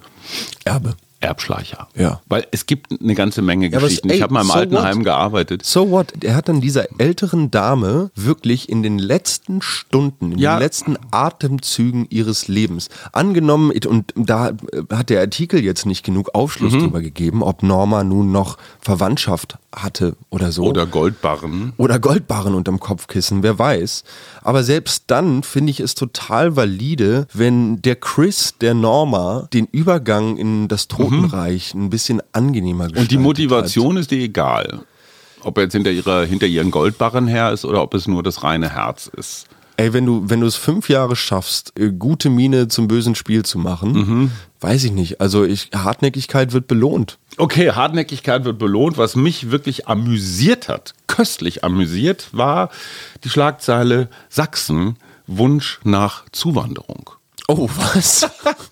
Erbe. 0.66 0.96
Erbschleicher. 1.22 1.88
Ja. 1.96 2.22
Weil 2.28 2.46
es 2.52 2.66
gibt 2.66 2.88
eine 3.02 3.16
ganze 3.16 3.42
Menge 3.42 3.70
Ja, 3.70 3.80
Geschichten. 3.80 4.10
ey, 4.10 4.18
ich 4.18 4.22
habe 4.22 4.34
mal 4.34 4.42
im 4.42 4.48
so 4.48 4.54
Altenheim 4.54 4.98
what? 4.98 5.04
gearbeitet. 5.06 5.66
So 5.66 5.90
what? 5.92 6.24
Er 6.24 6.36
hat 6.36 6.50
dann 6.50 6.62
dieser 6.62 6.88
älteren 7.00 7.52
Dame 7.52 8.12
wirklich 8.16 8.68
in 8.70 8.84
den 8.84 9.00
letzten 9.00 9.62
Stunden, 9.62 10.34
in 10.34 10.38
Ja. 10.40 10.56
den 10.56 10.60
letzten 10.64 10.98
Atemzügen 11.12 12.08
ihres 12.10 12.48
Lebens 12.48 12.90
angenommen, 13.14 13.72
und 13.88 14.14
da 14.16 14.52
hat 14.92 15.10
der 15.10 15.22
Artikel 15.22 15.64
jetzt 15.64 15.86
nicht 15.86 16.04
genug 16.04 16.28
Mhm. 16.28 16.32
Aufschluss 16.42 16.74
drüber 16.74 17.02
gegeben, 17.02 17.44
ob 17.44 17.64
Norma 17.64 18.04
nun 18.04 18.32
noch 18.32 18.58
Verwandtschaft 18.80 19.58
hatte 19.74 20.16
oder 20.30 20.52
so. 20.52 20.64
Oder 20.66 20.86
Goldbarren. 20.86 21.74
oder 21.78 21.98
Goldbarren 22.00 22.56
unterm 22.56 22.80
Kopfkissen, 22.80 23.42
wer 23.44 23.58
weiß. 23.58 24.04
Aber 24.44 24.64
selbst 24.64 25.06
dann 25.08 25.44
finde 25.44 25.72
ich 25.72 25.80
es 25.80 25.96
total 25.96 26.56
valide, 26.56 27.28
wenn 27.34 27.82
der 27.82 27.96
Chris, 27.96 28.56
der 28.60 28.74
Norma, 28.74 29.48
den 29.54 29.68
Übergang 29.72 30.36
in 30.38 30.68
das 30.68 30.88
Totenreich 31.12 31.74
ein 31.74 31.90
bisschen 31.90 32.22
angenehmer 32.32 32.86
gestaltet 32.88 32.98
Mhm. 32.98 33.02
Und 33.02 33.12
die 33.12 33.16
Hat. 33.18 33.24
Motivation 33.24 33.98
ist 33.98 34.12
dir 34.12 34.20
egal. 34.22 34.82
Ob 35.44 35.58
er 35.58 35.64
jetzt 35.64 35.74
hinter, 35.74 35.92
ihrer, 35.92 36.24
hinter 36.26 36.46
ihren 36.48 36.70
Goldbarren 36.72 37.28
her 37.28 37.52
ist 37.52 37.66
oder 37.66 37.82
ob 37.82 37.94
es 37.96 38.08
nur 38.08 38.22
das 38.24 38.44
reine 38.44 38.70
Herz 38.70 39.10
ist. 39.18 39.48
Ey, 39.78 39.94
wenn 39.94 40.06
du, 40.06 40.22
wenn 40.30 40.42
du 40.42 40.46
es 40.46 40.56
fünf 40.58 40.90
Jahre 40.90 41.16
schaffst, 41.16 41.74
äh, 41.80 41.92
gute 41.92 42.30
Miene 42.30 42.68
zum 42.68 42.88
bösen 42.88 43.16
Spiel 43.16 43.44
zu 43.44 43.58
machen, 43.58 43.92
Mhm. 43.94 44.32
weiß 44.60 44.84
ich 44.84 44.92
nicht. 44.92 45.20
Also 45.20 45.44
ich, 45.44 45.70
Hartnäckigkeit 45.74 46.54
wird 46.54 46.68
belohnt. 46.68 47.18
Okay, 47.38 47.72
Hartnäckigkeit 47.72 48.44
wird 48.46 48.60
belohnt. 48.60 49.00
Was 49.00 49.16
mich 49.16 49.50
wirklich 49.50 49.88
amüsiert 49.88 50.68
hat, 50.68 50.94
köstlich 51.08 51.64
amüsiert, 51.64 52.28
war 52.32 52.70
die 53.24 53.30
Schlagzeile 53.30 54.10
Sachsen 54.30 54.98
Wunsch 55.26 55.80
nach 55.84 56.26
Zuwanderung. 56.32 57.10
Oh, 57.58 57.70
was? 57.76 58.30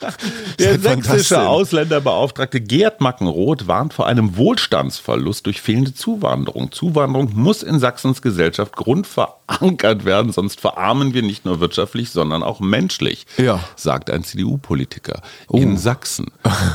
Der 0.60 0.80
sächsische? 0.80 1.42
Ausländerbeauftragte 1.48 2.62
Gerd 2.62 3.02
Mackenroth 3.02 3.68
warnt 3.68 3.94
vor 3.94 4.08
einem 4.08 4.38
Wohlstandsverlust 4.38 5.46
durch 5.46 5.62
fehlende 5.62 5.94
Zuwanderung. 5.94 6.72
Zuwanderung 6.72 7.32
muss 7.34 7.62
in 7.64 7.80
Sachsens 7.80 8.22
Gesellschaft 8.22 8.76
grundverankert 8.76 10.06
werden, 10.06 10.32
sonst 10.32 10.62
verarmen 10.62 11.14
wir 11.14 11.22
nicht 11.24 11.46
nur 11.46 11.60
wirtschaftlich, 11.60 12.12
sondern 12.12 12.42
auch 12.44 12.60
menschlich, 12.60 13.26
Ja. 13.38 13.60
sagt 13.76 14.10
ein 14.10 14.24
CDU-Politiker 14.24 15.22
in 15.52 15.78
Sachsen. 15.78 16.28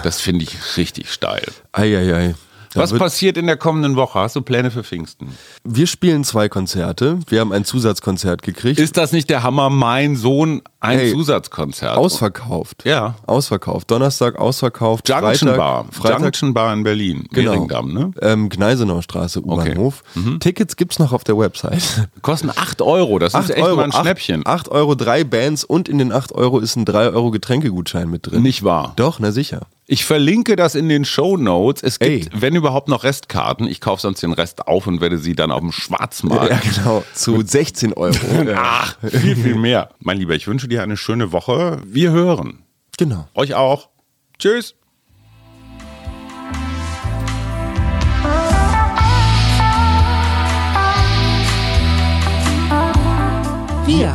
Das 0.03 0.21
finde 0.21 0.45
ich 0.45 0.77
richtig 0.77 1.11
steil. 1.13 1.47
Eieiei. 1.73 2.35
Da 2.75 2.81
Was 2.81 2.93
passiert 2.93 3.37
in 3.37 3.47
der 3.47 3.57
kommenden 3.57 3.95
Woche? 3.95 4.19
Hast 4.19 4.35
du 4.35 4.43
Pläne 4.43 4.73
für 4.73 4.83
Pfingsten? 4.83 5.29
Wir 5.63 5.87
spielen 5.87 6.25
zwei 6.25 6.49
Konzerte. 6.49 7.19
Wir 7.29 7.39
haben 7.41 7.53
ein 7.53 7.65
Zusatzkonzert 7.65 8.43
gekriegt. 8.43 8.81
Ist 8.81 8.97
das 8.97 9.13
nicht 9.13 9.31
der 9.31 9.45
Hammer? 9.45 9.71
Mein 9.71 10.17
Sohn, 10.17 10.61
ein 10.81 10.99
Hey, 10.99 11.13
Zusatzkonzert. 11.13 11.97
Ausverkauft. 11.97 12.85
Ja. 12.85 13.15
Ausverkauft. 13.27 13.91
Donnerstag 13.93 14.37
ausverkauft. 14.41 15.09
Junction 15.09 15.49
Freitag, 15.49 15.57
Bar. 15.57 15.87
Freitag 15.93 16.21
Junction 16.23 16.53
Bar 16.53 16.73
in 16.73 16.83
Berlin. 16.83 17.27
Genau. 17.31 17.53
Mehringdamm, 17.53 17.93
ne? 17.95 18.11
Ähm, 18.21 18.49
Gneisenauer 18.49 19.03
Straße, 19.03 19.41
U-Bahnhof. 19.41 20.03
Mhm. 20.17 20.41
Tickets 20.41 20.75
gibt's 20.75 20.99
noch 20.99 21.13
auf 21.13 21.23
der 21.23 21.39
Website. 21.39 22.09
Kosten 22.23 22.51
8 22.51 22.83
Euro. 22.83 23.21
Das 23.21 23.35
ist 23.35 23.51
echt 23.51 23.61
mal 23.61 23.79
ein 23.85 23.93
Schnäppchen. 23.93 24.43
8 24.45 24.69
Euro 24.69 24.97
drei 24.97 25.23
Bands 25.23 25.63
und 25.63 25.89
in 25.89 25.99
den 25.99 26.13
8 26.13 26.33
Euro 26.33 26.59
ist 26.59 26.75
ein 26.75 26.85
3 26.85 27.11
Euro 27.11 27.31
Getränkegutschein 27.31 28.11
mit 28.11 28.27
drin. 28.31 28.43
Nicht 28.43 28.65
wahr? 28.65 28.95
Doch, 28.97 29.21
na 29.21 29.31
sicher. 29.31 29.61
Ich 29.87 30.07
verlinke 30.07 30.57
das 30.57 30.75
in 30.75 30.89
den 30.89 31.05
Show 31.05 31.37
Notes. 31.37 31.83
Es 31.83 31.99
gibt, 31.99 32.33
Ey. 32.33 32.41
wenn 32.41 32.57
überhaupt 32.57 32.89
noch 32.89 33.05
Restkarten. 33.05 33.69
Ich 33.69 33.83
kaufe 33.83 34.01
sonst 34.01 34.23
den 34.23 34.33
Rest 34.33 34.67
auf 34.67 34.87
und 34.87 35.03
werde 35.03 35.19
sie 35.19 35.35
dann 35.35 35.51
auf 35.51 35.61
dem 35.61 35.73
Schwarzmarkt. 35.73 36.51
Ja, 36.51 36.59
genau. 36.59 37.05
Zu 37.13 37.43
16 37.43 37.93
Euro. 37.93 38.17
Ach, 38.57 38.97
viel, 39.03 39.37
viel 39.37 39.57
mehr. 39.57 39.91
Mein 40.01 40.17
Lieber, 40.17 40.35
ich 40.35 40.47
wünsche 40.47 40.69
dir 40.69 40.83
eine 40.83 40.97
schöne 40.97 41.33
Woche. 41.33 41.83
Wir 41.85 42.13
hören. 42.13 42.63
Genau. 42.97 43.29
Euch 43.35 43.55
auch. 43.55 43.91
Tschüss. 44.39 44.75
Wir, 53.87 54.15